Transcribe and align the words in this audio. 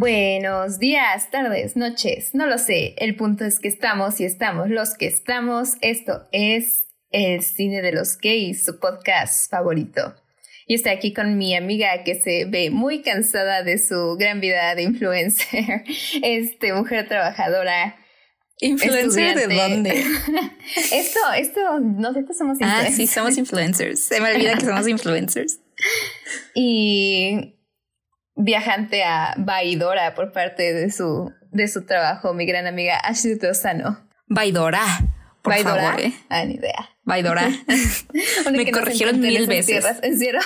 Buenos 0.00 0.78
días, 0.78 1.28
tardes, 1.32 1.74
noches, 1.74 2.32
no 2.32 2.46
lo 2.46 2.58
sé. 2.58 2.94
El 2.98 3.16
punto 3.16 3.44
es 3.44 3.58
que 3.58 3.66
estamos 3.66 4.20
y 4.20 4.24
estamos 4.24 4.70
los 4.70 4.94
que 4.94 5.08
estamos. 5.08 5.70
Esto 5.80 6.28
es 6.30 6.86
el 7.10 7.42
cine 7.42 7.82
de 7.82 7.90
los 7.90 8.16
gays, 8.16 8.64
su 8.64 8.78
podcast 8.78 9.50
favorito. 9.50 10.14
Y 10.68 10.76
estoy 10.76 10.92
aquí 10.92 11.12
con 11.12 11.36
mi 11.36 11.56
amiga 11.56 12.04
que 12.04 12.14
se 12.14 12.44
ve 12.44 12.70
muy 12.70 13.02
cansada 13.02 13.64
de 13.64 13.76
su 13.78 14.14
gran 14.16 14.40
vida 14.40 14.72
de 14.76 14.84
influencer, 14.84 15.82
este 16.22 16.72
mujer 16.72 17.08
trabajadora. 17.08 17.96
¿Influencer 18.60 19.34
de 19.34 19.52
dónde? 19.52 20.04
esto, 20.92 21.18
esto, 21.36 21.80
nosotros 21.80 22.38
somos 22.38 22.60
influencers. 22.60 22.92
Ah, 22.92 22.96
sí, 22.96 23.08
somos 23.08 23.36
influencers. 23.36 23.98
Se 23.98 24.20
me 24.20 24.32
olvida 24.32 24.54
que 24.54 24.64
somos 24.64 24.86
influencers. 24.88 25.58
Y 26.54 27.57
viajante 28.38 29.04
a 29.04 29.34
Baidora 29.36 30.14
por 30.14 30.32
parte 30.32 30.72
de 30.72 30.90
su, 30.90 31.30
de 31.50 31.68
su 31.68 31.84
trabajo, 31.84 32.32
mi 32.32 32.46
gran 32.46 32.66
amiga 32.66 32.96
Ashley 32.96 33.38
Tosano. 33.38 33.98
Baidora. 34.26 34.82
Por 35.42 35.54
favor, 35.54 36.00
¿eh? 36.00 36.12
Ah, 36.28 36.44
ni 36.44 36.54
idea. 36.54 36.90
Vaidora. 37.04 37.48
me 38.52 38.70
corrigieron 38.70 39.20
mil 39.20 39.46
veces. 39.46 39.84
¿En 40.02 40.18
serio? 40.18 40.40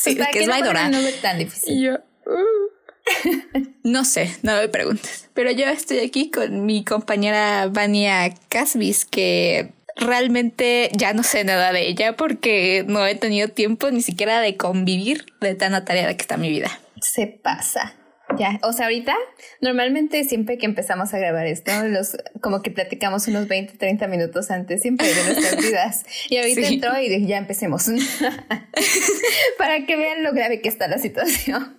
sí, 0.00 0.16
que 0.32 0.40
es 0.40 0.48
Vaidora. 0.48 0.88
No 0.88 0.98
es 0.98 1.20
tan 1.20 1.38
difícil. 1.38 1.82
yo, 1.82 1.94
uh. 2.26 3.60
no 3.84 4.04
sé, 4.04 4.34
no 4.42 4.56
me 4.56 4.68
preguntes. 4.68 5.28
Pero 5.34 5.50
yo 5.50 5.66
estoy 5.66 6.00
aquí 6.00 6.30
con 6.30 6.66
mi 6.66 6.84
compañera 6.84 7.68
Vania 7.68 8.32
Casbis, 8.48 9.04
que 9.04 9.72
realmente 9.96 10.90
ya 10.94 11.14
no 11.14 11.22
sé 11.22 11.44
nada 11.44 11.72
de 11.72 11.88
ella 11.88 12.16
porque 12.16 12.84
no 12.86 13.06
he 13.06 13.14
tenido 13.14 13.48
tiempo 13.48 13.90
ni 13.90 14.02
siquiera 14.02 14.40
de 14.40 14.56
convivir 14.56 15.26
de 15.40 15.54
tan 15.54 15.74
atareada 15.74 16.14
que 16.16 16.22
está 16.22 16.36
mi 16.36 16.50
vida. 16.50 16.70
Se 17.00 17.26
pasa. 17.26 17.94
Ya, 18.38 18.58
o 18.64 18.72
sea, 18.72 18.86
ahorita, 18.86 19.14
normalmente 19.60 20.24
siempre 20.24 20.58
que 20.58 20.66
empezamos 20.66 21.14
a 21.14 21.18
grabar 21.18 21.46
esto, 21.46 21.70
los, 21.84 22.16
como 22.42 22.60
que 22.60 22.72
platicamos 22.72 23.28
unos 23.28 23.46
20, 23.46 23.78
30 23.78 24.08
minutos 24.08 24.50
antes, 24.50 24.82
siempre 24.82 25.06
de 25.06 25.24
nuestras 25.24 25.56
vidas. 25.64 26.04
Y 26.28 26.36
ahorita 26.38 26.66
entró 26.66 27.00
y 27.00 27.08
dije, 27.08 27.26
ya 27.26 27.38
empecemos. 27.38 27.86
Para 29.58 29.86
que 29.86 29.96
vean 29.96 30.24
lo 30.24 30.32
grave 30.32 30.60
que 30.60 30.68
está 30.68 30.88
la 30.88 30.98
situación. 30.98 31.78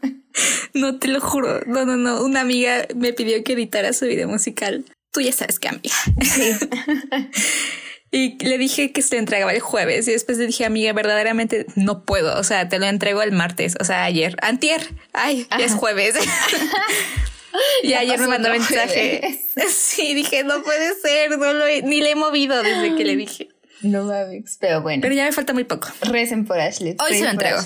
No, 0.73 0.99
te 0.99 1.09
lo 1.09 1.19
juro. 1.19 1.61
No, 1.65 1.85
no, 1.85 1.97
no. 1.97 2.23
Una 2.23 2.41
amiga 2.41 2.85
me 2.95 3.11
pidió 3.13 3.43
que 3.43 3.53
editara 3.53 3.91
su 3.93 4.05
video 4.05 4.27
musical. 4.29 4.85
Tú 5.11 5.21
ya 5.21 5.33
sabes 5.33 5.59
que 5.59 5.67
amiga. 5.67 5.95
Sí. 6.21 6.51
Y 8.09 8.43
le 8.43 8.57
dije 8.57 8.91
que 8.91 9.01
se 9.01 9.15
lo 9.15 9.19
entregaba 9.19 9.51
el 9.51 9.59
jueves 9.59 10.07
y 10.07 10.11
después 10.11 10.37
le 10.37 10.47
dije, 10.47 10.65
amiga, 10.65 10.93
verdaderamente 10.93 11.65
no 11.75 12.05
puedo. 12.05 12.39
O 12.39 12.43
sea, 12.43 12.69
te 12.69 12.79
lo 12.79 12.85
entrego 12.85 13.21
el 13.21 13.33
martes, 13.33 13.75
o 13.79 13.83
sea, 13.83 14.03
ayer. 14.03 14.37
Antier. 14.41 14.81
Ay, 15.13 15.45
ya 15.57 15.65
es 15.65 15.73
jueves. 15.73 16.15
y 17.83 17.93
ayer 17.93 18.19
me 18.19 18.27
mandó 18.27 18.49
mensaje. 18.49 19.39
Sí, 19.69 20.13
dije, 20.13 20.43
no 20.43 20.61
puede 20.61 20.93
ser, 21.01 21.31
no 21.31 21.51
lo 21.51 21.65
ni 21.65 22.01
le 22.01 22.11
he 22.11 22.15
movido 22.15 22.61
desde 22.61 22.95
que 22.95 23.03
le 23.03 23.15
dije. 23.15 23.49
No 23.81 24.03
mames, 24.03 24.57
pero 24.59 24.81
bueno. 24.81 25.01
Pero 25.01 25.15
ya 25.15 25.25
me 25.25 25.31
falta 25.31 25.53
muy 25.53 25.63
poco. 25.63 25.87
Recen 26.01 26.45
por 26.45 26.59
Ashley. 26.59 26.95
Hoy 26.99 27.15
se 27.15 27.23
lo 27.23 27.31
entrego. 27.31 27.59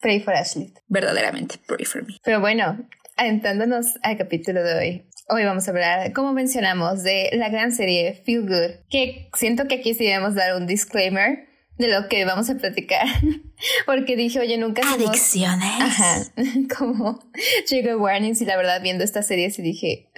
Pray 0.00 0.20
for 0.20 0.34
Ashley. 0.34 0.72
Verdaderamente, 0.88 1.56
pray 1.66 1.84
for 1.84 2.02
me. 2.02 2.16
Pero 2.24 2.40
bueno, 2.40 2.78
adentrándonos 3.16 3.98
al 4.02 4.16
capítulo 4.16 4.62
de 4.62 4.74
hoy. 4.74 5.06
Hoy 5.28 5.44
vamos 5.44 5.66
a 5.66 5.72
hablar, 5.72 6.12
como 6.12 6.32
mencionamos, 6.32 7.02
de 7.02 7.30
la 7.32 7.48
gran 7.48 7.72
serie 7.72 8.22
Feel 8.24 8.42
Good, 8.42 8.86
que 8.88 9.28
siento 9.34 9.66
que 9.66 9.74
aquí 9.74 9.92
sí 9.92 10.04
debemos 10.04 10.36
dar 10.36 10.54
un 10.54 10.68
disclaimer 10.68 11.48
de 11.78 11.88
lo 11.88 12.08
que 12.08 12.24
vamos 12.24 12.48
a 12.48 12.54
platicar, 12.54 13.08
porque 13.86 14.14
dije, 14.14 14.38
oye, 14.38 14.56
nunca... 14.56 14.82
Adicciones. 14.88 15.80
Ajá, 15.80 16.22
como 16.78 17.18
trigger 17.66 17.96
warnings 17.96 18.40
y 18.40 18.44
la 18.44 18.56
verdad 18.56 18.80
viendo 18.80 19.02
esta 19.02 19.24
serie 19.24 19.50
sí 19.50 19.62
dije... 19.62 20.08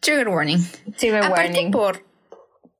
Trigger 0.00 0.28
warning. 0.28 0.64
Trigger 0.96 1.24
Aparte 1.24 1.52
warning. 1.52 1.70
por 1.70 2.06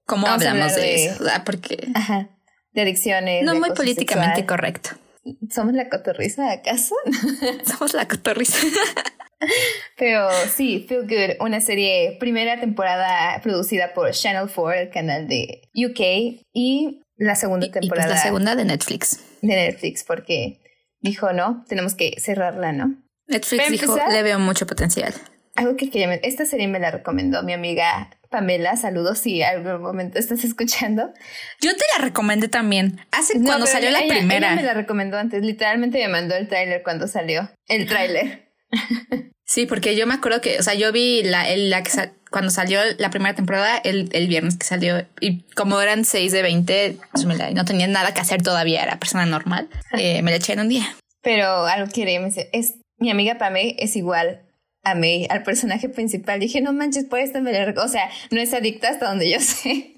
cómo 0.06 0.26
hablamos 0.28 0.74
de, 0.76 1.06
eso, 1.08 1.24
porque... 1.44 1.88
Ajá, 1.94 2.30
de 2.72 2.80
adicciones. 2.80 3.44
No 3.44 3.54
muy 3.54 3.72
políticamente 3.72 4.46
correcto. 4.46 4.96
¿Somos 5.50 5.74
la 5.74 5.88
cotorriza 5.88 6.52
acaso? 6.52 6.94
Somos 7.64 7.94
la 7.94 8.06
cotorriza. 8.06 8.58
Pero 9.98 10.28
sí, 10.54 10.86
Feel 10.88 11.02
Good, 11.02 11.44
una 11.44 11.60
serie, 11.60 12.16
primera 12.18 12.58
temporada 12.58 13.40
producida 13.42 13.92
por 13.92 14.10
Channel 14.12 14.48
4, 14.52 14.80
el 14.80 14.90
canal 14.90 15.28
de 15.28 15.68
UK, 15.74 16.42
y 16.52 17.02
la 17.16 17.34
segunda 17.34 17.66
pues 17.66 17.80
temporada. 17.80 18.14
la 18.14 18.22
segunda 18.22 18.54
de 18.54 18.64
Netflix. 18.64 19.20
De 19.42 19.54
Netflix, 19.54 20.04
porque 20.04 20.60
dijo, 21.00 21.32
no, 21.32 21.64
tenemos 21.68 21.94
que 21.94 22.14
cerrarla, 22.18 22.72
¿no? 22.72 23.02
Netflix 23.26 23.70
dijo, 23.70 23.96
le 24.10 24.22
veo 24.22 24.38
mucho 24.38 24.66
potencial. 24.66 25.12
Algo 25.56 25.76
que 25.76 25.90
quería, 25.90 26.14
esta 26.14 26.44
serie 26.44 26.68
me 26.68 26.78
la 26.78 26.90
recomendó 26.90 27.42
mi 27.42 27.52
amiga 27.52 28.10
Pamela, 28.30 28.76
saludos 28.76 29.18
si 29.18 29.42
algún 29.42 29.80
momento 29.80 30.18
estás 30.18 30.44
escuchando. 30.44 31.12
Yo 31.60 31.74
te 31.74 31.84
la 31.96 32.04
recomendé 32.04 32.48
también. 32.48 33.00
Hace 33.12 33.42
cuando 33.42 33.66
salió 33.66 33.90
la 33.90 34.06
primera. 34.06 34.48
Ella 34.48 34.56
me 34.56 34.66
la 34.66 34.74
recomendó 34.74 35.18
antes. 35.18 35.42
Literalmente 35.42 35.98
me 35.98 36.08
mandó 36.08 36.34
el 36.34 36.48
tráiler 36.48 36.82
cuando 36.82 37.08
salió. 37.08 37.48
El 37.68 37.86
tráiler. 37.86 38.50
Sí, 39.48 39.66
porque 39.66 39.94
yo 39.94 40.08
me 40.08 40.14
acuerdo 40.14 40.40
que, 40.40 40.58
o 40.58 40.62
sea, 40.62 40.74
yo 40.74 40.90
vi 40.90 41.22
la, 41.22 41.48
el, 41.48 41.70
la 41.70 41.84
cuando 42.32 42.50
salió 42.50 42.80
la 42.98 43.10
primera 43.10 43.34
temporada, 43.34 43.78
el, 43.78 44.10
el, 44.12 44.26
viernes 44.26 44.56
que 44.58 44.66
salió, 44.66 45.06
y 45.20 45.42
como 45.54 45.80
eran 45.80 46.04
6 46.04 46.32
de 46.32 46.42
20, 46.42 46.98
pues 47.12 47.24
no 47.24 47.64
tenía 47.64 47.86
nada 47.86 48.12
que 48.12 48.20
hacer 48.20 48.42
todavía, 48.42 48.82
era 48.82 48.98
persona 48.98 49.24
normal, 49.24 49.68
eh, 49.96 50.20
me 50.22 50.32
la 50.32 50.38
eché 50.38 50.54
en 50.54 50.60
un 50.60 50.68
día. 50.68 50.96
Pero 51.22 51.64
algo 51.66 51.86
que 51.86 52.00
quería 52.00 52.20
decir, 52.20 52.48
es, 52.52 52.74
mi 52.98 53.10
amiga 53.10 53.38
Pame 53.38 53.76
es 53.78 53.94
igual 53.94 54.45
a 54.86 54.94
mí, 54.94 55.26
al 55.30 55.42
personaje 55.42 55.88
principal. 55.88 56.38
Dije, 56.38 56.60
no 56.60 56.72
manches, 56.72 57.06
por 57.06 57.18
esto 57.18 57.42
me 57.42 57.52
la 57.52 57.74
O 57.82 57.88
sea, 57.88 58.08
no 58.30 58.40
es 58.40 58.54
adicta 58.54 58.88
hasta 58.88 59.08
donde 59.08 59.28
yo 59.28 59.40
sé. 59.40 59.94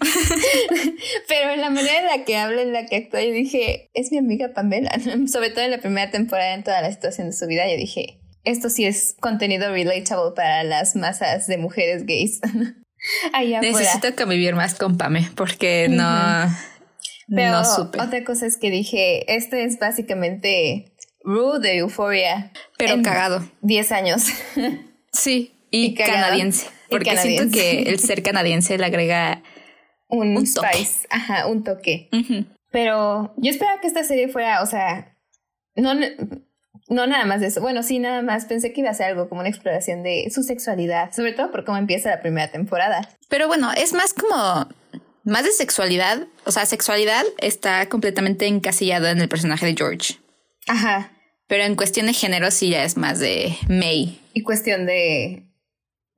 Pero 1.29 1.51
en 1.51 1.61
la 1.61 1.69
manera 1.69 2.01
en 2.01 2.07
la 2.07 2.25
que 2.25 2.39
habla, 2.39 2.63
en 2.63 2.73
la 2.73 2.87
que 2.87 2.97
actúa, 2.97 3.23
yo 3.23 3.33
dije, 3.33 3.91
es 3.93 4.11
mi 4.11 4.17
amiga 4.17 4.55
Pamela. 4.55 4.91
Sobre 5.31 5.51
todo 5.51 5.65
en 5.65 5.73
la 5.73 5.79
primera 5.79 6.11
temporada, 6.11 6.55
en 6.55 6.65
toda 6.65 6.81
la 6.81 6.91
situación 6.91 7.27
de 7.27 7.33
su 7.35 7.47
vida, 7.47 7.69
yo 7.69 7.77
dije, 7.77 8.19
esto 8.45 8.71
sí 8.71 8.87
es 8.87 9.15
contenido 9.21 9.71
relatable 9.71 10.33
para 10.35 10.65
las 10.65 10.97
masas 10.97 11.47
de 11.47 11.59
mujeres 11.59 12.07
gays. 12.07 12.41
Necesito 13.61 14.17
convivir 14.17 14.55
más 14.55 14.75
con 14.75 14.97
Pame 14.97 15.31
porque 15.37 15.89
no, 15.89 16.49
Pero 17.29 17.61
Otra 17.61 18.25
cosa 18.25 18.47
es 18.47 18.57
que 18.57 18.71
dije, 18.71 19.37
esto 19.37 19.55
es 19.55 19.79
básicamente 19.79 20.95
Rue 21.29 21.59
de 21.59 21.77
Euphoria. 21.77 22.53
Pero 22.79 23.03
cagado. 23.03 23.49
10 23.63 23.93
años. 23.93 24.25
Sí, 25.11 25.55
y, 25.71 25.95
canadiense. 25.95 26.69
Porque 26.91 27.17
siento 27.17 27.51
que 27.51 27.85
el 27.85 27.99
ser 27.99 28.23
canadiense 28.23 28.77
le 28.77 28.85
agrega 28.85 29.43
un, 30.07 30.47
spice, 30.47 31.09
ajá, 31.09 31.47
un 31.47 31.65
toque. 31.65 32.11
Pero 32.71 33.33
yo 33.39 33.51
esperaba 33.51 33.81
que 33.81 33.89
esta 33.89 34.05
serie 34.05 34.29
fuera, 34.29 34.63
o 34.63 34.67
sea, 34.67 35.17
no, 35.75 35.95
no 35.95 37.07
nada 37.07 37.25
más 37.25 37.41
de 37.41 37.47
eso. 37.47 37.63
Bueno, 37.63 37.83
sí, 37.83 37.99
nada 37.99 38.21
más 38.21 38.45
pensé 38.45 38.75
que 38.75 38.83
iba 38.83 38.91
a 38.91 38.95
ser 38.95 39.07
algo 39.07 39.31
como 39.31 39.41
una 39.41 39.49
exploración 39.49 40.03
de 40.03 40.29
su 40.31 40.43
sexualidad, 40.43 41.11
sobre 41.13 41.33
todo 41.33 41.51
por 41.51 41.65
cómo 41.65 41.79
empieza 41.79 42.11
la 42.11 42.21
primera 42.21 42.53
temporada. 42.53 43.09
Pero 43.31 43.49
bueno, 43.49 43.73
es 43.73 43.95
más 43.95 44.13
como 44.13 44.69
más 45.25 45.43
de 45.43 45.51
sexualidad, 45.51 46.27
o 46.45 46.53
sea, 46.53 46.67
sexualidad 46.67 47.25
está 47.39 47.89
completamente 47.89 48.47
encasillada 48.47 49.11
en 49.11 49.21
el 49.21 49.29
personaje 49.29 49.67
de 49.67 49.75
George. 49.75 50.19
Ajá. 50.69 51.13
Pero 51.49 51.65
en 51.65 51.75
cuestión 51.75 52.07
de 52.07 52.13
género 52.13 52.51
sí 52.51 52.71
ya 52.71 52.85
es 52.85 52.97
más 52.97 53.19
de 53.19 53.57
May. 53.69 54.21
Y 54.35 54.43
cuestión 54.43 54.87
de 54.87 55.49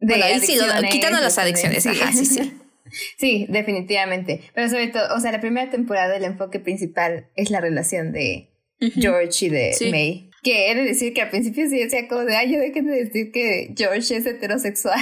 de 0.01 0.15
bueno, 0.15 0.25
ahí 0.25 0.41
sí, 0.41 0.59
quitando 0.91 1.21
las 1.21 1.39
adicciones, 1.39 1.83
sí. 1.83 1.91
Ajá, 1.91 2.13
sí, 2.13 2.25
sí. 2.25 2.53
sí, 3.19 3.47
definitivamente. 3.49 4.41
Pero 4.55 4.69
sobre 4.69 4.89
todo, 4.89 5.15
o 5.15 5.21
sea, 5.21 5.31
la 5.31 5.41
primera 5.41 5.71
temporada 5.71 6.17
el 6.17 6.25
enfoque 6.25 6.59
principal 6.59 7.29
es 7.37 7.51
la 7.51 7.61
relación 7.61 8.13
de 8.13 8.51
George 8.81 9.47
y 9.47 9.49
de 9.51 9.73
May. 9.91 10.31
Que 10.43 10.71
he 10.71 10.75
de 10.75 10.85
decir 10.85 11.13
que 11.13 11.21
al 11.21 11.29
principio 11.29 11.69
sí 11.69 11.79
decía 11.79 12.09
como 12.09 12.23
de, 12.25 12.35
ay, 12.35 12.51
yo 12.53 12.59
dejen 12.59 12.87
de 12.87 13.05
decir 13.05 13.31
que 13.31 13.75
George 13.77 14.17
es 14.17 14.25
heterosexual. 14.25 14.99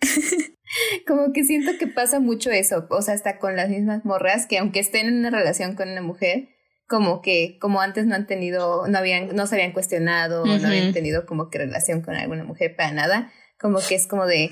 como 1.06 1.32
que 1.32 1.44
siento 1.44 1.78
que 1.78 1.86
pasa 1.86 2.18
mucho 2.18 2.50
eso, 2.50 2.86
o 2.90 3.00
sea, 3.00 3.14
hasta 3.14 3.38
con 3.38 3.54
las 3.54 3.68
mismas 3.68 4.04
morras, 4.04 4.46
que 4.46 4.58
aunque 4.58 4.80
estén 4.80 5.06
en 5.06 5.18
una 5.18 5.30
relación 5.30 5.76
con 5.76 5.88
una 5.88 6.02
mujer, 6.02 6.48
como 6.88 7.20
que, 7.20 7.58
como 7.60 7.80
antes 7.80 8.06
no 8.06 8.14
han 8.14 8.26
tenido, 8.26 8.88
no 8.88 8.98
habían, 8.98 9.36
no 9.36 9.46
se 9.46 9.54
habían 9.56 9.72
cuestionado, 9.72 10.44
no 10.46 10.66
habían 10.66 10.92
tenido 10.92 11.26
como 11.26 11.50
que 11.50 11.58
relación 11.58 12.00
con 12.00 12.14
alguna 12.14 12.44
mujer 12.44 12.74
para 12.76 12.92
nada, 12.92 13.30
como 13.60 13.78
que 13.86 13.94
es 13.94 14.06
como 14.06 14.26
de, 14.26 14.50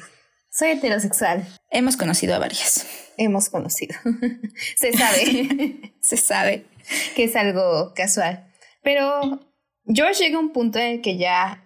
soy 0.50 0.70
heterosexual. 0.70 1.46
Hemos 1.70 1.96
conocido 1.96 2.34
a 2.34 2.38
varias. 2.38 2.86
Hemos 3.16 3.48
conocido. 3.48 3.96
se 4.76 4.92
sabe. 4.92 5.92
se 6.00 6.16
sabe. 6.18 6.66
Que 7.14 7.24
es 7.24 7.36
algo 7.36 7.92
casual. 7.94 8.46
Pero 8.82 9.40
George 9.86 10.22
llega 10.22 10.36
a 10.36 10.40
un 10.40 10.52
punto 10.52 10.78
en 10.78 10.86
el 10.86 11.00
que 11.00 11.16
ya, 11.16 11.64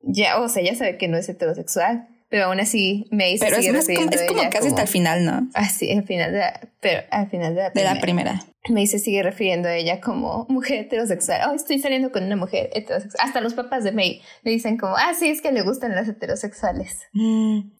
ya, 0.00 0.40
o 0.40 0.48
sea, 0.48 0.62
ya 0.62 0.76
sabe 0.76 0.98
que 0.98 1.08
no 1.08 1.18
es 1.18 1.28
heterosexual, 1.28 2.08
pero 2.28 2.46
aún 2.46 2.60
así 2.60 3.06
May 3.10 3.38
se 3.38 3.44
Pero 3.44 3.56
es, 3.56 3.62
sigue 3.62 3.76
más 3.76 3.86
como, 3.86 3.98
refiriendo 3.98 4.16
es 4.16 4.22
a 4.22 4.26
como 4.26 4.40
ella 4.40 4.50
casi 4.50 4.68
hasta 4.68 4.82
el 4.82 4.88
final, 4.88 5.24
¿no? 5.24 5.48
Ah, 5.54 5.68
sí, 5.68 5.90
al 5.92 6.04
final 6.04 6.32
de 6.32 6.38
la, 6.38 6.60
pero 6.80 7.02
al 7.10 7.30
final 7.30 7.54
de 7.54 7.62
la 7.62 7.70
De 7.70 7.84
la 7.84 8.00
primera. 8.00 8.40
May 8.68 8.86
se 8.86 8.98
sigue 8.98 9.22
refiriendo 9.22 9.68
a 9.68 9.76
ella 9.76 10.00
como 10.00 10.46
mujer 10.48 10.80
heterosexual. 10.80 11.42
Oh, 11.48 11.54
estoy 11.54 11.78
saliendo 11.78 12.10
con 12.10 12.24
una 12.24 12.36
mujer 12.36 12.70
heterosexual. 12.74 13.24
Hasta 13.24 13.40
los 13.40 13.54
papás 13.54 13.84
de 13.84 13.92
May 13.92 14.22
le 14.42 14.50
dicen 14.50 14.76
como, 14.76 14.96
ah, 14.96 15.12
sí, 15.16 15.28
es 15.28 15.40
que 15.40 15.52
le 15.52 15.62
gustan 15.62 15.94
las 15.94 16.08
heterosexuales. 16.08 17.02
Mm. 17.12 17.70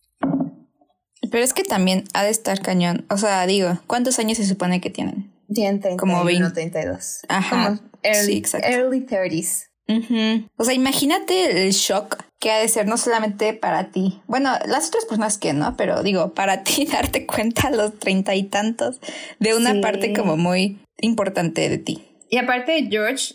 Pero 1.30 1.42
es 1.42 1.52
que 1.52 1.64
también 1.64 2.04
ha 2.14 2.22
de 2.22 2.30
estar 2.30 2.60
cañón. 2.60 3.04
O 3.10 3.16
sea, 3.16 3.46
digo, 3.46 3.78
¿cuántos 3.88 4.18
años 4.20 4.38
se 4.38 4.46
supone 4.46 4.80
que 4.80 4.90
tienen? 4.90 5.32
Tienen 5.52 5.80
31, 5.80 5.96
Como 5.96 6.24
20. 6.24 6.50
32. 6.50 7.22
Ajá, 7.28 7.64
Como 7.66 7.80
early, 8.02 8.32
sí, 8.32 8.38
exacto. 8.38 8.68
early 8.68 9.00
30s. 9.00 9.64
Ujú. 9.88 10.48
O 10.56 10.64
sea, 10.64 10.74
imagínate 10.74 11.66
el 11.66 11.72
shock 11.72 12.16
que 12.40 12.50
ha 12.50 12.58
de 12.58 12.68
ser 12.68 12.86
no 12.86 12.96
solamente 12.96 13.52
para 13.54 13.90
ti. 13.90 14.20
Bueno, 14.26 14.52
las 14.66 14.88
otras 14.88 15.04
personas 15.04 15.38
que 15.38 15.52
no, 15.52 15.76
pero 15.76 16.02
digo, 16.02 16.34
para 16.34 16.62
ti 16.64 16.84
darte 16.86 17.26
cuenta 17.26 17.68
a 17.68 17.70
los 17.70 17.98
treinta 17.98 18.34
y 18.34 18.44
tantos 18.44 19.00
de 19.38 19.54
una 19.54 19.72
Sí. 19.74 19.80
parte 19.80 20.12
como 20.12 20.36
muy 20.36 20.78
importante 20.98 21.68
de 21.68 21.78
ti. 21.78 22.04
Y 22.30 22.38
aparte, 22.38 22.88
George 22.90 23.34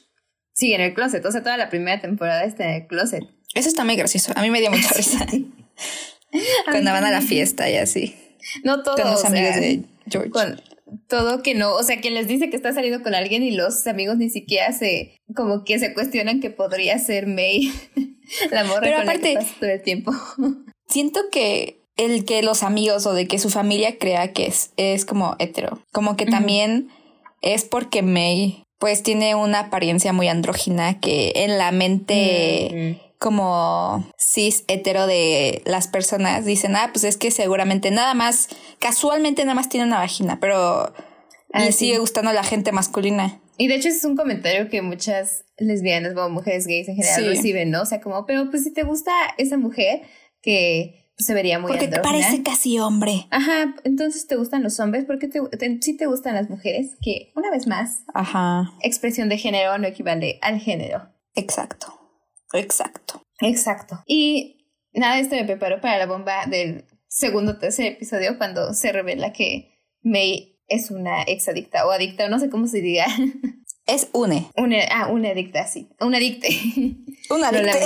sigue 0.53 0.75
en 0.75 0.81
el 0.81 0.93
closet. 0.93 1.25
O 1.25 1.31
sea, 1.31 1.41
toda 1.41 1.57
la 1.57 1.69
primera 1.69 2.01
temporada 2.01 2.43
está 2.43 2.65
en 2.65 2.81
el 2.81 2.87
closet. 2.87 3.23
Eso 3.55 3.69
está 3.69 3.83
muy 3.85 3.95
gracioso. 3.95 4.33
A 4.35 4.41
mí 4.41 4.49
me 4.51 4.59
dio 4.59 4.69
mucha 4.71 4.89
risa 4.95 5.25
cuando 6.65 6.91
van 6.91 7.05
a 7.05 7.11
la 7.11 7.21
fiesta 7.21 7.69
y 7.69 7.77
así. 7.77 8.15
No 8.63 8.83
todos. 8.83 8.99
Con 8.99 9.09
los 9.11 9.19
o 9.19 9.21
sea, 9.21 9.29
amigos 9.29 9.55
de 9.55 9.83
George. 10.09 10.29
con 10.31 10.61
todo 11.07 11.41
que 11.43 11.55
no, 11.55 11.73
o 11.73 11.83
sea, 11.83 12.01
que 12.01 12.11
les 12.11 12.27
dice 12.27 12.49
que 12.49 12.55
está 12.55 12.73
saliendo 12.73 13.01
con 13.03 13.15
alguien 13.15 13.43
y 13.43 13.51
los 13.51 13.85
amigos 13.87 14.17
ni 14.17 14.29
siquiera 14.29 14.71
se, 14.73 15.15
como 15.35 15.63
que 15.63 15.79
se 15.79 15.93
cuestionan 15.93 16.39
que 16.41 16.49
podría 16.49 16.97
ser 16.99 17.27
May, 17.27 17.71
la 18.51 18.63
morra 18.63 18.81
Pero 18.81 18.97
con 18.97 19.05
la 19.05 19.13
que 19.13 19.19
aparte- 19.19 19.33
pasa 19.35 19.55
todo 19.59 19.69
el 19.69 19.81
tiempo. 19.81 20.11
Siento 20.87 21.21
que 21.31 21.81
el 21.97 22.25
que 22.25 22.41
los 22.43 22.63
amigos 22.63 23.05
o 23.05 23.13
de 23.13 23.27
que 23.27 23.39
su 23.39 23.49
familia 23.49 23.97
crea 23.97 24.33
que 24.33 24.45
es, 24.47 24.71
es 24.77 25.05
como 25.05 25.35
hetero, 25.39 25.81
como 25.93 26.15
que 26.17 26.25
también 26.25 26.89
es 27.41 27.63
porque 27.63 28.01
May 28.01 28.63
pues 28.79 29.03
tiene 29.03 29.35
una 29.35 29.59
apariencia 29.59 30.11
muy 30.11 30.27
andrógina 30.27 30.99
que 30.99 31.31
en 31.35 31.57
la 31.59 31.71
mente. 31.71 32.99
Como 33.21 34.03
cis 34.17 34.63
hetero 34.67 35.05
de 35.07 35.61
las 35.65 35.87
personas 35.87 36.43
dicen, 36.43 36.75
ah, 36.75 36.89
pues 36.91 37.03
es 37.05 37.15
que 37.17 37.29
seguramente 37.31 37.91
nada 37.91 38.13
más, 38.15 38.49
casualmente 38.79 39.43
nada 39.45 39.53
más 39.55 39.69
tiene 39.69 39.85
una 39.85 39.99
vagina, 39.99 40.39
pero 40.41 40.93
Ah, 41.53 41.59
le 41.65 41.71
sí. 41.71 41.79
sigue 41.85 41.99
gustando 41.99 42.33
la 42.33 42.43
gente 42.43 42.71
masculina. 42.71 43.39
Y 43.57 43.67
de 43.67 43.75
hecho 43.75 43.89
ese 43.89 43.97
es 43.99 44.05
un 44.05 44.15
comentario 44.15 44.69
que 44.69 44.81
muchas 44.81 45.43
lesbianas 45.57 46.15
o 46.17 46.29
mujeres 46.29 46.65
gays 46.65 46.87
en 46.87 46.95
general 46.95 47.21
Sí. 47.21 47.27
reciben, 47.29 47.69
¿no? 47.69 47.81
O 47.83 47.85
sea, 47.85 48.01
como, 48.01 48.25
pero 48.25 48.49
pues 48.49 48.63
si 48.63 48.73
te 48.73 48.83
gusta 48.83 49.11
esa 49.37 49.57
mujer 49.57 50.01
que 50.41 51.11
pues, 51.15 51.27
se 51.27 51.33
vería 51.35 51.59
muy 51.59 51.69
Porque 51.71 51.87
te 51.89 51.99
parece 51.99 52.41
casi 52.41 52.79
hombre. 52.79 53.27
Ajá, 53.29 53.75
entonces 53.83 54.25
te 54.27 54.35
gustan 54.37 54.63
los 54.63 54.79
hombres, 54.79 55.03
porque 55.05 55.27
te, 55.27 55.41
te- 55.57 55.77
sí 55.81 55.95
te 55.95 56.07
gustan 56.07 56.33
las 56.35 56.49
mujeres, 56.49 56.95
que 57.03 57.31
una 57.35 57.51
vez 57.51 57.67
más, 57.67 58.03
Ajá, 58.15 58.71
expresión 58.81 59.29
de 59.29 59.37
género 59.37 59.77
no 59.77 59.85
equivale 59.87 60.39
al 60.41 60.59
género. 60.59 61.09
exacto, 61.35 61.93
exacto. 62.53 63.23
Exacto. 63.39 64.03
Y 64.05 64.67
nada, 64.93 65.19
esto 65.19 65.35
me 65.35 65.45
preparó 65.45 65.81
para 65.81 65.97
la 65.97 66.05
bomba 66.05 66.45
del 66.45 66.85
segundo 67.07 67.53
o 67.53 67.57
tercer 67.57 67.93
episodio 67.93 68.37
cuando 68.37 68.73
se 68.73 68.91
revela 68.91 69.33
que 69.33 69.77
May 70.01 70.59
es 70.67 70.89
una 70.89 71.23
exadicta 71.23 71.85
o 71.85 71.91
adicta, 71.91 72.25
o 72.25 72.29
no 72.29 72.39
sé 72.39 72.49
cómo 72.49 72.67
se 72.67 72.81
diga. 72.81 73.05
Es 73.87 74.09
une, 74.13 74.47
Una, 74.55 74.77
ah, 74.91 75.07
una 75.07 75.29
adicta, 75.29 75.65
sí. 75.65 75.89
Una 75.99 76.17
adicte. 76.17 76.49
una 77.31 77.51
Lo, 77.51 77.57
adicta. 77.57 77.81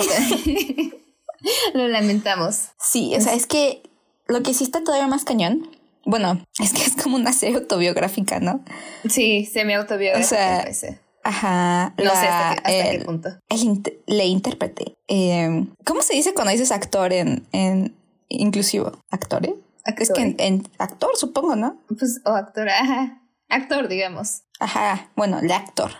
Lo 1.73 1.87
lamentamos. 1.87 2.71
Sí, 2.77 3.15
o 3.15 3.21
sea, 3.21 3.33
es 3.33 3.47
que 3.47 3.81
lo 4.27 4.43
que 4.43 4.53
sí 4.53 4.65
está 4.65 4.83
todavía 4.83 5.07
más 5.07 5.23
cañón, 5.23 5.69
bueno, 6.05 6.43
es 6.61 6.73
que 6.73 6.83
es 6.83 7.01
como 7.01 7.15
una 7.15 7.31
serie 7.31 7.55
autobiográfica, 7.55 8.39
¿no? 8.39 8.63
Sí, 9.09 9.45
semi 9.45 9.73
autobiográfica. 9.73 10.67
O 10.69 10.73
sea. 10.73 10.99
Ajá. 11.25 11.93
No 11.97 12.11
sé 12.11 12.25
la- 12.25 12.49
hasta, 12.49 12.61
qué, 12.61 12.77
hasta 12.79 12.89
el- 12.91 12.99
qué 12.99 13.05
punto. 13.05 13.29
el 13.49 13.59
int- 13.59 13.93
le 14.05 14.25
intérprete. 14.25 14.93
Eh, 15.07 15.65
¿Cómo 15.85 16.01
se 16.03 16.13
dice 16.13 16.33
cuando 16.33 16.51
dices 16.51 16.71
actor 16.71 17.11
en, 17.13 17.47
en 17.51 17.95
inclusivo? 18.29 18.91
¿Actore? 19.11 19.55
Es 19.85 20.09
que 20.09 20.21
en, 20.21 20.29
Actor. 20.31 20.45
en 20.45 20.67
actor, 20.77 21.09
supongo, 21.15 21.55
¿no? 21.55 21.81
Pues, 21.97 22.21
o 22.25 22.29
actor, 22.29 22.69
ajá. 22.69 23.21
Actor, 23.49 23.87
digamos. 23.87 24.41
Ajá, 24.59 25.11
bueno, 25.15 25.39
el 25.39 25.51
actor. 25.51 25.91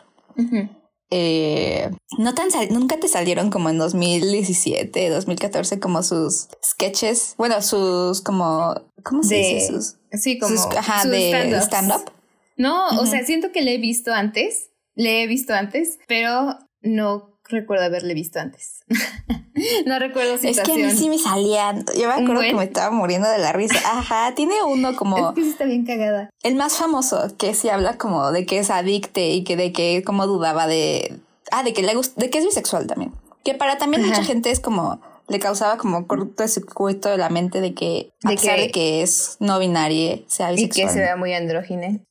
Eh, 1.11 1.91
no 2.17 2.33
tan 2.33 2.47
nunca 2.71 2.97
te 2.97 3.07
salieron 3.07 3.51
como 3.51 3.69
en 3.69 3.77
2017, 3.77 5.09
2014 5.09 5.79
como 5.79 6.01
sus 6.01 6.47
sketches, 6.63 7.35
bueno, 7.37 7.61
sus 7.61 8.21
como 8.21 8.73
¿cómo 9.03 9.21
se 9.23 9.35
De- 9.35 9.41
dice? 9.41 9.67
Sus, 9.67 9.95
Sí, 10.13 10.39
como. 10.39 10.55
sus- 10.55 10.65
ajá, 10.75 11.03
sus 11.03 11.11
de 11.11 11.29
stand-ups. 11.29 11.63
stand 11.65 11.91
up. 11.91 12.11
No, 12.57 12.87
o 12.99 13.05
sea, 13.05 13.23
siento 13.25 13.51
que 13.51 13.61
le 13.61 13.75
he 13.75 13.77
visto 13.77 14.11
antes. 14.13 14.69
Le 14.95 15.23
he 15.23 15.27
visto 15.27 15.53
antes, 15.53 15.99
pero 16.07 16.57
no 16.81 17.37
recuerdo 17.47 17.85
haberle 17.85 18.13
visto 18.13 18.39
antes. 18.39 18.79
no 19.85 19.99
recuerdo 19.99 20.35
Es 20.41 20.59
que 20.61 20.71
a 20.71 20.75
mí 20.75 20.91
sí 20.91 21.09
me 21.09 21.17
salían. 21.17 21.85
Yo 21.99 22.07
me 22.07 22.13
acuerdo 22.13 22.35
buen. 22.35 22.49
que 22.51 22.55
me 22.55 22.63
estaba 22.63 22.91
muriendo 22.95 23.29
de 23.29 23.37
la 23.39 23.51
risa. 23.53 23.75
Ajá, 23.85 24.33
tiene 24.35 24.55
uno 24.63 24.95
como 24.95 25.29
Es 25.29 25.35
que 25.35 25.41
sí 25.43 25.49
está 25.49 25.65
bien 25.65 25.85
cagada. 25.85 26.29
el 26.43 26.55
más 26.55 26.77
famoso 26.77 27.35
que 27.37 27.53
sí 27.53 27.69
habla 27.69 27.97
como 27.97 28.31
de 28.31 28.45
que 28.45 28.59
es 28.59 28.69
adicte 28.69 29.29
y 29.31 29.43
que 29.43 29.55
de 29.57 29.71
que 29.71 30.03
como 30.05 30.27
dudaba 30.27 30.67
de 30.67 31.19
ah 31.51 31.63
de 31.63 31.73
que 31.73 31.83
le 31.83 31.93
gusta 31.95 32.19
de 32.19 32.29
que 32.29 32.39
es 32.39 32.45
bisexual 32.45 32.87
también. 32.87 33.11
Que 33.43 33.53
para 33.53 33.77
también 33.77 34.03
Ajá. 34.03 34.11
mucha 34.11 34.23
gente 34.23 34.49
es 34.49 34.59
como 34.59 34.99
le 35.27 35.39
causaba 35.39 35.77
como 35.77 36.07
cortocircuito 36.07 37.09
de 37.09 37.17
la 37.17 37.29
mente 37.29 37.61
de 37.61 37.73
que 37.73 38.11
a 38.23 38.29
De 38.29 38.35
pesar 38.35 38.55
que- 38.55 38.61
de 38.61 38.71
que 38.71 39.01
es 39.01 39.37
no 39.39 39.59
binaria 39.59 40.19
sea 40.27 40.51
Y 40.51 40.55
que 40.55 40.61
bisexual. 40.67 40.93
se 40.93 40.99
vea 40.99 41.15
muy 41.15 41.33
andrógine, 41.33 42.05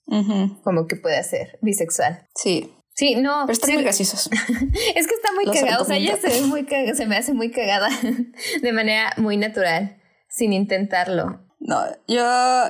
como 0.63 0.87
que 0.87 0.97
puede 0.97 1.23
ser 1.25 1.59
bisexual. 1.63 2.27
Sí, 2.35 2.71
Sí, 2.97 3.17
no. 3.17 3.43
pero 3.47 3.53
están 3.53 3.71
sí, 3.71 3.75
muy 3.75 3.83
graciosos. 3.83 4.31
es 4.95 5.07
que 5.09 5.15
está 5.15 5.33
muy 5.35 5.45
Los 5.47 5.57
cagada. 5.57 5.81
O 5.83 5.85
sea, 5.85 5.97
ella 5.97 6.17
se 6.17 6.29
ve 6.29 6.43
muy 6.43 6.65
cagada, 6.65 6.95
se 6.95 7.07
me 7.07 7.17
hace 7.17 7.35
muy 7.35 7.51
cagada 7.51 7.89
de 8.63 8.73
manera 8.73 9.13
muy 9.17 9.37
natural, 9.37 9.97
sin 10.29 10.53
intentarlo. 10.53 11.41
No, 11.59 11.83
yo, 12.07 12.23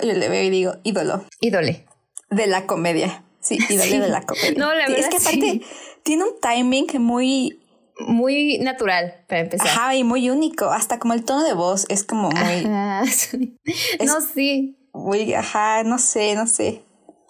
yo 0.03 0.13
le 0.13 0.29
veo 0.29 0.43
y 0.43 0.51
digo 0.51 0.75
ídolo 0.85 1.25
Ídole. 1.41 1.85
de 2.31 2.47
la 2.47 2.65
comedia. 2.67 3.25
Sí, 3.41 3.59
ídolo 3.69 3.83
Sí. 3.91 3.99
de 3.99 4.09
la 4.09 4.23
comedia. 4.23 4.55
No, 4.57 4.73
la 4.75 4.87
Sí, 4.87 4.93
verdad, 4.93 5.09
es 5.11 5.15
que 5.23 5.29
aparte 5.29 5.61
tiene 6.05 6.25
un 6.25 6.41
timing 6.41 6.87
muy 7.01 7.61
Muy 8.01 8.59
natural, 8.59 9.25
para 9.29 9.43
empezar. 9.43 9.67
ajá 9.69 9.95
y 9.95 10.05
muy 10.05 10.29
único. 10.31 10.67
Hasta 10.67 10.99
como 10.99 11.15
el 11.15 11.25
tono 11.25 11.45
de 11.45 11.55
voz 11.55 11.87
es 11.89 12.05
como 12.05 12.31
muy, 12.31 12.65
Ajá, 12.65 13.05
sí. 13.11 13.57
No, 14.05 14.21
sí. 14.21 14.77
muy, 14.93 15.35
ajá, 15.35 15.85
no 15.85 15.99
sé, 15.99 16.35
no 16.35 16.47
sé. 16.47 16.83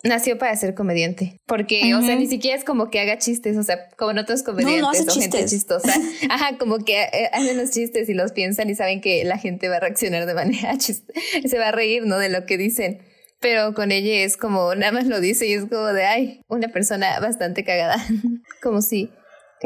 Nació 0.05 0.37
para 0.37 0.55
ser 0.55 0.75
comediante. 0.75 1.39
Porque, 1.47 1.95
o 1.95 2.03
sea, 2.03 2.15
ni 2.17 2.27
siquiera 2.27 2.59
es 2.59 2.65
como 2.65 2.91
que 2.91 3.01
haga 3.01 3.17
chistes, 3.17 3.57
o 3.57 3.63
sea, 3.63 3.89
como 3.97 4.11
en 4.11 4.19
otros 4.19 4.43
comediantes 4.43 5.01
hace 5.01 5.11
o 5.11 5.15
gente 5.15 5.39
chistes. 5.39 5.51
chistosa. 5.51 5.95
Ajá, 6.31 6.59
como 6.59 6.77
que 6.79 7.05
eh, 7.05 7.31
hacen 7.33 7.57
los 7.57 7.71
chistes 7.71 8.07
y 8.11 8.15
los 8.15 8.33
piensan 8.33 8.69
y 8.69 8.75
saben 8.75 9.01
que 9.01 9.25
la 9.25 9.39
gente 9.39 9.67
va 9.71 9.77
a 9.77 9.81
reaccionar 9.81 10.27
de 10.27 10.35
manera 10.35 10.77
chiste. 10.79 11.15
Se 11.49 11.59
va 11.59 11.69
a 11.69 11.73
reír, 11.73 12.05
¿no? 12.05 12.19
De 12.19 12.29
lo 12.29 12.45
que 12.45 12.59
dicen. 12.59 12.99
Pero 13.41 13.73
con 13.73 13.93
ella 13.93 14.25
es 14.25 14.37
como, 14.37 14.75
nada 14.75 14.93
más 14.93 15.07
lo 15.07 15.21
dice 15.21 15.47
y 15.47 15.55
es 15.55 15.65
como 15.65 15.87
de, 15.87 16.05
ay, 16.05 16.41
una 16.49 16.69
persona 16.69 17.19
bastante 17.21 17.65
cagada. 17.65 17.97
como 18.63 18.83
si. 18.83 19.11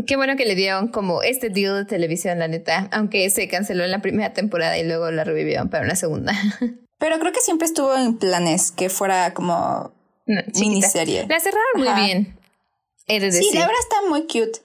Qué 0.06 0.16
bueno 0.16 0.36
que 0.36 0.46
le 0.46 0.54
dieron 0.54 0.88
como 0.88 1.22
este 1.22 1.48
deal 1.48 1.76
de 1.76 1.84
televisión, 1.84 2.38
la 2.38 2.48
neta. 2.48 2.88
Aunque 2.92 3.28
se 3.30 3.48
canceló 3.48 3.84
en 3.84 3.90
la 3.90 4.00
primera 4.00 4.32
temporada 4.32 4.78
y 4.78 4.86
luego 4.86 5.10
la 5.10 5.24
revivieron 5.24 5.68
para 5.68 5.84
una 5.84 5.96
segunda. 5.96 6.32
Pero 6.98 7.18
creo 7.18 7.32
que 7.32 7.40
siempre 7.40 7.66
estuvo 7.66 7.96
en 7.96 8.18
planes 8.18 8.72
que 8.72 8.90
fuera 8.90 9.32
como 9.34 9.92
No, 10.26 10.40
miniserie. 10.58 11.26
La 11.28 11.40
cerraron 11.40 11.64
muy 11.76 12.04
bien. 12.04 12.38
Sí, 13.08 13.54
la 13.54 13.66
verdad 13.66 13.80
está 13.80 13.96
muy 14.08 14.22
cute. 14.22 14.60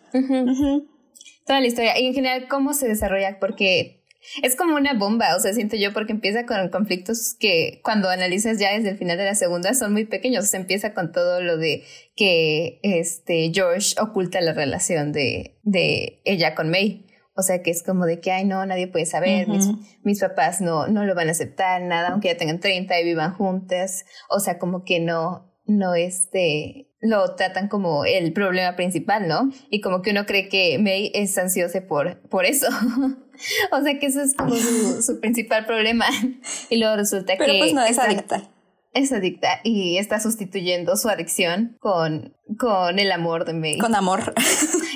Toda 1.46 1.62
la 1.62 1.68
historia. 1.68 2.00
Y 2.00 2.08
en 2.08 2.14
general, 2.14 2.48
cómo 2.50 2.74
se 2.74 2.88
desarrolla, 2.88 3.40
porque 3.40 4.03
es 4.42 4.56
como 4.56 4.76
una 4.76 4.94
bomba, 4.94 5.36
o 5.36 5.40
sea, 5.40 5.54
siento 5.54 5.76
yo, 5.76 5.94
porque 5.94 6.14
empieza 6.14 6.46
con 6.46 6.70
conflictos 6.70 7.36
que 7.40 7.82
cuando 7.84 8.10
analizas 8.10 8.60
ya 8.60 8.74
desde 8.74 8.90
el 8.90 8.98
final 8.98 9.18
de 9.18 9.26
la 9.26 9.36
segunda 9.36 9.74
son 9.74 9.94
muy 9.94 10.06
pequeños. 10.06 10.46
O 10.46 10.48
sea, 10.48 10.60
empieza 10.60 10.94
con 10.94 11.12
todo 11.12 11.42
lo 11.42 11.58
de 11.58 11.84
que 12.16 12.80
este 12.84 13.52
George 13.54 13.96
oculta 14.00 14.42
la 14.42 14.54
relación 14.54 15.12
de, 15.12 15.60
de 15.64 16.22
ella 16.26 16.56
con 16.56 16.70
May. 16.70 17.08
O 17.36 17.42
sea, 17.42 17.64
que 17.64 17.72
es 17.72 17.82
como 17.82 18.06
de 18.06 18.20
que, 18.20 18.32
ay, 18.32 18.46
no, 18.46 18.64
nadie 18.66 18.88
puede 18.88 19.08
saber, 19.08 19.48
mis, 19.48 19.66
Ujú. 19.66 19.80
mis 20.04 20.20
papás 20.20 20.62
no, 20.62 20.88
no 20.88 21.04
lo 21.04 21.16
van 21.16 21.30
a 21.30 21.32
aceptar, 21.32 21.82
nada, 21.82 22.10
aunque 22.10 22.28
ya 22.28 22.38
tengan 22.38 22.60
30 22.60 23.00
y 23.00 23.04
vivan 23.04 23.34
juntas. 23.34 24.06
O 24.30 24.40
sea, 24.40 24.60
como 24.60 24.84
que 24.84 25.00
no, 25.00 25.52
no, 25.66 25.96
este, 25.96 26.92
lo 27.00 27.36
tratan 27.36 27.70
como 27.70 28.06
el 28.06 28.34
problema 28.34 28.76
principal, 28.76 29.28
¿no? 29.28 29.50
Y 29.72 29.82
como 29.82 30.04
que 30.04 30.12
uno 30.12 30.26
cree 30.28 30.48
que 30.48 30.78
May 30.78 31.12
es 31.16 31.36
ansiosa 31.38 31.82
por, 31.88 32.22
por 32.30 32.46
eso. 32.46 32.68
o 33.72 33.82
sea, 33.82 34.00
que 34.00 34.06
eso 34.06 34.22
es 34.22 34.36
como 34.36 34.56
su, 34.56 35.02
su 35.02 35.20
principal 35.20 35.66
problema. 35.66 36.06
y 36.70 36.78
luego 36.78 36.96
resulta 36.96 37.34
Pero 37.38 37.52
que 37.54 37.60
pues 37.60 37.74
no 37.74 37.84
es 37.84 37.98
adicta. 38.00 38.44
es 38.94 39.12
adicta 39.12 39.60
y 39.64 39.98
está 39.98 40.20
sustituyendo 40.20 40.96
su 40.98 41.10
adicción 41.10 41.78
con, 41.80 42.36
con 42.58 43.00
el 43.00 43.12
amor 43.12 43.46
de 43.46 43.54
May. 43.54 43.78
Con 43.78 43.96
amor. 43.96 44.34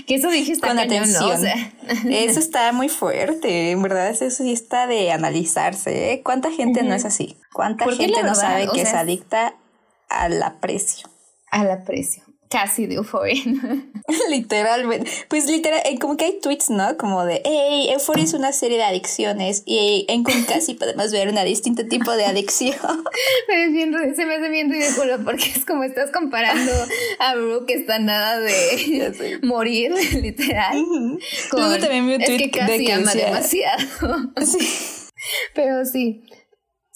Que 0.08 0.16
eso 0.16 0.30
dije 0.30 0.54
está 0.54 0.70
Con 0.70 0.78
cañón, 0.78 1.12
¿no? 1.12 1.28
O 1.28 1.32
atención. 1.34 1.42
sea, 1.42 1.74
Eso 2.10 2.40
está 2.40 2.72
muy 2.72 2.88
fuerte, 2.88 3.72
en 3.72 3.82
verdad, 3.82 4.10
eso 4.10 4.30
sí 4.30 4.54
está 4.54 4.88
de 4.88 5.12
analizarse. 5.12 6.14
¿eh? 6.14 6.22
¿Cuánta 6.24 6.50
gente 6.50 6.82
no 6.84 6.94
es 6.94 7.04
así? 7.04 7.36
¿Cuánta 7.52 7.84
gente 7.92 8.14
no 8.14 8.30
verdad, 8.30 8.36
sabe 8.36 8.70
o 8.70 8.72
que 8.72 8.86
sea, 8.86 8.90
es 8.92 8.96
adicta 8.96 9.56
al 10.08 10.42
aprecio? 10.42 11.10
al 11.52 11.70
aprecio. 11.72 12.24
Casi 12.50 12.86
de 12.88 12.96
euforia. 12.96 13.44
Literalmente. 14.30 15.12
Pues 15.28 15.48
literal, 15.48 15.82
eh, 15.86 16.00
como 16.00 16.16
que 16.16 16.26
hay 16.26 16.40
tweets, 16.42 16.70
¿no? 16.70 16.96
Como 16.98 17.26
de, 17.26 17.42
hey, 17.44 17.90
Euphoria 17.92 18.24
es 18.24 18.34
una 18.34 18.54
serie 18.54 18.78
de 18.78 18.84
adicciones 18.84 19.64
y 19.66 20.06
en 20.08 20.24
casi 20.24 20.74
podemos 20.76 21.12
ver 21.12 21.28
una 21.28 21.44
distinto 21.44 21.86
tipo 21.88 22.12
de 22.14 22.26
adicción. 22.26 22.78
Pero 23.48 23.72
bien, 23.72 23.94
se 24.16 24.26
me 24.26 24.36
hace 24.36 24.50
bien 24.50 24.72
ridículo 24.72 25.18
porque 25.26 25.50
es 25.56 25.66
como 25.66 25.84
estás 25.84 26.10
comparando 26.12 26.72
a 27.20 27.36
Brooke 27.36 27.66
que 27.68 27.74
está 27.74 28.00
nada 28.00 28.40
de 28.40 29.40
morir, 29.44 29.92
literal. 30.22 30.84
con- 31.52 31.60
Luego 31.62 31.78
también 31.80 32.08
vi 32.08 32.16
un 32.16 32.22
es 32.22 32.28
tweet 32.28 32.52
que 32.52 32.64
de 32.64 32.86
que 32.86 32.94
ama 32.94 33.14
demasiado. 33.14 33.84
Sí. 34.46 34.60
Pero 35.54 35.84
sí. 35.86 36.24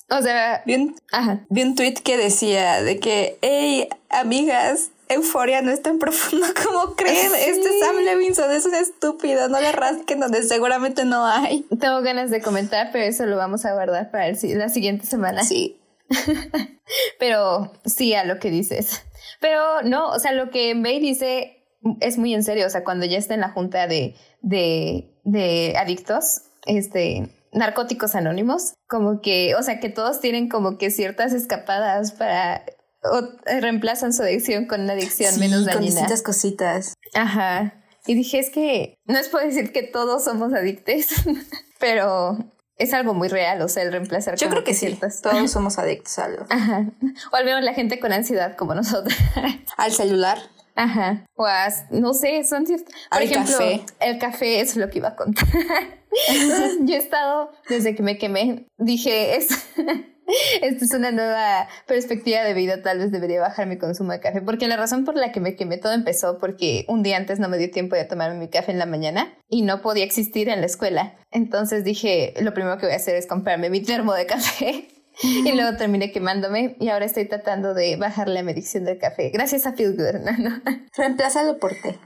O 0.10 0.22
sea, 0.22 0.62
Vi 0.65 0.75
un, 0.75 0.96
ajá. 1.12 1.46
vi 1.50 1.62
un 1.63 1.75
tweet 1.75 1.93
que 1.96 2.17
decía 2.17 2.81
de 2.84 3.00
que, 3.00 3.38
hey, 3.41 3.88
amigas, 4.10 4.91
Euforia 5.11 5.61
no 5.61 5.71
es 5.71 5.81
tan 5.81 5.99
profundo 5.99 6.47
como 6.63 6.95
creen. 6.95 7.31
Sí. 7.31 7.37
Este 7.47 7.79
Sam 7.79 7.97
Levinson 8.03 8.51
es 8.51 8.65
un 8.65 8.75
estúpido, 8.75 9.49
no 9.49 9.59
le 9.59 9.71
rasquen 9.71 10.19
donde 10.19 10.43
seguramente 10.43 11.05
no 11.05 11.25
hay. 11.25 11.65
Tengo 11.79 12.01
ganas 12.01 12.29
de 12.29 12.41
comentar, 12.41 12.89
pero 12.91 13.05
eso 13.05 13.25
lo 13.25 13.37
vamos 13.37 13.65
a 13.65 13.73
guardar 13.73 14.11
para 14.11 14.27
el 14.27 14.37
la 14.57 14.69
siguiente 14.69 15.05
semana. 15.05 15.43
Sí. 15.43 15.77
Pero 17.19 17.71
sí 17.85 18.13
a 18.15 18.25
lo 18.25 18.39
que 18.39 18.49
dices. 18.49 19.03
Pero 19.39 19.81
no, 19.83 20.09
o 20.09 20.19
sea, 20.19 20.33
lo 20.33 20.49
que 20.49 20.75
May 20.75 20.99
dice 20.99 21.63
es 21.99 22.17
muy 22.17 22.33
en 22.33 22.43
serio. 22.43 22.67
O 22.67 22.69
sea, 22.69 22.83
cuando 22.83 23.05
ya 23.05 23.17
está 23.17 23.33
en 23.33 23.41
la 23.41 23.51
junta 23.51 23.87
de, 23.87 24.15
de, 24.41 25.15
de 25.23 25.75
adictos, 25.77 26.41
este, 26.65 27.29
narcóticos 27.53 28.15
anónimos, 28.15 28.73
como 28.87 29.21
que, 29.21 29.55
o 29.55 29.63
sea, 29.63 29.79
que 29.79 29.89
todos 29.89 30.19
tienen 30.19 30.49
como 30.49 30.77
que 30.77 30.91
ciertas 30.91 31.33
escapadas 31.33 32.11
para 32.11 32.63
o 33.03 33.22
reemplazan 33.60 34.13
su 34.13 34.24
adicción 34.24 34.65
con 34.65 34.81
una 34.81 34.93
adicción 34.93 35.34
Sí, 35.34 35.39
menos 35.39 35.60
con 35.60 35.67
dañina. 35.67 35.86
distintas 35.91 36.22
cositas. 36.22 36.93
Ajá. 37.13 37.74
Y 38.08 38.15
dije, 38.15 38.39
es 38.39 38.50
que 38.50 38.96
no 39.05 39.17
es 39.20 39.29
por 39.29 39.41
decir 39.43 39.72
que 39.72 39.84
todos 39.84 40.24
somos 40.24 40.53
adictos, 40.53 41.05
pero 41.79 42.38
es 42.77 42.93
algo 42.93 43.13
muy 43.13 43.27
real, 43.27 43.62
o 43.62 43.67
sea, 43.67 43.84
el 43.84 43.91
reemplazar 43.91 44.36
Yo 44.38 44.50
creo 44.50 44.63
que 44.63 44.74
sí, 44.74 44.88
ciertas. 44.88 45.22
todos 45.22 45.51
somos 45.51 45.77
adictos 45.77 46.17
a 46.20 46.25
algo. 46.25 46.46
Ajá. 46.50 46.86
O 47.31 47.36
al 47.36 47.46
menos 47.46 47.63
la 47.63 47.74
gente 47.74 48.00
con 48.00 48.12
ansiedad 48.12 48.55
como 48.55 48.74
nosotros. 48.74 49.15
Al 49.77 49.91
celular. 49.91 50.39
Ajá. 50.74 51.25
O 51.36 51.46
a, 51.46 51.67
no 51.91 52.13
sé, 52.13 52.43
son. 52.43 52.63
Por 52.65 52.79
Al 53.12 53.24
ejemplo, 53.24 53.58
café. 53.58 53.81
el 54.00 54.17
café 54.20 54.62
es 54.62 54.77
lo 54.77 54.89
que 54.89 55.00
iba 55.00 55.10
a 55.10 55.15
contar. 55.15 55.48
Entonces, 56.29 56.77
yo 56.81 56.96
he 56.96 56.98
estado, 56.98 57.51
desde 57.70 57.93
que 57.93 58.01
me 58.01 58.17
quemé, 58.17 58.65
dije, 58.77 59.36
es, 59.36 59.50
esta 60.61 60.85
es 60.85 60.93
una 60.93 61.11
nueva 61.11 61.67
perspectiva 61.87 62.43
de 62.43 62.53
vida, 62.53 62.81
tal 62.81 62.99
vez 62.99 63.11
debería 63.11 63.41
bajar 63.41 63.67
mi 63.67 63.77
consumo 63.77 64.11
de 64.11 64.19
café, 64.19 64.41
porque 64.41 64.67
la 64.67 64.77
razón 64.77 65.05
por 65.05 65.15
la 65.15 65.31
que 65.31 65.39
me 65.39 65.55
quemé 65.55 65.77
todo 65.77 65.93
empezó 65.93 66.37
porque 66.39 66.85
un 66.87 67.03
día 67.03 67.17
antes 67.17 67.39
no 67.39 67.49
me 67.49 67.57
dio 67.57 67.71
tiempo 67.71 67.95
de 67.95 68.05
tomarme 68.05 68.37
mi 68.37 68.49
café 68.49 68.71
en 68.71 68.79
la 68.79 68.85
mañana 68.85 69.33
y 69.49 69.61
no 69.63 69.81
podía 69.81 70.03
existir 70.03 70.49
en 70.49 70.61
la 70.61 70.67
escuela. 70.67 71.15
Entonces 71.31 71.83
dije, 71.83 72.33
lo 72.41 72.53
primero 72.53 72.77
que 72.77 72.85
voy 72.85 72.93
a 72.93 72.97
hacer 72.97 73.15
es 73.15 73.27
comprarme 73.27 73.69
mi 73.69 73.81
termo 73.81 74.13
de 74.13 74.25
café. 74.25 74.87
Y 75.23 75.51
luego 75.51 75.77
terminé 75.77 76.11
quemándome 76.11 76.77
y 76.79 76.87
ahora 76.87 77.05
estoy 77.05 77.25
tratando 77.25 77.73
de 77.73 77.95
bajar 77.95 78.27
la 78.27 78.41
medición 78.43 78.85
del 78.85 78.97
café. 78.97 79.29
Gracias 79.29 79.67
a 79.67 79.73
Feel 79.73 79.95
Good. 79.95 80.21
No, 80.39 80.49
no. 80.49 80.61
Reemplázalo 80.95 81.59
por 81.59 81.73
té. 81.75 81.99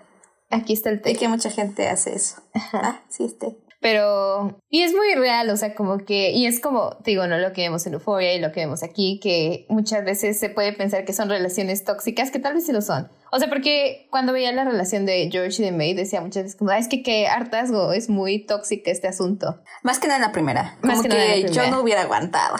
Aquí 0.50 0.74
está 0.74 0.90
el 0.90 1.02
té. 1.02 1.12
Y 1.12 1.16
que 1.16 1.28
mucha 1.28 1.50
gente 1.50 1.88
hace 1.88 2.16
eso. 2.16 2.42
Ah, 2.74 3.02
sí, 3.08 3.26
es 3.26 3.38
té. 3.38 3.56
Pero, 3.82 4.58
y 4.70 4.82
es 4.82 4.94
muy 4.94 5.14
real, 5.16 5.50
o 5.50 5.58
sea, 5.58 5.76
como 5.76 6.00
que, 6.00 6.32
y 6.32 6.48
es 6.48 6.60
como, 6.60 6.98
te 7.04 7.12
digo, 7.12 7.28
no 7.28 7.38
lo 7.38 7.54
que 7.54 7.62
vemos 7.62 7.86
en 7.86 7.94
Euphoria 7.94 8.34
y 8.34 8.40
lo 8.40 8.52
que 8.52 8.62
vemos 8.62 8.82
aquí, 8.84 9.20
que 9.22 9.66
muchas 9.70 10.04
veces 10.04 10.40
se 10.40 10.50
puede 10.50 10.74
pensar 10.74 11.06
que 11.06 11.14
son 11.14 11.30
relaciones 11.30 11.84
tóxicas, 11.84 12.32
que 12.32 12.40
tal 12.40 12.56
vez 12.56 12.66
sí 12.66 12.72
lo 12.72 12.82
son. 12.82 13.10
O 13.32 13.38
sea, 13.40 13.48
porque 13.50 14.08
cuando 14.12 14.34
veía 14.34 14.52
la 14.54 14.64
relación 14.64 15.06
de 15.06 15.30
George 15.32 15.62
y 15.62 15.66
de 15.66 15.72
May, 15.72 15.94
decía 15.94 16.22
muchas 16.22 16.44
veces 16.44 16.58
como, 16.58 16.72
"Ah, 16.72 16.78
es 16.80 16.88
que 16.88 17.04
qué 17.04 17.28
hartazgo, 17.28 17.92
es 17.94 18.10
muy 18.10 18.40
tóxica 18.40 18.90
este 18.92 19.08
asunto. 19.08 19.62
Más 19.84 20.00
que 20.00 20.08
nada 20.08 20.18
en 20.18 20.26
la 20.26 20.32
primera. 20.32 20.78
Más 20.82 20.98
Como 20.98 21.04
que 21.04 21.08
nada 21.10 21.34
en 21.36 21.42
la 21.46 21.52
yo 21.52 21.70
no 21.70 21.82
hubiera 21.82 22.02
aguantado. 22.02 22.56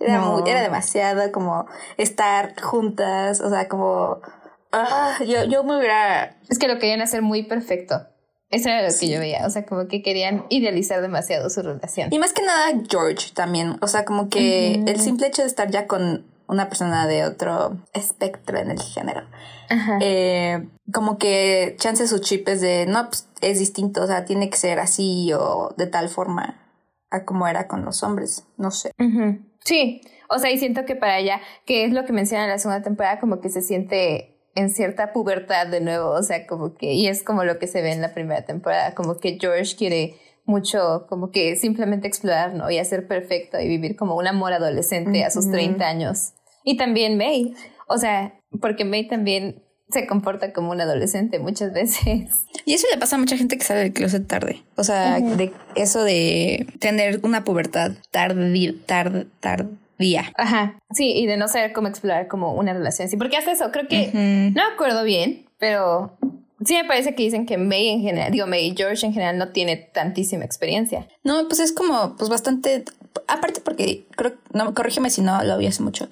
Era, 0.00 0.18
No. 0.18 0.38
muy- 0.40 0.50
era 0.50 0.62
demasiado 0.62 1.30
como 1.32 1.66
estar 1.98 2.60
juntas, 2.60 3.40
o 3.40 3.50
sea, 3.50 3.68
como... 3.68 4.20
ah, 4.72 5.18
yo, 5.26 5.44
yo 5.44 5.62
me 5.64 5.76
hubiera... 5.78 6.36
Es 6.48 6.58
que 6.58 6.68
lo 6.68 6.78
querían 6.78 7.00
hacer 7.00 7.22
muy 7.22 7.42
perfecto. 7.44 8.06
Eso 8.54 8.68
era 8.68 8.88
lo 8.88 8.94
que 8.96 9.08
yo 9.08 9.18
veía, 9.18 9.44
o 9.46 9.50
sea, 9.50 9.66
como 9.66 9.88
que 9.88 10.00
querían 10.00 10.44
idealizar 10.48 11.02
demasiado 11.02 11.50
su 11.50 11.60
relación. 11.60 12.08
Y 12.12 12.20
más 12.20 12.32
que 12.32 12.42
nada 12.42 12.80
George 12.88 13.32
también, 13.34 13.76
o 13.80 13.88
sea, 13.88 14.04
como 14.04 14.28
que 14.28 14.74
el 14.86 15.00
simple 15.00 15.26
hecho 15.26 15.42
de 15.42 15.48
estar 15.48 15.70
ya 15.70 15.88
con 15.88 16.24
una 16.46 16.68
persona 16.68 17.08
de 17.08 17.24
otro 17.24 17.78
espectro 17.92 18.58
en 18.58 18.70
el 18.70 18.80
género, 18.80 19.22
Ajá. 19.68 19.98
eh, 20.00 20.68
como 20.92 21.18
que 21.18 21.74
chance 21.78 22.06
su 22.06 22.20
chip 22.20 22.48
es 22.48 22.60
de, 22.60 22.86
no, 22.86 23.06
pues 23.06 23.28
es 23.40 23.58
distinto, 23.58 24.04
o 24.04 24.06
sea, 24.06 24.24
tiene 24.24 24.50
que 24.50 24.56
ser 24.56 24.78
así 24.78 25.32
o 25.32 25.74
de 25.76 25.88
tal 25.88 26.08
forma 26.08 26.60
a 27.10 27.24
como 27.24 27.48
era 27.48 27.66
con 27.66 27.84
los 27.84 28.04
hombres, 28.04 28.44
no 28.56 28.70
sé. 28.70 28.92
Sí, 29.64 30.00
o 30.28 30.38
sea, 30.38 30.52
y 30.52 30.58
siento 30.58 30.84
que 30.84 30.94
para 30.94 31.18
ella, 31.18 31.40
que 31.66 31.84
es 31.84 31.92
lo 31.92 32.04
que 32.04 32.12
menciona 32.12 32.44
en 32.44 32.50
la 32.50 32.58
segunda 32.58 32.82
temporada, 32.82 33.18
como 33.18 33.40
que 33.40 33.48
se 33.48 33.62
siente 33.62 34.33
en 34.54 34.70
cierta 34.70 35.12
pubertad 35.12 35.66
de 35.66 35.80
nuevo, 35.80 36.10
o 36.10 36.22
sea, 36.22 36.46
como 36.46 36.74
que, 36.74 36.92
y 36.92 37.08
es 37.08 37.22
como 37.22 37.44
lo 37.44 37.58
que 37.58 37.66
se 37.66 37.82
ve 37.82 37.92
en 37.92 38.00
la 38.00 38.12
primera 38.14 38.44
temporada, 38.44 38.94
como 38.94 39.18
que 39.18 39.38
George 39.40 39.76
quiere 39.76 40.14
mucho, 40.46 41.06
como 41.08 41.30
que 41.30 41.56
simplemente 41.56 42.06
explorar, 42.06 42.54
¿no? 42.54 42.70
Y 42.70 42.78
hacer 42.78 43.08
perfecto 43.08 43.58
y 43.58 43.66
vivir 43.66 43.96
como 43.96 44.14
un 44.16 44.26
amor 44.26 44.52
adolescente 44.52 45.24
a 45.24 45.30
sus 45.30 45.44
Ujú. 45.46 45.54
30 45.54 45.88
años. 45.88 46.32
Y 46.62 46.76
también 46.76 47.16
May, 47.16 47.54
o 47.88 47.98
sea, 47.98 48.38
porque 48.60 48.84
May 48.84 49.08
también 49.08 49.62
se 49.90 50.06
comporta 50.06 50.52
como 50.52 50.70
un 50.70 50.80
adolescente 50.80 51.38
muchas 51.38 51.72
veces. 51.72 52.30
Y 52.64 52.74
eso 52.74 52.86
le 52.92 52.98
pasa 52.98 53.16
a 53.16 53.18
mucha 53.18 53.36
gente 53.36 53.58
que 53.58 53.64
sale 53.64 53.80
del 53.80 53.92
closet 53.92 54.26
tarde. 54.26 54.62
O 54.76 54.84
sea, 54.84 55.18
Ujú. 55.20 55.36
de 55.36 55.52
eso 55.76 56.02
de 56.04 56.66
tener 56.78 57.20
una 57.22 57.44
pubertad 57.44 57.92
tardi, 58.10 58.72
tar- 58.86 59.26
tardía. 59.96 60.32
Ajá, 60.36 60.78
sí, 60.92 61.12
y 61.12 61.26
de 61.26 61.36
no 61.36 61.48
saber 61.48 61.72
cómo 61.72 61.88
explorar 61.88 62.28
como 62.28 62.54
una 62.54 62.72
relación 62.72 63.06
así, 63.06 63.16
porque 63.16 63.36
hasta 63.36 63.52
eso 63.52 63.70
creo 63.72 63.88
que 63.88 64.08
Ujú. 64.08 64.18
No 64.18 64.68
me 64.68 64.74
acuerdo 64.74 65.04
bien, 65.04 65.46
pero 65.58 66.16
sí 66.64 66.74
me 66.74 66.84
parece 66.84 67.14
que 67.14 67.22
dicen 67.22 67.46
que 67.46 67.58
May 67.58 67.88
en 67.88 68.02
general, 68.02 68.32
digo, 68.32 68.46
May 68.46 68.68
y 68.68 68.76
George 68.76 69.06
en 69.06 69.12
general 69.12 69.38
no 69.38 69.48
tiene 69.48 69.76
tantísima 69.76 70.44
experiencia. 70.44 71.06
No, 71.22 71.46
pues 71.48 71.60
es 71.60 71.72
como, 71.72 72.16
pues 72.16 72.30
bastante. 72.30 72.84
Aparte, 73.28 73.60
porque 73.60 74.06
creo, 74.16 74.34
no, 74.52 74.74
corrígeme 74.74 75.10
si 75.10 75.22
no 75.22 75.42
lo 75.44 75.56
vi 75.58 75.66
hace 75.66 75.82
mucho. 75.82 76.08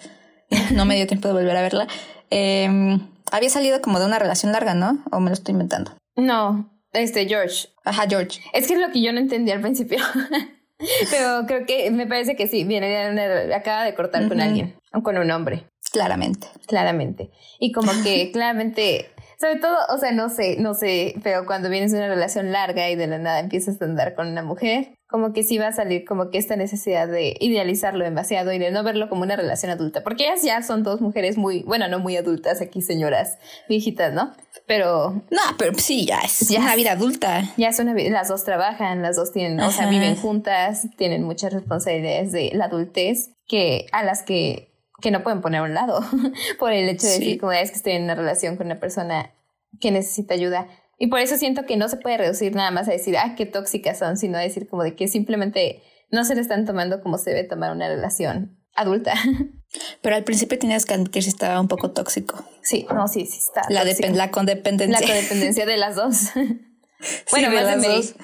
No 0.74 0.84
me 0.84 0.96
dio 0.96 1.06
tiempo 1.06 1.28
de 1.28 1.34
volver 1.34 1.56
a 1.56 1.62
verla. 1.62 1.88
Eh, 2.30 2.98
había 3.30 3.48
salido 3.48 3.80
como 3.80 3.98
de 3.98 4.04
una 4.04 4.18
relación 4.18 4.52
larga, 4.52 4.74
¿no? 4.74 5.02
O 5.10 5.18
me 5.18 5.30
lo 5.30 5.34
estoy 5.34 5.52
inventando. 5.52 5.92
No, 6.14 6.70
este, 6.92 7.26
George. 7.26 7.68
Ajá, 7.84 8.04
George. 8.08 8.40
Es 8.52 8.66
que 8.66 8.74
es 8.74 8.80
lo 8.80 8.90
que 8.92 9.00
yo 9.00 9.12
no 9.12 9.18
entendí 9.18 9.50
al 9.50 9.62
principio. 9.62 9.98
pero 11.10 11.44
creo 11.46 11.66
que 11.66 11.90
me 11.90 12.06
parece 12.06 12.36
que 12.36 12.46
sí, 12.46 12.64
viene 12.64 12.88
de 12.88 13.10
una, 13.10 13.56
acaba 13.56 13.84
de 13.84 13.94
cortar 13.94 14.28
con 14.28 14.40
alguien, 14.40 14.74
o 14.92 15.02
con 15.02 15.16
un 15.18 15.30
hombre, 15.30 15.64
Claramente. 15.90 16.48
claramente. 16.66 17.30
Y 17.58 17.72
como 17.72 17.92
que 18.02 18.30
claramente, 18.32 19.10
sobre 19.42 19.56
todo, 19.56 19.76
o 19.92 19.98
sea, 19.98 20.12
no 20.12 20.28
sé, 20.28 20.56
no 20.60 20.72
sé, 20.72 21.16
pero 21.24 21.46
cuando 21.46 21.68
vienes 21.68 21.90
de 21.90 21.98
una 21.98 22.06
relación 22.06 22.52
larga 22.52 22.88
y 22.90 22.94
de 22.94 23.08
la 23.08 23.18
nada 23.18 23.40
empiezas 23.40 23.82
a 23.82 23.84
andar 23.86 24.14
con 24.14 24.28
una 24.28 24.44
mujer, 24.44 24.94
como 25.08 25.32
que 25.32 25.42
sí 25.42 25.58
va 25.58 25.66
a 25.66 25.72
salir 25.72 26.04
como 26.04 26.30
que 26.30 26.38
esta 26.38 26.54
necesidad 26.54 27.08
de 27.08 27.36
idealizarlo 27.40 28.04
demasiado 28.04 28.52
y 28.52 28.60
de 28.60 28.70
no 28.70 28.84
verlo 28.84 29.08
como 29.08 29.22
una 29.22 29.34
relación 29.34 29.72
adulta, 29.72 30.04
porque 30.04 30.26
ellas 30.26 30.42
ya 30.44 30.62
son 30.62 30.84
dos 30.84 31.00
mujeres 31.00 31.36
muy, 31.36 31.64
bueno, 31.64 31.88
no 31.88 31.98
muy 31.98 32.16
adultas 32.16 32.60
aquí, 32.60 32.82
señoras 32.82 33.36
viejitas, 33.68 34.14
¿no? 34.14 34.32
Pero 34.68 35.24
No, 35.30 35.40
pero 35.58 35.76
sí, 35.76 36.06
ya 36.06 36.20
es 36.20 36.48
Ya 36.48 36.60
una 36.60 36.76
vida 36.76 36.92
adulta. 36.92 37.42
ya 37.56 37.70
es 37.70 37.78
una 37.80 37.94
vida, 37.94 38.10
las 38.10 38.28
dos 38.28 38.44
trabajan, 38.44 39.02
las 39.02 39.16
dos 39.16 39.32
tienen, 39.32 39.58
o 39.58 39.72
sea, 39.72 39.90
viven 39.90 40.14
juntas, 40.14 40.86
tienen 40.96 41.24
muchas 41.24 41.52
responsabilidades 41.52 42.30
de 42.30 42.52
la 42.54 42.66
adultez 42.66 43.30
que 43.48 43.86
a 43.90 44.04
las 44.04 44.22
que, 44.22 44.71
que 45.02 45.10
no 45.10 45.22
pueden 45.22 45.42
poner 45.42 45.60
a 45.60 45.64
un 45.64 45.74
lado 45.74 46.00
por 46.58 46.72
el 46.72 46.88
hecho 46.88 47.06
de 47.06 47.12
Sí. 47.12 47.18
decir 47.18 47.40
como 47.40 47.52
es 47.52 47.70
que 47.70 47.76
estoy 47.76 47.92
en 47.92 48.04
una 48.04 48.14
relación 48.14 48.56
con 48.56 48.66
una 48.66 48.80
persona 48.80 49.34
que 49.80 49.90
necesita 49.90 50.32
ayuda. 50.34 50.68
Y 50.98 51.08
por 51.08 51.18
eso 51.18 51.36
siento 51.36 51.66
que 51.66 51.76
no 51.76 51.88
se 51.88 51.96
puede 51.96 52.16
reducir 52.16 52.54
nada 52.54 52.70
más 52.70 52.88
a 52.88 52.92
decir, 52.92 53.16
ah, 53.18 53.34
qué 53.36 53.44
tóxicas 53.44 53.98
son, 53.98 54.16
sino 54.16 54.38
a 54.38 54.40
decir 54.40 54.68
como 54.68 54.82
de 54.84 54.94
que 54.94 55.08
simplemente 55.08 55.82
no 56.10 56.24
se 56.24 56.34
le 56.34 56.40
están 56.40 56.64
tomando 56.64 57.00
como 57.02 57.18
se 57.18 57.30
debe 57.30 57.44
tomar 57.44 57.72
una 57.72 57.88
relación 57.88 58.56
adulta. 58.74 59.14
Pero 60.02 60.16
al 60.16 60.24
principio 60.24 60.58
tenías 60.58 60.86
que 60.86 60.94
admitir 60.94 61.22
si 61.24 61.30
estaba 61.30 61.60
un 61.60 61.68
poco 61.68 61.90
tóxico. 61.90 62.44
sí, 62.62 62.86
no, 62.94 63.08
sí, 63.08 63.26
sí 63.26 63.38
está. 63.38 63.62
La, 63.70 63.84
la 63.84 64.30
condependencia. 64.30 65.00
la 65.00 65.06
codependencia 65.06 65.66
de 65.66 65.76
las 65.78 65.96
dos. 65.96 66.16
bueno, 67.32 67.50
de 67.50 67.56
más 67.56 67.64
de 67.64 67.70
las 67.70 67.76
May. 67.78 67.96
dos. 67.96 68.14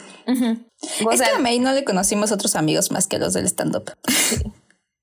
Es 1.12 1.18
sea, 1.18 1.28
que 1.30 1.34
a 1.36 1.38
May 1.40 1.58
no 1.58 1.72
le 1.72 1.84
conocimos 1.84 2.30
otros 2.32 2.54
amigos 2.54 2.90
más 2.92 3.06
que 3.08 3.18
los 3.18 3.32
del 3.32 3.46
stand-up. 3.46 3.90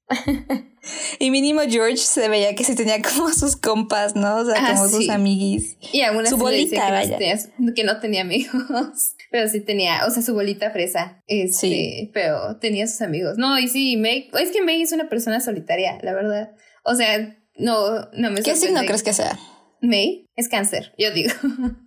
y 1.19 1.31
mínimo 1.31 1.61
George 1.67 1.97
se 1.97 2.29
veía 2.29 2.53
que 2.55 2.63
sí 2.63 2.75
tenía 2.75 3.01
como 3.01 3.29
sus 3.29 3.55
compas, 3.55 4.15
¿no? 4.15 4.37
O 4.37 4.45
sea, 4.45 4.55
Ah, 4.57 4.73
como 4.75 4.87
sus 4.87 5.09
amiguis. 5.09 5.77
Y 5.91 6.01
así 6.01 6.27
Su 6.27 6.37
bolita, 6.37 6.75
que, 6.75 6.81
no 6.81 6.91
vaya. 6.91 7.17
tenía, 7.17 7.39
que 7.75 7.83
no 7.83 7.99
tenía 7.99 8.21
amigos. 8.21 9.15
Pero 9.31 9.49
sí 9.49 9.61
tenía, 9.61 10.05
o 10.05 10.11
sea, 10.11 10.21
su 10.21 10.33
bolita 10.33 10.71
fresa. 10.71 11.21
Este, 11.27 11.57
Sí. 11.57 12.11
pero 12.13 12.57
tenía 12.59 12.87
sus 12.87 13.01
amigos. 13.01 13.37
No, 13.37 13.59
y 13.59 13.67
sí, 13.67 13.97
May, 13.97 14.29
es 14.39 14.51
que 14.51 14.61
May 14.61 14.81
es 14.81 14.91
una 14.93 15.09
persona 15.09 15.41
solitaria, 15.41 15.97
la 16.03 16.13
verdad. 16.13 16.51
O 16.85 16.95
sea, 16.95 17.35
no, 17.57 18.05
no 18.13 18.31
me 18.31 18.43
¿Qué 18.43 18.55
signo 18.55 18.81
crees 18.85 19.03
que 19.03 19.11
sea? 19.13 19.37
May 19.81 20.29
es 20.35 20.47
cáncer, 20.47 20.93
yo 20.97 21.11
digo. 21.11 21.33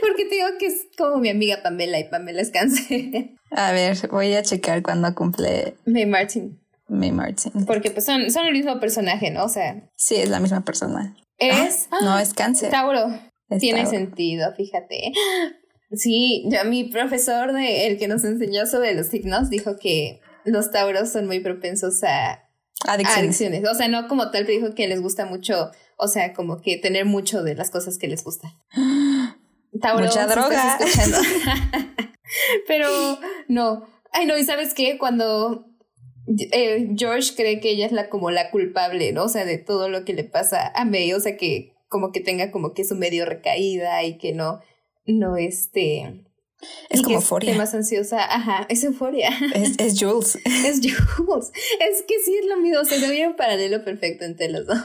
Porque 0.00 0.24
te 0.26 0.34
digo 0.36 0.48
que 0.58 0.66
es 0.66 0.86
como 0.96 1.16
mi 1.18 1.28
amiga 1.30 1.62
Pamela 1.62 1.98
y 1.98 2.08
Pamela 2.08 2.40
es 2.42 2.50
cáncer. 2.50 3.30
A 3.50 3.72
ver, 3.72 3.96
voy 4.10 4.32
a 4.34 4.42
checar 4.42 4.82
cuándo 4.82 5.14
cumple 5.14 5.74
May 5.86 6.06
Martin. 6.06 6.59
May 6.90 7.12
Martin. 7.12 7.64
Porque 7.66 7.90
pues 7.90 8.04
son, 8.04 8.30
son 8.30 8.46
el 8.46 8.52
mismo 8.52 8.78
personaje, 8.80 9.30
¿no? 9.30 9.44
O 9.44 9.48
sea, 9.48 9.88
Sí, 9.96 10.16
es 10.16 10.28
la 10.28 10.40
misma 10.40 10.64
persona. 10.64 11.16
es 11.38 11.88
Ah, 11.90 11.98
no, 12.02 12.18
es 12.18 12.34
cáncer. 12.34 12.70
Tauro. 12.70 13.08
Es 13.48 13.60
Tiene 13.60 13.82
Tauro. 13.84 13.96
sentido, 13.98 14.52
fíjate. 14.56 15.12
Sí, 15.92 16.44
ya 16.48 16.64
mi 16.64 16.84
profesor 16.84 17.52
de 17.52 17.86
el 17.86 17.98
que 17.98 18.06
nos 18.08 18.22
enseñó 18.24 18.66
sobre 18.66 18.94
los 18.94 19.08
signos 19.08 19.50
dijo 19.50 19.76
que 19.78 20.20
los 20.44 20.70
tauros 20.70 21.10
son 21.10 21.26
muy 21.26 21.40
propensos 21.40 22.02
a, 22.04 22.44
Adicciones. 22.86 23.24
adicciones. 23.24 23.68
O 23.68 23.74
sea, 23.74 23.88
no 23.88 24.06
como 24.08 24.30
tal, 24.30 24.46
pero 24.46 24.58
dijo 24.60 24.74
que 24.74 24.86
les 24.88 25.00
gusta 25.02 25.26
mucho, 25.26 25.70
o 25.96 26.08
sea, 26.08 26.32
como 26.32 26.60
que 26.60 26.76
tener 26.78 27.04
mucho 27.06 27.42
de 27.42 27.54
las 27.54 27.70
cosas 27.70 27.98
que 27.98 28.08
les 28.08 28.22
gustan. 28.24 28.52
Tauro, 29.80 30.04
Mucha 30.06 30.22
estás 30.22 30.34
droga. 30.34 30.76
escuchando. 30.80 31.18
pero 32.66 32.88
no. 33.48 33.86
Ay, 34.12 34.26
no, 34.26 34.36
y 34.36 34.44
sabes 34.44 34.74
qué? 34.74 34.98
Cuando 34.98 35.66
eh, 36.26 36.88
George 36.96 37.32
cree 37.36 37.60
que 37.60 37.70
ella 37.70 37.86
es 37.86 37.92
la 37.92 38.08
como 38.08 38.30
la 38.30 38.50
culpable, 38.50 39.12
¿no? 39.12 39.24
O 39.24 39.28
sea, 39.28 39.44
de 39.44 39.58
todo 39.58 39.88
lo 39.88 40.04
que 40.04 40.12
le 40.14 40.24
pasa 40.24 40.70
a 40.74 40.84
May, 40.84 41.12
o 41.12 41.20
sea, 41.20 41.36
que 41.36 41.72
como 41.88 42.12
que 42.12 42.20
tenga 42.20 42.50
como 42.52 42.72
que 42.72 42.84
su 42.84 42.94
medio 42.94 43.24
recaída 43.26 44.02
y 44.04 44.16
que 44.18 44.32
no, 44.32 44.60
no 45.06 45.36
este... 45.36 46.24
Es 46.90 47.00
y 47.00 47.02
como 47.04 47.08
que 47.08 47.14
euforia. 47.22 47.50
esté 47.52 47.58
más 47.58 47.74
ansiosa, 47.74 48.22
ajá, 48.22 48.66
es 48.68 48.84
euforia. 48.84 49.30
Es, 49.54 49.78
es 49.78 49.98
Jules. 49.98 50.36
es 50.44 50.80
Jules. 51.16 51.52
Es 51.80 52.02
que 52.02 52.14
sí 52.22 52.36
es 52.38 52.46
lo 52.46 52.58
mismo, 52.58 52.80
o 52.80 52.84
sea, 52.84 52.98
se 53.00 53.08
ve 53.08 53.26
un 53.26 53.34
paralelo 53.34 53.82
perfecto 53.82 54.26
entre 54.26 54.50
los 54.50 54.66
dos. 54.66 54.78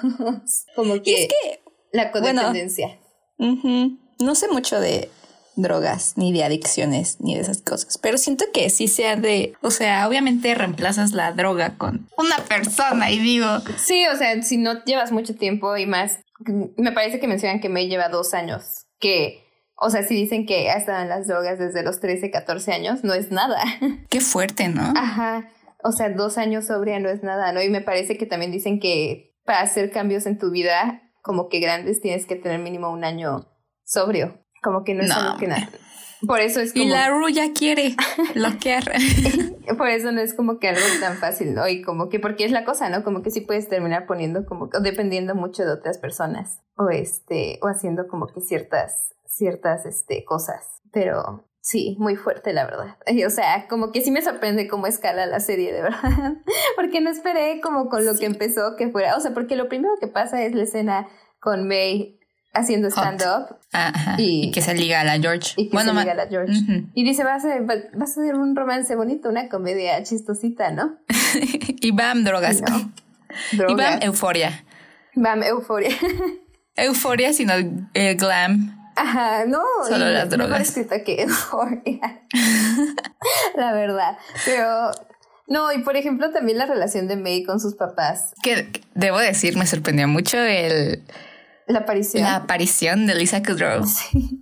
Como 0.73 1.01
que, 1.01 1.11
Y 1.11 1.13
es 1.15 1.27
que 1.27 1.59
la 1.91 2.11
bueno, 2.11 2.41
codependencia. 2.41 2.97
ujú, 3.37 3.97
no 4.19 4.35
sé 4.35 4.47
mucho 4.47 4.79
de 4.79 5.09
drogas, 5.55 6.13
ni 6.17 6.33
de 6.33 6.43
adicciones, 6.43 7.19
ni 7.19 7.35
de 7.35 7.41
esas 7.41 7.61
cosas, 7.61 7.97
pero 7.97 8.17
siento 8.17 8.45
que 8.53 8.69
sí 8.69 8.87
sea 8.87 9.15
de, 9.15 9.53
o 9.61 9.71
sea, 9.71 10.07
obviamente 10.07 10.53
reemplazas 10.55 11.13
la 11.13 11.31
droga 11.31 11.77
con 11.77 12.07
una 12.17 12.37
persona 12.47 13.11
y 13.11 13.19
digo, 13.19 13.47
Sí, 13.77 14.05
o 14.13 14.17
sea, 14.17 14.41
si 14.43 14.57
no 14.57 14.83
llevas 14.85 15.11
mucho 15.11 15.35
tiempo 15.35 15.75
y 15.77 15.85
más, 15.85 16.19
me 16.77 16.91
parece 16.91 17.19
que 17.19 17.27
mencionan 17.27 17.59
que 17.59 17.69
May 17.69 17.87
lleva 17.87 18.09
dos 18.09 18.33
años, 18.33 18.87
que, 18.99 19.43
o 19.77 19.89
sea, 19.89 20.03
si 20.03 20.15
dicen 20.15 20.45
que 20.45 20.69
ha 20.69 20.77
estado 20.77 21.01
en 21.01 21.09
las 21.09 21.27
drogas 21.27 21.59
desde 21.59 21.83
los 21.83 21.99
13, 21.99 22.31
14 22.31 22.73
años, 22.73 23.03
no 23.03 23.13
es 23.13 23.31
nada. 23.31 23.61
qué 24.09 24.21
fuerte, 24.21 24.67
¿no? 24.67 24.93
Ajá, 24.95 25.49
o 25.83 25.91
sea, 25.91 26.09
dos 26.09 26.37
años 26.37 26.65
sobria 26.65 26.99
no 26.99 27.09
es 27.09 27.23
nada, 27.23 27.51
¿no? 27.51 27.61
Y 27.61 27.69
me 27.69 27.81
parece 27.81 28.17
que 28.17 28.25
también 28.25 28.51
dicen 28.51 28.79
que 28.79 29.35
para 29.45 29.61
hacer 29.61 29.91
cambios 29.91 30.25
en 30.25 30.39
tu 30.39 30.49
vida, 30.49 31.03
como 31.21 31.47
que 31.47 31.59
grandes, 31.59 32.01
tienes 32.01 32.25
que 32.25 32.35
tener 32.35 32.59
mínimo 32.59 32.89
un 32.89 33.03
año 33.03 33.47
sobrio, 33.83 34.44
como 34.65 34.83
que 34.83 34.95
no 34.95 35.03
es 35.03 35.11
algo 35.11 35.37
que 35.37 35.47
nada. 35.47 35.69
Por 36.25 36.39
eso 36.39 36.59
es 36.59 36.75
Y 36.75 36.79
como... 36.79 36.91
la 36.91 37.09
Ru 37.09 37.29
ya 37.29 37.53
quiere 37.53 37.95
bloquear. 38.35 38.83
Por 39.77 39.89
eso 39.89 40.11
no 40.11 40.21
es 40.21 40.33
como 40.33 40.57
que 40.59 40.69
algo 40.69 40.81
tan 40.99 41.17
fácil, 41.17 41.53
¿no? 41.53 41.67
Y 41.67 41.83
como 41.83 42.09
que, 42.09 42.19
porque 42.19 42.45
es 42.45 42.51
la 42.51 42.65
cosa, 42.65 42.89
¿no? 42.89 43.03
Como 43.03 43.21
que 43.21 43.29
sí 43.29 43.41
puedes 43.41 43.69
terminar 43.69 44.07
poniendo 44.07 44.45
como, 44.45 44.65
o 44.65 44.79
dependiendo 44.79 45.35
mucho 45.35 45.63
de 45.63 45.71
otras 45.71 45.99
personas, 45.99 46.61
o 46.77 46.89
este, 46.89 47.59
o 47.61 47.67
haciendo 47.67 48.07
como 48.07 48.27
que 48.27 48.41
ciertas, 48.41 49.13
ciertas, 49.27 49.85
este, 49.85 50.23
cosas. 50.25 50.81
Pero 50.91 51.45
sí, 51.61 51.95
muy 51.99 52.15
fuerte, 52.15 52.53
la 52.53 52.65
verdad. 52.65 52.97
Y, 53.07 53.23
o 53.23 53.29
sea, 53.29 53.67
como 53.67 53.91
que 53.91 54.01
sí 54.01 54.09
me 54.09 54.23
sorprende 54.23 54.67
cómo 54.67 54.87
escala 54.87 55.27
la 55.27 55.39
serie, 55.39 55.73
de 55.73 55.81
verdad. 55.83 56.37
porque 56.75 57.01
no 57.01 57.11
esperé 57.11 57.59
como 57.61 57.89
con 57.89 58.03
lo 58.05 58.17
que 58.17 58.25
empezó 58.25 58.75
que 58.77 58.89
fuera, 58.89 59.15
o 59.15 59.19
sea, 59.19 59.33
porque 59.33 59.55
lo 59.55 59.69
primero 59.69 59.93
que 59.99 60.07
pasa 60.07 60.43
es 60.43 60.55
la 60.55 60.63
escena 60.63 61.07
con 61.39 61.67
May 61.67 62.19
haciendo 62.55 62.89
stand-up 62.89 63.57
Ajá. 63.71 64.15
Y- 64.17 64.47
Y, 64.47 64.51
que 64.51 64.61
se 64.61 64.73
liga 64.73 65.01
a 65.01 65.03
la 65.03 65.19
George. 65.19 65.53
y 65.57 65.69
que 65.69 65.75
bueno, 65.75 65.93
se 65.93 65.99
liga 65.99 66.11
a 66.13 66.15
la 66.15 66.27
George. 66.27 66.53
Y 66.93 67.03
dice, 67.03 67.23
va 67.23 67.35
a, 67.35 67.39
ser, 67.39 67.69
va, 67.69 67.75
va 67.99 68.03
a 68.03 68.07
ser 68.07 68.35
un 68.35 68.55
romance 68.55 68.95
bonito, 68.95 69.29
una 69.29 69.49
comedia 69.49 70.01
chistosita, 70.03 70.71
¿no? 70.71 70.95
y 71.81 71.91
bam, 71.91 72.23
drogas. 72.23 72.61
No. 72.61 72.91
Y 73.51 73.73
bam, 73.75 73.99
euforia. 74.01 74.63
Bam, 75.13 75.43
euforia. 75.43 75.89
Euforia, 76.77 77.31
sino 77.33 77.53
eh, 77.93 78.15
glam. 78.15 78.77
Ajá, 78.97 79.45
no. 79.45 79.61
Solo 79.87 80.09
las 80.09 80.25
mejor 80.29 80.37
drogas. 80.47 80.61
escrita 80.69 81.03
que 81.03 81.21
euforia. 81.21 82.21
la 83.55 83.73
verdad. 83.73 84.17
Pero, 84.45 84.91
no, 85.47 85.71
y 85.73 85.79
por 85.79 85.95
ejemplo, 85.97 86.31
también 86.31 86.57
la 86.57 86.65
relación 86.65 87.07
de 87.07 87.15
May 87.17 87.43
con 87.43 87.59
sus 87.59 87.75
papás. 87.75 88.33
Que 88.41 88.69
debo 88.93 89.19
decir, 89.19 89.57
me 89.57 89.65
sorprendió 89.65 90.07
mucho 90.07 90.37
el, 90.37 91.03
La 91.67 91.79
aparición 91.79 92.23
la 92.23 92.35
aparición 92.37 93.05
de 93.07 93.15
Lisa 93.15 93.41
Kudrow. 93.43 93.83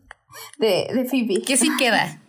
de, 0.60 0.88
de 0.94 1.06
Phoebe. 1.10 1.42
Que 1.42 1.58
sí 1.58 1.70
queda. 1.78 2.20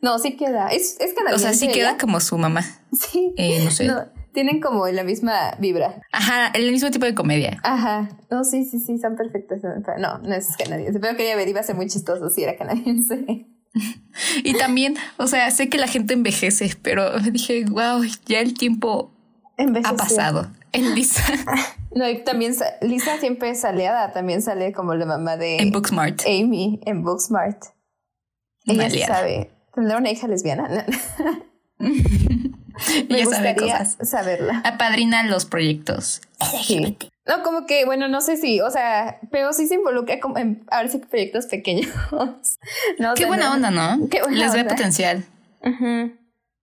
No, 0.00 0.18
sí 0.18 0.36
queda. 0.36 0.68
Es, 0.68 0.96
es 1.00 1.12
O 1.12 1.14
canadiense. 1.14 1.44
sea, 1.44 1.54
sí 1.54 1.68
queda 1.68 1.90
ella. 1.90 1.98
como 1.98 2.20
su 2.20 2.36
mamá. 2.38 2.62
Sí. 2.92 3.32
Eh, 3.36 3.62
no 3.64 3.70
sé. 3.70 3.86
No, 3.86 4.04
tienen 4.32 4.60
como 4.60 4.86
la 4.88 5.02
misma 5.02 5.56
vibra. 5.58 6.00
Ajá, 6.12 6.48
el 6.54 6.70
mismo 6.70 6.90
tipo 6.90 7.06
de 7.06 7.14
comedia. 7.14 7.58
Ajá. 7.62 8.08
No, 8.30 8.44
sí, 8.44 8.64
sí, 8.64 8.80
sí, 8.80 8.98
son 8.98 9.16
perfectas. 9.16 9.60
No, 9.98 10.18
no 10.18 10.34
es 10.34 10.48
canadiense. 10.56 11.00
Pero 11.00 11.16
quería 11.16 11.36
ver, 11.36 11.48
iba 11.48 11.60
a 11.60 11.64
ser 11.64 11.74
muy 11.76 11.86
chistoso 11.88 12.28
si 12.30 12.42
era 12.44 12.56
canadiense. 12.56 13.46
Y 14.44 14.54
también, 14.56 14.94
o 15.16 15.26
sea, 15.26 15.50
sé 15.50 15.68
que 15.68 15.78
la 15.78 15.88
gente 15.88 16.14
envejece, 16.14 16.76
pero 16.80 17.18
dije, 17.18 17.64
wow, 17.64 18.04
ya 18.24 18.38
el 18.38 18.54
tiempo 18.54 19.12
Envejeció. 19.56 19.92
ha 19.92 19.96
pasado. 19.96 20.52
En 20.70 20.94
Lisa, 20.94 21.24
No, 21.94 22.08
y 22.08 22.24
también 22.24 22.54
sa- 22.54 22.74
Lisa 22.80 23.18
siempre 23.18 23.50
es 23.50 23.64
aliada, 23.64 24.12
también 24.12 24.42
sale 24.42 24.72
como 24.72 24.94
la 24.94 25.06
mamá 25.06 25.36
de 25.36 25.58
en 25.58 25.70
Booksmart. 25.70 26.22
Amy 26.26 26.80
en 26.84 27.02
Booksmart. 27.04 27.62
Ella 28.66 28.90
sabe. 29.06 29.50
¿Tendrá 29.74 29.98
una 29.98 30.10
hija 30.10 30.26
lesbiana? 30.28 30.68
Me 31.78 33.16
Ella 33.20 33.24
sabe 33.26 33.52
gustaría 33.52 33.78
cosas. 33.78 33.96
saberla. 34.08 34.62
Apadrina 34.64 35.22
los 35.24 35.44
proyectos. 35.44 36.20
Sí. 36.62 36.96
No, 37.26 37.42
como 37.42 37.66
que, 37.66 37.84
bueno, 37.84 38.08
no 38.08 38.20
sé 38.20 38.36
si, 38.36 38.60
o 38.60 38.70
sea, 38.70 39.18
pero 39.30 39.52
sí 39.52 39.66
se 39.66 39.74
involucra 39.76 40.20
como 40.20 40.38
en, 40.38 40.64
ahora 40.70 40.88
sí 40.88 40.98
proyectos 40.98 41.46
pequeños. 41.46 41.88
No, 42.98 43.12
o 43.12 43.14
Qué 43.14 43.20
sea, 43.22 43.26
buena 43.28 43.46
no- 43.46 43.54
onda, 43.54 43.70
¿no? 43.70 44.08
Qué 44.08 44.20
buena 44.22 44.36
Les 44.38 44.52
ve 44.52 44.60
onda. 44.62 44.74
potencial. 44.74 45.24
Ujú. 45.62 46.12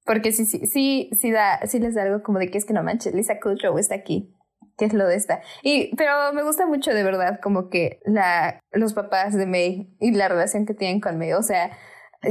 Porque 0.05 0.31
sí, 0.31 0.45
sí, 0.45 0.65
sí, 0.67 1.09
sí 1.19 1.31
da, 1.31 1.59
sí 1.67 1.79
les 1.79 1.95
da 1.95 2.03
algo 2.03 2.23
como 2.23 2.39
de 2.39 2.49
que 2.49 2.57
es 2.57 2.65
que 2.65 2.73
no 2.73 2.83
manches, 2.83 3.13
Lisa 3.13 3.39
Kudrow 3.39 3.77
está 3.77 3.95
aquí. 3.95 4.33
¿Qué 4.81 4.85
es 4.85 4.93
lo 4.93 5.05
de 5.05 5.15
esta? 5.15 5.41
Y, 5.61 5.95
pero 5.95 6.33
me 6.33 6.41
gusta 6.41 6.65
mucho 6.65 6.91
de 6.91 7.03
verdad 7.03 7.39
como 7.39 7.69
que 7.69 7.99
la, 8.03 8.59
los 8.71 8.95
papás 8.95 9.35
de 9.35 9.45
May 9.45 9.95
y 9.99 10.11
la 10.11 10.27
relación 10.27 10.65
que 10.65 10.73
tienen 10.73 10.99
con 10.99 11.19
May. 11.19 11.33
O 11.33 11.43
sea, 11.43 11.69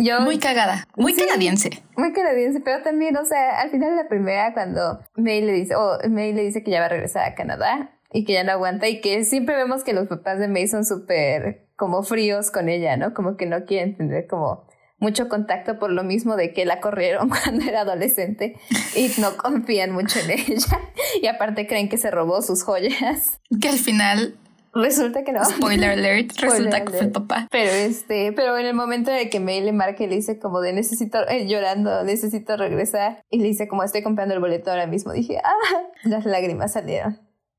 yo... 0.01 0.21
Muy 0.23 0.41
cagada. 0.41 0.83
Muy 0.97 1.15
Sí. 1.15 1.21
canadiense. 1.25 1.71
Muy 1.97 2.13
canadiense, 2.13 2.59
pero 2.59 2.83
también, 2.83 3.17
o 3.17 3.25
sea, 3.25 3.61
al 3.61 3.71
final 3.71 3.91
de 3.91 4.03
la 4.03 4.09
primera, 4.09 4.53
cuando 4.53 4.99
May 5.15 5.43
le 5.43 5.53
dice, 5.53 5.77
o 5.77 5.97
May 6.09 6.33
le 6.33 6.43
dice 6.43 6.65
que 6.65 6.73
ya 6.73 6.81
va 6.81 6.87
a 6.87 6.89
regresar 6.89 7.25
a 7.25 7.37
Canadá 7.37 7.93
y 8.13 8.25
que 8.25 8.33
ya 8.33 8.43
no 8.43 8.51
aguanta 8.51 8.89
y 8.89 9.01
que 9.01 9.23
siempre 9.23 9.55
vemos 9.55 9.85
que 9.85 9.93
los 9.93 10.09
papás 10.09 10.41
de 10.41 10.49
May 10.49 10.67
son 10.67 10.85
súper 10.85 11.69
como 11.77 12.03
fríos 12.03 12.51
con 12.51 12.69
ella, 12.69 12.97
¿no? 12.97 13.15
Como 13.15 13.37
que 13.37 13.47
no 13.47 13.65
quieren 13.65 13.97
tener 13.97 14.27
como 14.27 14.67
mucho 15.01 15.29
contacto 15.29 15.79
por 15.79 15.91
lo 15.91 16.05
mismo 16.05 16.37
de 16.37 16.53
que 16.53 16.65
la 16.65 16.81
corrieron 16.81 17.29
cuando 17.45 17.65
era 17.65 17.81
adolescente 17.81 18.57
y 18.95 19.11
no 19.21 19.37
confían 19.37 19.91
mucho 19.93 20.21
en 20.21 20.31
ella 20.31 20.79
y 21.21 21.27
aparte 21.27 21.67
creen 21.67 21.89
que 21.89 21.99
se 21.99 22.11
robó 22.11 22.43
sus 22.43 22.63
joyas. 22.63 23.41
Que 23.61 23.69
al 23.69 23.79
final, 23.79 24.37
Resulta 24.73 25.25
que 25.25 25.33
no. 25.33 25.45
spoiler 25.45 25.91
alert, 25.91 26.31
Spoiler 26.35 26.57
resulta 26.59 26.81
que 26.85 26.91
fue 26.91 26.99
el 26.99 27.05
alert. 27.07 27.13
papá. 27.15 27.49
Pero 27.51 27.73
este, 27.73 28.31
pero 28.33 28.57
en 28.57 28.67
el 28.67 28.75
momento 28.75 29.11
de 29.11 29.29
que 29.29 29.41
May 29.41 29.63
le 29.63 29.73
marca 29.73 30.05
y 30.05 30.07
le 30.07 30.15
dice 30.15 30.39
como 30.39 30.61
de 30.61 30.73
necesito, 30.73 31.27
eh, 31.29 31.49
llorando, 31.49 32.05
necesito 32.05 32.57
regresar, 32.57 33.21
y 33.31 33.39
le 33.39 33.47
dice 33.49 33.67
como 33.67 33.83
estoy 33.83 34.03
comprando 34.05 34.33
el 34.33 34.41
boleto 34.41 34.71
ahora 34.71 34.87
mismo, 34.87 35.13
dije, 35.13 35.39
ah, 35.43 35.79
las 36.05 36.25
lágrimas 36.25 36.73
salieron. 36.75 37.19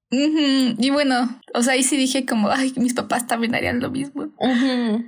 Ujú. 0.10 0.76
Y 0.78 0.90
bueno, 0.90 1.40
o 1.54 1.62
sea, 1.64 1.74
ahí 1.74 1.84
sí 1.84 1.98
dije 1.98 2.26
como, 2.26 2.50
ay, 2.50 2.74
mis 2.78 2.94
papás 2.94 3.28
también 3.28 3.56
harían 3.56 3.82
lo 3.82 3.90
mismo. 3.92 4.28
Dices, 4.40 4.62
Sí, 4.62 5.06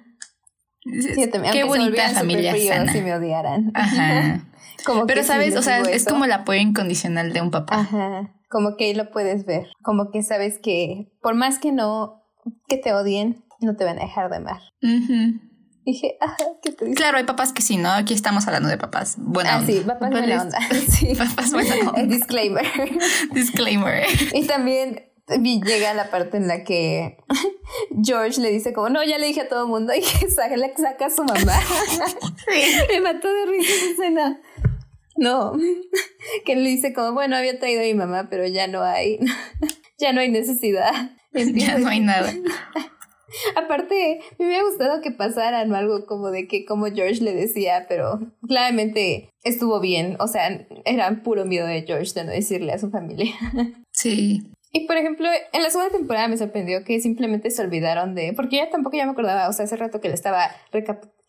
también, 1.31 1.53
Qué 1.53 1.59
se 1.59 1.65
bonita 1.65 2.09
familia 2.09 2.51
superfríos 2.51 2.75
sana. 2.75 2.97
y 2.97 3.01
me 3.01 3.15
odiaran. 3.15 3.71
Ajá. 3.73 4.45
como 4.85 5.05
Pero 5.05 5.23
sabes, 5.23 5.55
o 5.55 5.61
sea, 5.61 5.79
es 5.79 6.05
como 6.05 6.25
el 6.25 6.31
apoyo 6.31 6.59
incondicional 6.59 7.33
de 7.33 7.41
un 7.41 7.51
papá. 7.51 7.79
Ajá, 7.79 8.33
como 8.49 8.75
que 8.77 8.85
ahí 8.85 8.93
lo 8.93 9.11
puedes 9.11 9.45
ver, 9.45 9.67
como 9.81 10.11
que 10.11 10.21
sabes 10.23 10.59
que 10.59 11.11
por 11.21 11.35
más 11.35 11.59
que 11.59 11.71
no, 11.71 12.23
que 12.67 12.77
te 12.77 12.93
odien, 12.93 13.43
no 13.61 13.75
te 13.75 13.85
van 13.85 13.97
a 13.97 14.03
dejar 14.03 14.29
de 14.29 14.37
amar. 14.37 14.61
Ujú. 14.81 15.39
Dije, 15.85 16.17
ah, 16.21 16.35
qué 16.61 16.71
triste. 16.71 16.95
Claro, 16.95 17.17
hay 17.17 17.25
papás 17.25 17.51
que 17.51 17.61
sí, 17.61 17.75
¿no? 17.75 17.89
Aquí 17.89 18.13
estamos 18.13 18.47
hablando 18.47 18.69
de 18.69 18.77
papás. 18.77 19.15
Buena 19.17 19.55
ah, 19.55 19.59
onda. 19.59 19.67
sí, 19.73 19.81
papás 19.81 20.11
buena 20.11 20.41
onda. 20.41 20.59
Sí. 20.87 21.15
papás 21.15 21.51
buena 21.51 21.75
onda. 21.89 22.03
Disclaimer. 22.03 22.65
Disclaimer. 23.33 24.05
Y 24.33 24.45
también 24.47 25.12
llega 25.27 25.93
la 25.93 26.09
parte 26.09 26.37
en 26.37 26.47
la 26.47 26.63
que 26.63 27.17
George 28.03 28.41
le 28.41 28.51
dice 28.51 28.73
como, 28.73 28.89
no, 28.89 29.03
ya 29.03 29.17
le 29.17 29.27
dije 29.27 29.41
a 29.41 29.49
todo 29.49 29.63
el 29.63 29.69
mundo 29.69 29.93
y 29.95 30.01
que 30.01 30.29
saca, 30.29 30.55
le 30.57 30.75
saca 30.75 31.07
a 31.07 31.09
su 31.09 31.23
mamá. 31.23 31.59
Me 32.89 33.01
mató 33.01 33.31
de 33.31 33.45
risa 33.45 33.73
esa 33.73 33.91
escena. 33.91 34.41
No, 35.15 35.53
que 36.45 36.55
le 36.55 36.69
dice 36.69 36.93
como, 36.93 37.13
bueno, 37.13 37.35
había 37.35 37.59
traído 37.59 37.81
a 37.81 37.85
mi 37.85 37.93
mamá, 37.93 38.27
pero 38.29 38.47
ya 38.47 38.67
no 38.67 38.81
hay, 38.81 39.19
ya 39.99 40.11
no 40.11 40.21
hay 40.21 40.29
necesidad. 40.29 41.11
ya 41.33 41.77
no 41.77 41.87
hay 41.87 41.99
nada. 41.99 42.33
Aparte, 43.55 44.19
me 44.37 44.45
hubiera 44.45 44.63
gustado 44.63 45.01
que 45.01 45.11
pasaran 45.11 45.73
algo 45.73 46.05
como 46.05 46.29
de 46.29 46.47
que 46.47 46.65
como 46.65 46.85
George 46.87 47.23
le 47.23 47.33
decía, 47.33 47.85
pero 47.89 48.19
claramente 48.47 49.29
estuvo 49.43 49.79
bien. 49.79 50.17
O 50.19 50.27
sea, 50.27 50.67
era 50.85 51.23
puro 51.23 51.45
miedo 51.45 51.65
de 51.65 51.83
George 51.83 52.13
de 52.13 52.25
no 52.25 52.31
decirle 52.31 52.73
a 52.73 52.79
su 52.79 52.91
familia. 52.91 53.33
Sí. 53.91 54.43
Y 54.75 54.87
por 54.87 54.97
ejemplo, 54.97 55.29
en 55.51 55.61
la 55.61 55.69
segunda 55.69 55.95
temporada 55.95 56.27
me 56.27 56.35
sorprendió 56.35 56.83
que 56.83 56.99
simplemente 56.99 57.51
se 57.51 57.61
olvidaron 57.61 58.15
de. 58.15 58.33
Porque 58.33 58.57
ya 58.57 58.71
tampoco 58.71 58.97
ya 58.97 59.05
me 59.05 59.11
acordaba, 59.11 59.47
o 59.47 59.53
sea, 59.53 59.65
hace 59.65 59.77
rato 59.77 60.01
que 60.01 60.07
le 60.07 60.15
estaba 60.15 60.49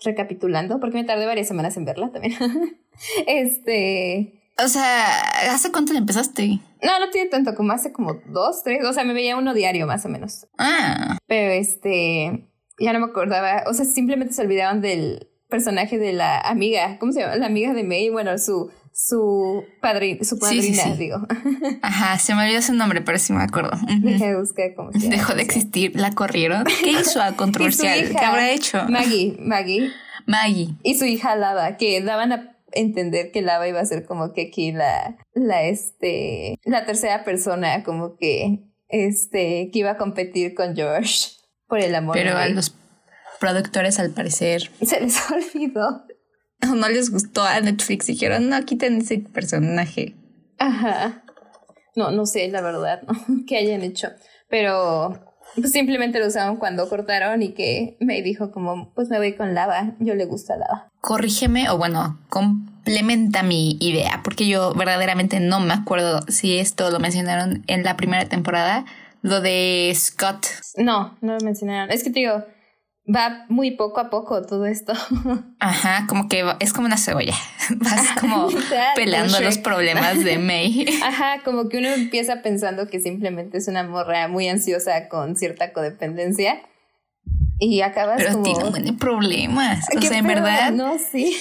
recapitulando, 0.02 0.80
porque 0.80 0.96
me 0.96 1.04
tardé 1.04 1.26
varias 1.26 1.46
semanas 1.46 1.76
en 1.76 1.84
verla 1.84 2.10
también. 2.10 2.34
este. 3.26 4.40
O 4.56 4.66
sea, 4.68 5.52
¿hace 5.52 5.70
cuánto 5.70 5.92
le 5.92 5.98
empezaste? 5.98 6.58
No, 6.82 6.98
no 6.98 7.10
tiene 7.10 7.28
tanto, 7.28 7.54
como 7.54 7.72
hace 7.72 7.92
como 7.92 8.14
dos, 8.28 8.62
tres. 8.62 8.82
O 8.86 8.94
sea, 8.94 9.04
me 9.04 9.12
veía 9.12 9.36
uno 9.36 9.52
diario 9.52 9.86
más 9.86 10.06
o 10.06 10.08
menos. 10.08 10.46
Ah. 10.56 11.18
Pero 11.26 11.52
este. 11.52 12.48
Ya 12.78 12.94
no 12.94 13.00
me 13.00 13.06
acordaba. 13.06 13.64
O 13.66 13.74
sea, 13.74 13.84
simplemente 13.84 14.32
se 14.32 14.40
olvidaron 14.40 14.80
del 14.80 15.28
personaje 15.50 15.98
de 15.98 16.14
la 16.14 16.40
amiga. 16.40 16.98
¿Cómo 16.98 17.12
se 17.12 17.20
llama? 17.20 17.36
La 17.36 17.46
amiga 17.46 17.74
de 17.74 17.84
May. 17.84 18.08
Bueno, 18.08 18.38
su 18.38 18.70
su 18.94 19.64
padrina, 19.80 20.22
su 20.22 20.38
padrina, 20.38 20.94
digo. 20.94 21.26
Ajá, 21.82 22.16
se 22.18 22.32
me 22.34 22.44
olvidó 22.44 22.62
su 22.62 22.74
nombre, 22.74 23.00
pero 23.00 23.18
sí 23.18 23.32
me 23.32 23.42
acuerdo. 23.42 23.72
de 23.88 24.36
buscar 24.38 24.72
cómo 24.76 24.92
se 24.92 25.08
Dejó 25.08 25.34
de 25.34 25.42
existir, 25.42 25.98
la 25.98 26.12
corrieron. 26.12 26.64
¿Qué 26.84 26.92
hizo 26.92 27.20
a 27.20 27.32
controversial? 27.32 28.10
¿Qué 28.10 28.24
habrá 28.24 28.50
hecho? 28.52 28.84
Maggie, 28.88 29.36
Maggie. 29.40 29.90
Maggie. 30.26 30.76
Y 30.84 30.96
su 30.96 31.06
hija 31.06 31.34
Lava, 31.34 31.76
que 31.76 32.00
daban 32.02 32.32
a 32.32 32.56
entender 32.70 33.32
que 33.32 33.42
Lava 33.42 33.66
iba 33.66 33.80
a 33.80 33.84
ser 33.84 34.06
como 34.06 34.32
que 34.32 34.42
aquí 34.48 34.70
la, 34.70 35.16
la, 35.34 35.64
este, 35.64 36.60
la 36.64 36.86
tercera 36.86 37.24
persona, 37.24 37.82
como 37.82 38.16
que, 38.16 38.60
este, 38.88 39.70
que 39.72 39.78
iba 39.80 39.90
a 39.90 39.96
competir 39.96 40.54
con 40.54 40.76
George 40.76 41.30
por 41.66 41.80
el 41.80 41.96
amor. 41.96 42.14
Pero 42.14 42.36
a 42.36 42.46
los 42.48 42.76
productores, 43.40 43.98
al 43.98 44.10
parecer. 44.10 44.70
Se 44.80 45.00
les 45.00 45.18
olvidó. 45.30 46.04
no 46.74 46.88
les 46.88 47.10
gustó 47.10 47.44
a 47.44 47.60
Netflix. 47.60 48.06
Dijeron, 48.06 48.48
no, 48.48 48.64
quiten 48.64 48.98
ese 48.98 49.18
personaje. 49.18 50.16
Ajá. 50.58 51.24
No, 51.96 52.10
no 52.10 52.26
sé, 52.26 52.48
la 52.48 52.60
verdad, 52.60 53.02
¿no? 53.06 53.44
que 53.46 53.56
hayan 53.56 53.82
hecho. 53.82 54.08
Pero 54.48 55.34
pues, 55.56 55.72
simplemente 55.72 56.18
lo 56.18 56.26
usaron 56.26 56.56
cuando 56.56 56.88
cortaron 56.88 57.42
y 57.42 57.52
que 57.52 57.96
me 58.00 58.22
dijo 58.22 58.50
como, 58.50 58.92
pues 58.94 59.08
me 59.08 59.18
voy 59.18 59.34
con 59.34 59.54
lava, 59.54 59.94
yo 60.00 60.14
le 60.14 60.24
gusta 60.24 60.56
lava. 60.56 60.88
Corrígeme 61.00 61.70
o 61.70 61.78
bueno, 61.78 62.18
complementa 62.28 63.42
mi 63.42 63.76
idea, 63.80 64.20
porque 64.24 64.48
yo 64.48 64.74
verdaderamente 64.74 65.40
no 65.40 65.60
me 65.60 65.74
acuerdo 65.74 66.20
si 66.28 66.58
esto 66.58 66.90
lo 66.90 66.98
mencionaron 66.98 67.62
en 67.66 67.84
la 67.84 67.96
primera 67.96 68.28
temporada, 68.28 68.84
lo 69.22 69.40
de 69.40 69.92
Scott. 69.94 70.46
No, 70.76 71.16
no 71.20 71.34
lo 71.34 71.44
mencionaron. 71.44 71.90
Es 71.90 72.02
que 72.02 72.10
te 72.10 72.20
digo, 72.20 72.44
va 73.06 73.44
muy 73.48 73.72
poco 73.72 74.00
a 74.00 74.10
poco 74.10 74.42
todo 74.42 74.66
esto. 74.66 74.92
Ajá, 75.60 76.06
como 76.08 76.28
que 76.28 76.44
es 76.60 76.72
como 76.72 76.86
una 76.86 76.96
cebolla. 76.96 77.34
Vas 77.76 78.20
como 78.20 78.48
pelando 78.96 79.40
los 79.40 79.58
problemas 79.58 80.22
de 80.24 80.38
May. 80.38 80.86
Ajá, 81.02 81.42
como 81.44 81.68
que 81.68 81.78
uno 81.78 81.88
empieza 81.88 82.42
pensando 82.42 82.88
que 82.88 83.00
simplemente 83.00 83.58
es 83.58 83.68
una 83.68 83.82
morra 83.82 84.28
muy 84.28 84.48
ansiosa 84.48 85.08
con 85.08 85.36
cierta 85.36 85.72
codependencia 85.72 86.62
y 87.58 87.82
acabas 87.82 88.16
Pero 88.18 88.32
como... 88.32 88.44
tiene 88.72 88.90
un 88.90 88.98
problemas. 88.98 89.86
O 89.96 90.00
sea, 90.00 90.18
en 90.18 90.26
verdad. 90.26 90.72
No, 90.72 90.96
sí. 90.98 91.36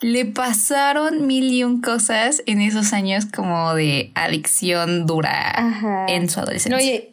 Le 0.00 0.24
pasaron 0.24 1.28
mil 1.28 1.52
y 1.52 1.62
un 1.62 1.80
cosas 1.80 2.42
en 2.46 2.60
esos 2.60 2.92
años 2.92 3.26
como 3.26 3.72
de 3.74 4.10
adicción 4.16 5.06
dura 5.06 6.06
en 6.08 6.28
su 6.28 6.40
adolescencia. 6.40 6.76
No, 6.76 6.82
y 6.82 7.11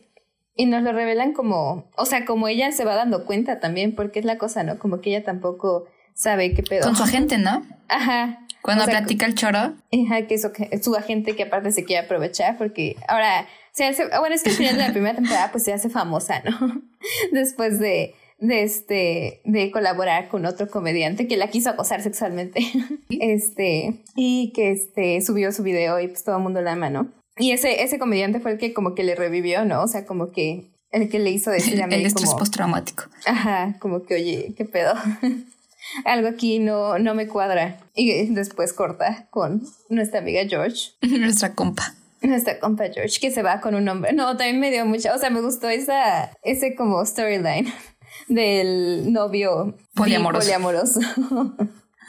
nos 0.57 0.83
lo 0.83 0.91
revelan 0.91 1.33
como, 1.33 1.89
o 1.95 2.05
sea, 2.05 2.25
como 2.25 2.47
ella 2.47 2.71
se 2.71 2.85
va 2.85 2.95
dando 2.95 3.25
cuenta 3.25 3.59
también, 3.59 3.95
porque 3.95 4.19
es 4.19 4.25
la 4.25 4.37
cosa, 4.37 4.63
¿no? 4.63 4.77
Como 4.77 5.01
que 5.01 5.09
ella 5.09 5.23
tampoco 5.23 5.85
sabe 6.13 6.53
qué 6.53 6.63
pedo. 6.63 6.83
Con 6.83 6.95
su 6.95 7.03
agente, 7.03 7.37
¿no? 7.37 7.65
Ajá. 7.87 8.45
Cuando 8.61 8.85
platica 8.85 9.25
el 9.25 9.35
choro. 9.35 9.57
Ajá, 9.57 10.27
que 10.27 10.35
es 10.35 10.83
su 10.83 10.95
agente 10.95 11.35
que 11.35 11.43
aparte 11.43 11.71
se 11.71 11.85
quiere 11.85 12.05
aprovechar 12.05 12.57
porque 12.57 12.97
ahora 13.07 13.47
se 13.71 13.85
hace, 13.85 14.05
bueno, 14.19 14.35
es 14.35 14.43
que 14.43 14.49
al 14.49 14.55
final 14.55 14.75
de 14.75 14.87
la 14.87 14.91
primera 14.91 15.15
temporada 15.15 15.51
pues 15.51 15.63
se 15.63 15.73
hace 15.73 15.89
famosa, 15.89 16.41
¿no? 16.43 16.81
Después 17.31 17.79
de, 17.79 18.15
de 18.39 18.63
este, 18.63 19.41
de 19.45 19.71
colaborar 19.71 20.27
con 20.27 20.45
otro 20.45 20.67
comediante 20.67 21.27
que 21.27 21.37
la 21.37 21.47
quiso 21.47 21.69
acosar 21.69 22.01
sexualmente. 22.01 22.61
este, 23.09 24.03
y 24.15 24.51
que 24.53 24.71
este, 24.71 25.21
subió 25.21 25.51
su 25.51 25.63
video 25.63 25.99
y 25.99 26.07
pues 26.07 26.23
todo 26.23 26.37
el 26.37 26.43
mundo 26.43 26.61
la 26.61 26.73
ama, 26.73 26.89
¿no? 26.89 27.09
Y 27.39 27.51
ese, 27.51 27.81
ese 27.83 27.97
comediante 27.97 28.39
fue 28.39 28.51
el 28.51 28.57
que 28.57 28.73
como 28.73 28.93
que 28.93 29.03
le 29.03 29.15
revivió, 29.15 29.65
¿no? 29.65 29.81
O 29.83 29.87
sea, 29.87 30.05
como 30.05 30.31
que 30.31 30.69
el 30.91 31.09
que 31.09 31.19
le 31.19 31.31
hizo 31.31 31.51
decir 31.51 31.81
a 31.81 31.87
mí 31.87 31.95
El 31.95 32.05
estrés 32.05 32.29
como, 32.29 32.39
postraumático. 32.39 33.03
Ajá, 33.25 33.77
como 33.79 34.03
que, 34.03 34.15
oye, 34.15 34.53
¿qué 34.57 34.65
pedo? 34.65 34.93
Algo 36.05 36.27
aquí 36.27 36.59
no, 36.59 36.99
no 36.99 37.15
me 37.15 37.27
cuadra. 37.27 37.79
Y 37.95 38.27
después 38.27 38.73
corta 38.73 39.27
con 39.29 39.63
nuestra 39.89 40.19
amiga 40.19 40.41
George. 40.47 40.91
nuestra 41.01 41.53
compa. 41.53 41.95
Nuestra 42.21 42.59
compa 42.59 42.85
George, 42.93 43.19
que 43.19 43.31
se 43.31 43.41
va 43.41 43.61
con 43.61 43.75
un 43.75 43.87
hombre. 43.87 44.13
No, 44.13 44.35
también 44.35 44.59
me 44.59 44.71
dio 44.71 44.85
mucha, 44.85 45.15
o 45.15 45.17
sea, 45.17 45.29
me 45.29 45.41
gustó 45.41 45.69
esa, 45.69 46.31
ese 46.43 46.75
como 46.75 47.05
storyline 47.05 47.71
del 48.27 49.13
novio 49.13 49.77
poliamoroso. 49.95 50.45
poliamoroso. 50.45 50.99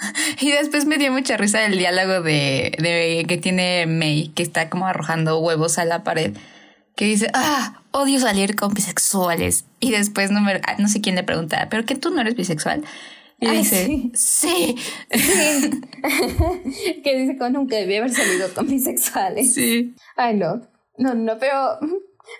Y 0.41 0.51
después 0.51 0.87
me 0.87 0.99
dio 0.99 1.13
mucha 1.13 1.37
risa 1.37 1.65
el 1.67 1.79
diálogo 1.79 2.23
de, 2.23 2.73
de 2.79 3.25
que 3.29 3.37
tiene 3.37 3.87
May, 3.87 4.29
que 4.35 4.43
está 4.43 4.71
como 4.71 4.87
arrojando 4.87 5.39
huevos 5.41 5.79
a 5.79 5.85
la 5.85 6.05
pared, 6.05 6.37
que 6.97 7.05
dice, 7.05 7.31
ah, 7.35 7.83
odio 7.93 8.19
salir 8.19 8.57
con 8.57 8.75
bisexuales. 8.75 9.65
Y 9.81 9.91
después 9.91 10.31
no, 10.31 10.41
me, 10.41 10.61
no 10.79 10.89
sé 10.89 11.01
quién 11.01 11.15
le 11.15 11.23
pregunta, 11.23 11.69
¿pero 11.71 11.85
que 11.85 11.95
tú 11.95 12.11
no 12.11 12.21
eres 12.21 12.35
bisexual? 12.35 12.85
Y 13.41 13.49
dice, 13.49 14.11
sí. 14.15 14.77
sí. 15.11 15.81
que 17.03 17.19
dice 17.19 17.39
que 17.39 17.51
nunca 17.51 17.77
debía 17.77 18.01
haber 18.01 18.13
salido 18.13 18.53
con 18.55 18.67
bisexuales. 18.67 19.55
Sí. 19.55 19.95
Ay, 20.17 20.37
no. 20.37 20.61
No, 20.99 21.15
no, 21.15 21.39
pero 21.39 21.79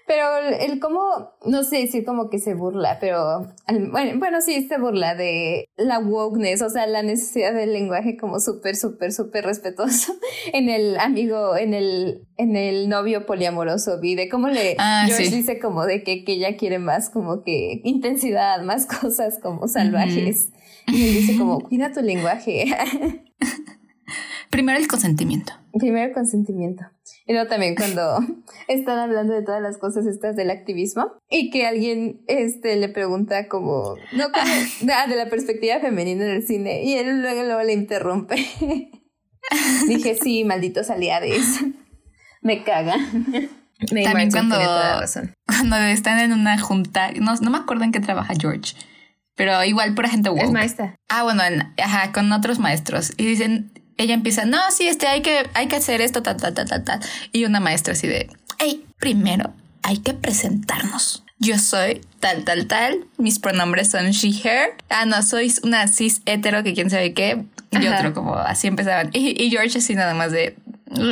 pero 0.07 0.25
el 0.39 0.81
cómo, 0.81 1.01
no 1.47 1.63
sé 1.63 1.79
decir 1.79 2.05
como 2.05 2.31
que 2.31 2.39
se 2.39 2.55
burla, 2.55 2.99
pero 3.01 3.49
bueno, 3.91 4.19
bueno, 4.19 4.41
sí, 4.41 4.67
se 4.67 4.79
burla 4.79 5.15
de 5.15 5.69
la 5.77 5.99
wokeness, 5.99 6.63
o 6.63 6.71
sea, 6.71 6.87
la 6.87 7.03
necesidad 7.03 7.55
del 7.55 7.73
lenguaje 7.73 8.17
como 8.17 8.41
súper, 8.41 8.77
súper, 8.77 9.13
súper 9.13 9.45
respetuoso 9.45 10.15
en 10.53 10.69
el 10.69 10.99
amigo, 10.99 11.57
en 11.57 11.75
el, 11.75 12.27
en 12.37 12.57
el 12.57 12.89
novio 12.89 13.27
poliamoroso, 13.27 14.01
vi 14.01 14.15
de 14.15 14.29
cómo 14.29 14.49
le, 14.49 14.77
ah, 14.79 15.05
George 15.07 15.31
dice 15.31 15.59
como 15.59 15.85
de 15.85 16.03
que, 16.03 16.25
que 16.25 16.33
ella 16.33 16.57
quiere 16.57 16.79
más 16.79 17.11
como 17.11 17.43
que 17.43 17.81
intensidad, 17.85 18.63
más 18.63 18.87
cosas 19.01 19.39
como 19.41 19.69
salvajes. 19.69 20.51
Y 20.87 21.09
él 21.09 21.15
dice 21.15 21.39
como, 21.39 21.61
cuida 21.69 21.93
tu 21.93 22.01
lenguaje. 22.01 22.67
Primero 24.51 24.79
el 24.79 24.89
consentimiento. 24.89 25.53
Primero 25.79 26.09
el 26.09 26.13
consentimiento. 26.13 26.85
Y 27.31 27.33
luego 27.33 27.49
también 27.49 27.77
cuando 27.77 28.19
están 28.67 28.99
hablando 28.99 29.33
de 29.33 29.43
todas 29.43 29.63
las 29.63 29.79
cosas 29.79 30.05
estas 30.05 30.35
del 30.35 30.51
activismo 30.51 31.13
y 31.29 31.51
que 31.51 31.65
alguien 31.65 32.23
este, 32.27 32.75
le 32.75 32.89
pregunta 32.89 33.47
como, 33.47 33.95
no, 34.11 34.25
ah, 34.35 35.07
de 35.07 35.15
la 35.15 35.27
perspectiva 35.27 35.79
femenina 35.79 36.25
en 36.25 36.31
el 36.33 36.45
cine 36.45 36.83
y 36.83 36.95
él 36.95 37.23
luego, 37.23 37.45
luego 37.45 37.63
le 37.63 37.73
interrumpe. 37.73 38.35
Dije, 39.87 40.17
sí, 40.21 40.43
malditos 40.43 40.91
aliados. 40.91 41.61
Me 42.43 42.65
caga. 42.65 42.97
También 43.87 44.33
cuando, 44.33 44.57
cuando 45.47 45.77
están 45.77 46.19
en 46.19 46.33
una 46.33 46.59
junta, 46.59 47.13
no, 47.13 47.37
no 47.37 47.51
me 47.51 47.59
acuerdo 47.59 47.85
en 47.85 47.93
qué 47.93 48.01
trabaja 48.01 48.35
George, 48.37 48.75
pero 49.37 49.63
igual 49.63 49.95
por 49.95 50.09
gente 50.09 50.31
woke. 50.31 50.43
Es 50.43 50.51
maestra. 50.51 50.97
Ah, 51.09 51.23
bueno, 51.23 51.45
ajá, 51.81 52.11
con 52.11 52.33
otros 52.33 52.59
maestros. 52.59 53.13
Y 53.17 53.25
dicen, 53.25 53.71
ella 54.01 54.15
empieza, 54.15 54.47
no, 54.47 54.59
sí, 54.71 54.89
este, 54.89 55.07
hay 55.07 55.21
que, 55.21 55.49
hay 55.55 55.69
que 55.69 55.77
hacer 55.77 56.01
esto, 56.01 56.23
tal, 56.23 56.37
tal, 56.39 56.55
tal, 56.55 56.67
tal, 56.67 56.85
tal. 56.85 57.01
Y 57.33 57.45
una 57.45 57.61
maestra 57.61 57.93
así 57.93 58.07
de, 58.07 58.31
hey, 58.59 58.85
primero 58.99 59.53
hay 59.83 59.99
que 59.99 60.15
presentarnos. 60.15 61.25
Yo 61.39 61.59
soy 61.59 62.01
tal, 62.19 62.45
tal, 62.45 62.67
tal. 62.67 63.07
Mis 63.17 63.39
pronombres 63.39 63.91
son 63.91 64.11
she, 64.11 64.31
her. 64.47 64.75
Ah, 64.89 65.07
no, 65.07 65.23
sois 65.23 65.61
una 65.63 65.89
cis 65.89 66.23
hetero 66.27 66.63
que 66.63 66.75
quién 66.75 66.91
sabe 66.91 67.15
qué. 67.15 67.45
Y 67.71 67.87
otro 67.87 68.13
como 68.13 68.35
así 68.35 68.67
empezaban. 68.67 69.11
Y, 69.13 69.49
George 69.51 69.79
así 69.79 69.95
nada 69.95 70.13
más 70.13 70.33
de, 70.33 70.57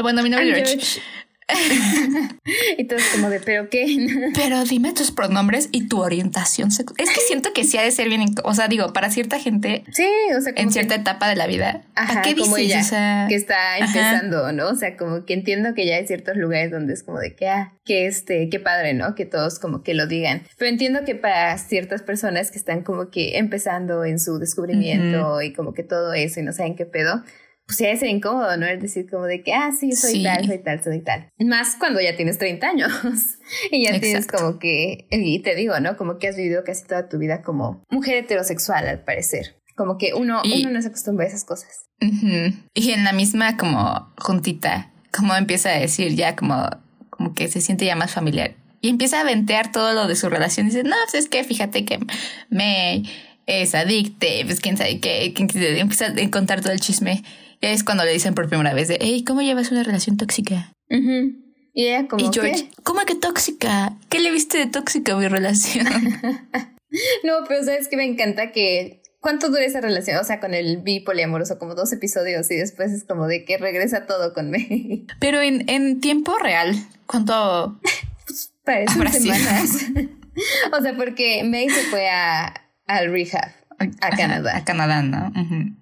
bueno, 0.02 0.22
mi 0.22 0.30
nombre 0.30 0.60
es 0.60 0.70
George. 0.70 1.00
y 2.78 2.84
todo 2.84 2.98
es 2.98 3.06
como 3.08 3.30
de, 3.30 3.40
¿pero 3.40 3.70
qué? 3.70 3.86
Pero 4.34 4.64
dime 4.64 4.92
tus 4.92 5.10
pronombres 5.10 5.68
y 5.72 5.88
tu 5.88 6.00
orientación 6.00 6.70
sexual. 6.70 6.96
Es 6.98 7.10
que 7.10 7.20
siento 7.20 7.52
que 7.54 7.64
sí 7.64 7.78
ha 7.78 7.82
de 7.82 7.90
ser 7.90 8.08
bien, 8.08 8.24
o 8.44 8.54
sea, 8.54 8.68
digo, 8.68 8.92
para 8.92 9.10
cierta 9.10 9.38
gente. 9.38 9.84
Sí, 9.92 10.08
o 10.36 10.40
sea, 10.40 10.52
en 10.56 10.70
cierta 10.70 10.94
etapa 10.94 11.28
de 11.28 11.36
la 11.36 11.46
vida. 11.46 11.82
Ajá, 11.94 12.22
qué 12.22 12.36
como 12.36 12.56
dices? 12.56 12.90
que 13.28 13.34
está 13.34 13.78
empezando, 13.78 14.52
¿no? 14.52 14.68
O 14.68 14.76
sea, 14.76 14.96
como 14.96 15.24
que 15.24 15.34
entiendo 15.34 15.74
que 15.74 15.86
ya 15.86 15.96
hay 15.96 16.06
ciertos 16.06 16.36
lugares 16.36 16.70
donde 16.70 16.92
es 16.92 17.02
como 17.02 17.18
de 17.18 17.34
que, 17.34 17.48
ah, 17.48 17.72
que 17.84 18.06
este, 18.06 18.48
qué 18.50 18.60
padre, 18.60 18.94
¿no? 18.94 19.14
Que 19.14 19.24
todos 19.24 19.58
como 19.58 19.82
que 19.82 19.94
lo 19.94 20.06
digan. 20.06 20.42
Pero 20.58 20.70
entiendo 20.70 21.04
que 21.04 21.14
para 21.14 21.56
ciertas 21.58 22.02
personas 22.02 22.50
que 22.50 22.58
están 22.58 22.82
como 22.82 23.10
que 23.10 23.38
empezando 23.38 24.04
en 24.04 24.18
su 24.18 24.38
descubrimiento 24.38 25.40
y 25.42 25.52
como 25.52 25.72
que 25.72 25.82
todo 25.82 26.12
eso 26.12 26.40
y 26.40 26.42
no 26.42 26.52
saben 26.52 26.76
qué 26.76 26.84
pedo, 26.84 27.22
pues 27.68 27.76
sí 27.76 27.84
debe 27.84 27.98
ser 27.98 28.08
incómodo, 28.08 28.56
¿no? 28.56 28.64
Es 28.64 28.80
decir, 28.80 29.10
como 29.10 29.26
de 29.26 29.42
que, 29.42 29.52
ah, 29.52 29.72
sí, 29.78 29.92
soy 29.92 30.22
tal, 30.22 30.46
soy 30.46 30.58
tal, 30.58 30.82
soy 30.82 31.00
tal. 31.00 31.28
Más 31.38 31.76
cuando 31.78 32.00
ya 32.00 32.16
tienes 32.16 32.38
30 32.38 32.66
años 32.66 32.90
y 33.70 33.84
ya 33.84 34.00
tienes 34.00 34.26
como 34.26 34.58
que, 34.58 35.06
y 35.10 35.38
te 35.40 35.54
digo, 35.54 35.78
¿no? 35.78 35.98
Como 35.98 36.16
que 36.16 36.28
has 36.28 36.36
vivido 36.36 36.64
casi 36.64 36.86
toda 36.86 37.10
tu 37.10 37.18
vida 37.18 37.42
como 37.42 37.84
mujer 37.90 38.16
heterosexual, 38.16 38.88
al 38.88 39.04
parecer. 39.04 39.60
Como 39.76 39.98
que 39.98 40.14
uno, 40.14 40.40
uno 40.46 40.70
no 40.70 40.80
se 40.80 40.88
acostumbra 40.88 41.26
a 41.26 41.28
esas 41.28 41.44
cosas. 41.44 41.84
Y 42.00 42.90
en 42.92 43.04
la 43.04 43.12
misma 43.12 43.58
como 43.58 44.14
juntita, 44.18 44.90
como 45.12 45.34
empieza 45.34 45.68
a 45.68 45.78
decir 45.78 46.14
ya 46.14 46.36
como, 46.36 46.70
como 47.10 47.34
que 47.34 47.48
se 47.48 47.60
siente 47.60 47.84
ya 47.84 47.96
más 47.96 48.12
familiar. 48.12 48.54
Y 48.80 48.88
empieza 48.88 49.20
a 49.20 49.24
ventear 49.24 49.72
todo 49.72 49.92
lo 49.92 50.06
de 50.06 50.16
su 50.16 50.30
relación. 50.30 50.66
Y 50.66 50.70
dice, 50.70 50.84
no, 50.84 50.96
pues 51.04 51.22
es 51.22 51.28
que 51.28 51.44
fíjate 51.44 51.84
que 51.84 51.98
me 52.48 53.02
es 53.44 53.74
adicte, 53.74 54.42
pues 54.46 54.60
quién 54.60 54.78
sabe 54.78 55.00
qué, 55.00 55.34
empieza 55.36 56.06
a 56.06 56.30
contar 56.30 56.62
todo 56.62 56.72
el 56.72 56.80
chisme 56.80 57.24
es 57.60 57.84
cuando 57.84 58.04
le 58.04 58.12
dicen 58.12 58.34
por 58.34 58.48
primera 58.48 58.74
vez 58.74 58.88
de, 58.88 58.98
hey, 59.00 59.24
¿cómo 59.26 59.42
llevas 59.42 59.70
una 59.70 59.82
relación 59.82 60.16
tóxica? 60.16 60.72
Y 60.88 61.86
ella 61.86 62.08
como, 62.08 62.24
y 62.24 62.30
George, 62.32 62.70
¿cómo 62.82 63.00
que 63.04 63.14
tóxica? 63.14 63.96
¿Qué 64.08 64.20
le 64.20 64.30
viste 64.30 64.58
de 64.58 64.66
tóxica 64.66 65.14
a 65.14 65.16
mi 65.16 65.28
relación? 65.28 65.86
no, 67.24 67.32
pero 67.46 67.64
sabes 67.64 67.88
que 67.88 67.96
me 67.96 68.04
encanta 68.04 68.52
que 68.52 69.02
¿Cuánto 69.20 69.48
dura 69.48 69.64
esa 69.64 69.80
relación? 69.80 70.16
O 70.18 70.24
sea, 70.24 70.38
con 70.38 70.54
el 70.54 70.78
bi 70.78 71.00
poliamoroso, 71.00 71.58
como 71.58 71.74
dos 71.74 71.92
episodios 71.92 72.48
y 72.52 72.56
después 72.56 72.92
es 72.92 73.04
como 73.04 73.26
de 73.26 73.44
que 73.44 73.58
regresa 73.58 74.06
todo 74.06 74.32
con 74.32 74.50
May. 74.50 75.06
Pero 75.20 75.40
en, 75.40 75.68
en 75.68 76.00
tiempo 76.00 76.38
real, 76.38 76.76
¿cuánto? 77.06 77.80
pues 78.26 78.52
parece 78.64 79.20
semanas. 79.20 79.86
o 80.72 80.82
sea, 80.82 80.96
porque 80.96 81.42
May 81.42 81.68
se 81.68 81.82
fue 81.90 82.08
a, 82.08 82.70
al 82.86 83.10
rehab 83.10 83.57
a 83.78 84.10
Canadá. 84.16 84.56
A 84.56 84.64
Canadá, 84.64 85.02
¿no? 85.02 85.32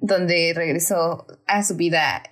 Donde 0.00 0.52
regresó 0.54 1.26
a 1.46 1.62
su 1.62 1.76
vida 1.76 2.22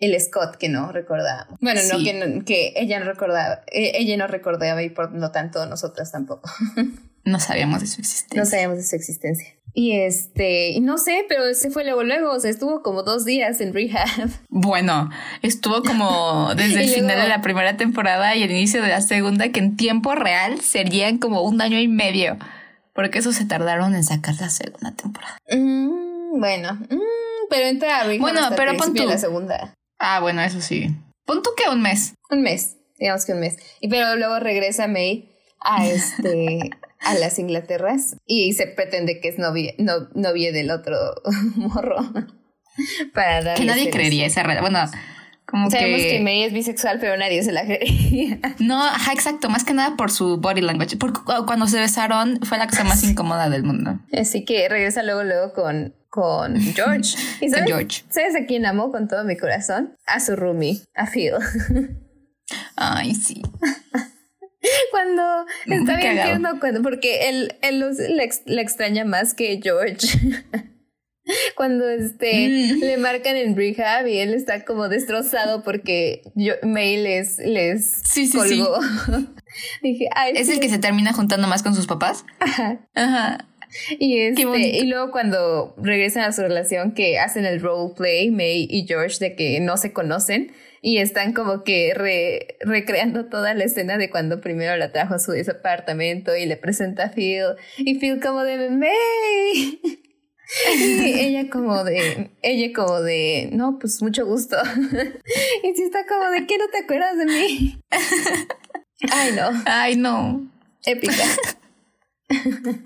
el 0.00 0.18
Scott 0.20 0.56
que 0.56 0.68
no 0.68 0.92
recordaba. 0.92 1.46
Bueno, 1.60 1.80
no, 1.92 1.98
que, 1.98 2.42
que 2.44 2.72
ella 2.76 2.98
no 3.00 3.06
recordaba, 3.06 3.62
e, 3.70 3.92
ella 3.98 4.16
no 4.16 4.26
recordaba 4.26 4.82
y 4.82 4.90
por 4.90 5.12
lo 5.12 5.30
tanto 5.30 5.66
nosotras 5.66 6.10
tampoco. 6.10 6.50
no 7.24 7.40
sabíamos 7.40 7.80
de 7.80 7.86
su 7.86 8.00
existencia. 8.00 8.40
No 8.40 8.46
sabíamos 8.46 8.78
de 8.78 8.84
su 8.84 8.96
existencia. 8.96 9.46
Y 9.72 9.92
este, 9.92 10.70
y 10.70 10.80
no 10.80 10.98
sé, 10.98 11.24
pero 11.28 11.54
se 11.54 11.70
fue 11.70 11.84
luego, 11.84 12.02
luego, 12.02 12.32
o 12.32 12.40
sea, 12.40 12.50
estuvo 12.50 12.82
como 12.82 13.04
dos 13.04 13.24
días 13.24 13.60
en 13.60 13.72
rehab. 13.72 14.08
Bueno, 14.48 15.10
estuvo 15.42 15.82
como 15.82 16.54
desde 16.56 16.82
el 16.82 16.90
final 16.90 17.22
de 17.22 17.28
la 17.28 17.40
primera 17.40 17.76
temporada 17.76 18.34
y 18.34 18.42
el 18.42 18.50
inicio 18.50 18.82
de 18.82 18.88
la 18.88 19.00
segunda, 19.00 19.50
que 19.50 19.60
en 19.60 19.76
tiempo 19.76 20.14
real 20.14 20.60
serían 20.60 21.18
como 21.18 21.42
un 21.42 21.60
año 21.60 21.78
y 21.78 21.88
medio. 21.88 22.36
Porque 23.00 23.20
eso 23.20 23.32
se 23.32 23.46
tardaron 23.46 23.94
en 23.94 24.04
sacar 24.04 24.34
la 24.38 24.50
segunda 24.50 24.92
temporada. 24.92 25.38
Mm, 25.50 26.38
bueno, 26.38 26.74
mm, 26.74 27.48
pero 27.48 27.66
entra 27.66 28.02
a 28.02 28.04
Bueno, 28.18 28.42
pero 28.54 28.76
pon 28.76 28.92
tú. 28.92 29.06
la 29.06 29.16
segunda. 29.16 29.72
Ah, 29.98 30.20
bueno, 30.20 30.42
eso 30.42 30.60
sí. 30.60 30.94
Pon 31.24 31.42
tú 31.42 31.48
que 31.56 31.70
un 31.70 31.80
mes. 31.80 32.12
Un 32.28 32.42
mes, 32.42 32.76
digamos 32.98 33.24
que 33.24 33.32
un 33.32 33.40
mes. 33.40 33.56
Y 33.80 33.88
pero 33.88 34.16
luego 34.16 34.38
regresa 34.38 34.86
May 34.86 35.34
a 35.62 35.86
este 35.86 36.68
a 37.00 37.14
las 37.14 37.38
Inglaterras 37.38 38.16
y 38.26 38.52
se 38.52 38.66
pretende 38.66 39.18
que 39.22 39.28
es 39.28 39.38
novia, 39.38 39.72
no, 39.78 40.10
novia 40.14 40.52
del 40.52 40.70
otro 40.70 40.98
morro. 41.56 41.96
para 43.14 43.54
que 43.54 43.64
nadie 43.64 43.88
creería 43.88 44.26
esa 44.26 44.42
Bueno, 44.60 44.78
Sabemos 45.70 46.00
que... 46.02 46.20
May 46.20 46.44
es 46.44 46.52
bisexual, 46.52 46.98
pero 47.00 47.16
nadie 47.16 47.42
se 47.42 47.52
la 47.52 47.64
creía. 47.64 48.38
No, 48.58 48.82
exacto, 49.12 49.48
más 49.48 49.64
que 49.64 49.72
nada 49.72 49.96
por 49.96 50.10
su 50.10 50.36
body 50.38 50.60
language. 50.60 50.96
Porque 50.96 51.20
cuando 51.46 51.66
se 51.66 51.78
besaron 51.78 52.40
fue 52.42 52.58
la 52.58 52.66
cosa 52.66 52.84
más 52.84 53.02
incómoda 53.02 53.48
del 53.48 53.64
mundo. 53.64 53.98
Así 54.12 54.44
que 54.44 54.68
regresa 54.68 55.02
luego, 55.02 55.24
luego 55.24 55.52
con, 55.52 55.94
con 56.08 56.56
George. 56.74 57.16
¿Y 57.40 57.48
sabes, 57.48 57.66
George. 57.66 58.04
¿Sabes 58.10 58.36
a 58.36 58.46
quién 58.46 58.66
amó 58.66 58.90
con 58.90 59.08
todo 59.08 59.24
mi 59.24 59.36
corazón? 59.36 59.96
A 60.06 60.20
su 60.20 60.36
roomie, 60.36 60.80
a 60.94 61.06
Phil. 61.06 61.34
Ay, 62.76 63.14
sí. 63.14 63.42
Cuando 64.90 65.46
está 65.66 65.96
bien 65.96 66.22
tierno, 66.22 66.60
cuando, 66.60 66.82
porque 66.82 67.28
él, 67.28 67.56
él 67.62 67.84
le 68.46 68.60
extraña 68.62 69.04
más 69.04 69.34
que 69.34 69.60
George. 69.62 70.06
cuando 71.56 71.88
este 71.88 72.48
mm. 72.48 72.80
le 72.80 72.96
marcan 72.96 73.36
en 73.36 73.56
rehab 73.56 74.06
y 74.06 74.18
él 74.18 74.34
está 74.34 74.64
como 74.64 74.88
destrozado 74.88 75.62
porque 75.62 76.22
yo, 76.34 76.54
May 76.62 76.96
les, 76.96 77.38
les 77.38 78.02
colgó. 78.32 78.78
Dije, 79.82 80.08
¿Es 80.34 80.48
el 80.48 80.60
que 80.60 80.68
se 80.68 80.78
termina 80.78 81.12
juntando 81.12 81.48
más 81.48 81.62
con 81.62 81.74
sus 81.74 81.86
papás? 81.86 82.24
Ajá. 82.38 82.78
Ajá. 82.94 83.46
Y, 83.98 84.18
este, 84.18 84.78
y 84.78 84.86
luego 84.86 85.12
cuando 85.12 85.74
regresan 85.76 86.24
a 86.24 86.32
su 86.32 86.42
relación 86.42 86.92
que 86.92 87.18
hacen 87.18 87.44
el 87.44 87.60
roleplay, 87.60 88.30
May 88.30 88.66
y 88.68 88.84
George, 88.86 89.18
de 89.20 89.36
que 89.36 89.60
no 89.60 89.76
se 89.76 89.92
conocen 89.92 90.52
y 90.82 90.98
están 90.98 91.32
como 91.32 91.62
que 91.62 91.92
recreando 92.60 93.26
toda 93.26 93.54
la 93.54 93.64
escena 93.64 93.98
de 93.98 94.10
cuando 94.10 94.40
primero 94.40 94.76
la 94.76 94.92
trajo 94.92 95.14
a 95.14 95.18
su 95.18 95.32
apartamento 95.32 96.34
y 96.34 96.46
le 96.46 96.56
presenta 96.56 97.04
a 97.04 97.10
Phil 97.10 97.44
y 97.78 97.98
Phil 97.98 98.20
como 98.20 98.42
de 98.42 98.70
May. 98.70 99.78
Y 100.76 101.20
ella 101.20 101.48
como 101.48 101.84
de, 101.84 102.30
ella 102.42 102.72
como 102.74 103.00
de, 103.00 103.50
no, 103.52 103.78
pues 103.78 104.02
mucho 104.02 104.26
gusto. 104.26 104.56
Y 105.62 105.74
si 105.74 105.82
está 105.82 106.06
como 106.06 106.30
de, 106.30 106.46
¿qué 106.46 106.58
no 106.58 106.68
te 106.68 106.78
acuerdas 106.78 107.16
de 107.18 107.26
mí? 107.26 107.78
Ay, 109.12 109.32
no. 109.32 109.62
Ay, 109.66 109.96
no. 109.96 110.50
Épica. 110.84 111.24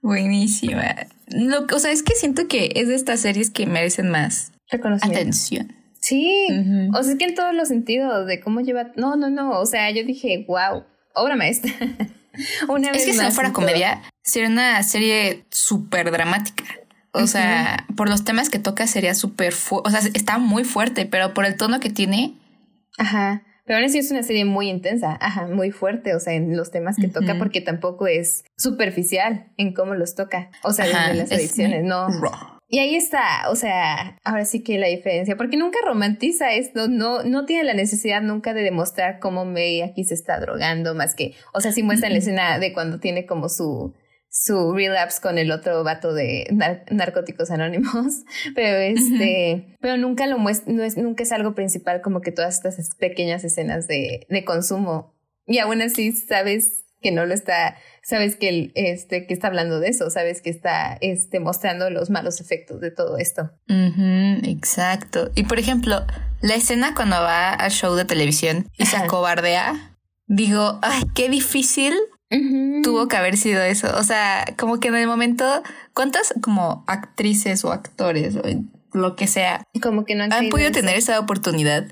Buenísima. 0.00 0.94
Lo, 1.28 1.66
o 1.74 1.78
sea, 1.78 1.90
es 1.90 2.02
que 2.02 2.14
siento 2.14 2.46
que 2.48 2.72
es 2.76 2.88
de 2.88 2.94
estas 2.94 3.20
series 3.20 3.50
que 3.50 3.66
merecen 3.66 4.10
más 4.10 4.52
atención. 5.02 5.74
Sí, 6.00 6.46
o 6.94 7.02
sea, 7.02 7.12
es 7.12 7.18
que 7.18 7.24
en 7.24 7.34
todos 7.34 7.54
los 7.54 7.68
sentidos 7.68 8.26
de 8.26 8.40
cómo 8.40 8.60
lleva. 8.60 8.92
No, 8.96 9.16
no, 9.16 9.28
no. 9.30 9.58
O 9.58 9.66
sea, 9.66 9.90
yo 9.90 10.04
dije, 10.04 10.44
wow, 10.46 10.84
obra 11.14 11.36
maestra. 11.36 11.72
Una 12.68 12.90
es 12.90 13.04
que 13.04 13.12
si 13.12 13.18
no 13.18 13.30
fuera 13.30 13.52
comedia, 13.52 14.02
sería 14.22 14.48
una 14.48 14.82
serie 14.82 15.44
súper 15.50 16.10
dramática. 16.10 16.64
O 17.12 17.26
sea, 17.26 17.86
por 17.96 18.08
los 18.08 18.24
temas 18.24 18.48
que 18.48 18.58
toca 18.58 18.86
sería 18.86 19.14
súper... 19.14 19.54
O 19.70 19.90
sea, 19.90 20.00
está 20.14 20.38
muy 20.38 20.64
fuerte, 20.64 21.06
pero 21.06 21.34
por 21.34 21.46
el 21.46 21.56
tono 21.56 21.80
que 21.80 21.90
tiene... 21.90 22.34
Ajá. 22.96 23.42
Pero 23.64 23.78
ahora 23.78 23.88
sí 23.90 23.98
es 23.98 24.10
una 24.10 24.22
serie 24.22 24.46
muy 24.46 24.70
intensa, 24.70 25.18
ajá, 25.20 25.46
muy 25.46 25.72
fuerte, 25.72 26.14
o 26.14 26.20
sea, 26.20 26.32
en 26.32 26.56
los 26.56 26.70
temas 26.70 26.96
que 26.96 27.06
toca, 27.06 27.36
porque 27.36 27.60
tampoco 27.60 28.06
es 28.06 28.44
superficial 28.56 29.44
en 29.58 29.74
cómo 29.74 29.94
los 29.94 30.14
toca. 30.14 30.50
O 30.62 30.72
sea, 30.72 30.86
desde 30.86 31.14
las 31.14 31.30
ediciones, 31.32 31.84
no. 31.84 32.08
Y 32.70 32.80
ahí 32.80 32.96
está, 32.96 33.48
o 33.48 33.56
sea, 33.56 34.18
ahora 34.24 34.44
sí 34.44 34.62
que 34.62 34.76
la 34.76 34.88
diferencia, 34.88 35.36
porque 35.36 35.56
nunca 35.56 35.78
romantiza 35.86 36.52
esto, 36.52 36.86
no, 36.86 37.22
no 37.22 37.46
tiene 37.46 37.64
la 37.64 37.72
necesidad 37.72 38.20
nunca 38.20 38.52
de 38.52 38.62
demostrar 38.62 39.20
cómo 39.20 39.46
May 39.46 39.80
aquí 39.80 40.04
se 40.04 40.12
está 40.12 40.38
drogando, 40.38 40.94
más 40.94 41.14
que, 41.14 41.34
o 41.54 41.62
sea, 41.62 41.72
sí 41.72 41.82
muestra 41.82 42.10
la 42.10 42.18
escena 42.18 42.58
de 42.58 42.74
cuando 42.74 43.00
tiene 43.00 43.24
como 43.24 43.48
su, 43.48 43.94
su 44.28 44.74
relapse 44.74 45.22
con 45.22 45.38
el 45.38 45.50
otro 45.50 45.82
vato 45.82 46.12
de 46.12 46.46
narcóticos 46.90 47.50
anónimos, 47.50 48.24
pero 48.54 48.76
este, 48.76 49.76
pero 49.80 49.96
nunca 49.96 50.26
lo 50.26 50.38
muestra, 50.38 50.70
no 50.70 50.82
es, 50.82 50.98
nunca 50.98 51.22
es 51.22 51.32
algo 51.32 51.54
principal 51.54 52.02
como 52.02 52.20
que 52.20 52.32
todas 52.32 52.56
estas 52.56 52.94
pequeñas 52.96 53.44
escenas 53.44 53.86
de, 53.86 54.26
de 54.28 54.44
consumo. 54.44 55.14
Y 55.46 55.58
aún 55.58 55.80
así 55.80 56.12
sabes 56.12 56.84
que 57.00 57.12
no 57.12 57.24
lo 57.24 57.32
está, 57.32 57.76
sabes 58.08 58.36
que, 58.36 58.48
el, 58.48 58.72
este, 58.74 59.26
que 59.26 59.34
está 59.34 59.48
hablando 59.48 59.80
de 59.80 59.88
eso, 59.88 60.08
sabes 60.08 60.40
que 60.40 60.48
está 60.48 60.96
este, 61.02 61.40
mostrando 61.40 61.90
los 61.90 62.08
malos 62.08 62.40
efectos 62.40 62.80
de 62.80 62.90
todo 62.90 63.18
esto. 63.18 63.50
exacto. 63.68 65.30
Y 65.34 65.42
por 65.42 65.58
ejemplo, 65.58 66.06
la 66.40 66.54
escena 66.54 66.94
cuando 66.94 67.16
va 67.16 67.50
al 67.50 67.70
show 67.70 67.94
de 67.94 68.06
televisión 68.06 68.66
y 68.78 68.86
se 68.86 68.96
acobardea, 68.96 69.94
digo, 70.26 70.78
ay, 70.80 71.02
qué 71.14 71.28
difícil 71.28 71.94
tuvo 72.82 73.08
que 73.08 73.16
haber 73.18 73.36
sido 73.36 73.62
eso. 73.62 73.94
O 73.98 74.02
sea, 74.02 74.46
como 74.56 74.80
que 74.80 74.88
en 74.88 74.96
el 74.96 75.06
momento, 75.06 75.62
¿cuántas 75.92 76.32
como 76.40 76.84
actrices 76.86 77.62
o 77.66 77.72
actores 77.72 78.36
o 78.36 78.42
lo 78.94 79.16
que 79.16 79.26
sea 79.26 79.64
como 79.82 80.06
que 80.06 80.14
no 80.14 80.24
han, 80.24 80.48
podido 80.48 80.72
tener 80.72 80.96
esa 80.96 81.20
oportunidad? 81.20 81.84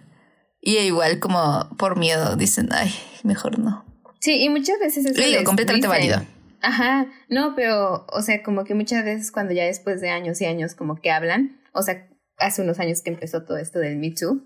Y 0.62 0.78
igual 0.78 1.20
como 1.20 1.68
por 1.76 1.98
miedo 1.98 2.36
dicen, 2.36 2.70
ay, 2.72 2.94
mejor 3.22 3.58
no. 3.58 3.85
Sí, 4.26 4.42
y 4.42 4.48
muchas 4.48 4.80
veces 4.80 5.06
es 5.06 5.14
Digo, 5.14 5.44
completamente 5.44 5.86
válido. 5.86 6.20
Ajá, 6.60 7.06
no, 7.28 7.54
pero, 7.54 8.06
o 8.12 8.22
sea, 8.22 8.42
como 8.42 8.64
que 8.64 8.74
muchas 8.74 9.04
veces 9.04 9.30
cuando 9.30 9.52
ya 9.54 9.62
después 9.62 10.00
de 10.00 10.10
años 10.10 10.40
y 10.40 10.46
años 10.46 10.74
como 10.74 10.96
que 10.96 11.12
hablan, 11.12 11.60
o 11.72 11.80
sea, 11.82 12.08
hace 12.38 12.60
unos 12.62 12.80
años 12.80 13.02
que 13.02 13.10
empezó 13.10 13.44
todo 13.44 13.56
esto 13.56 13.78
del 13.78 13.98
Me 13.98 14.10
Too, 14.10 14.42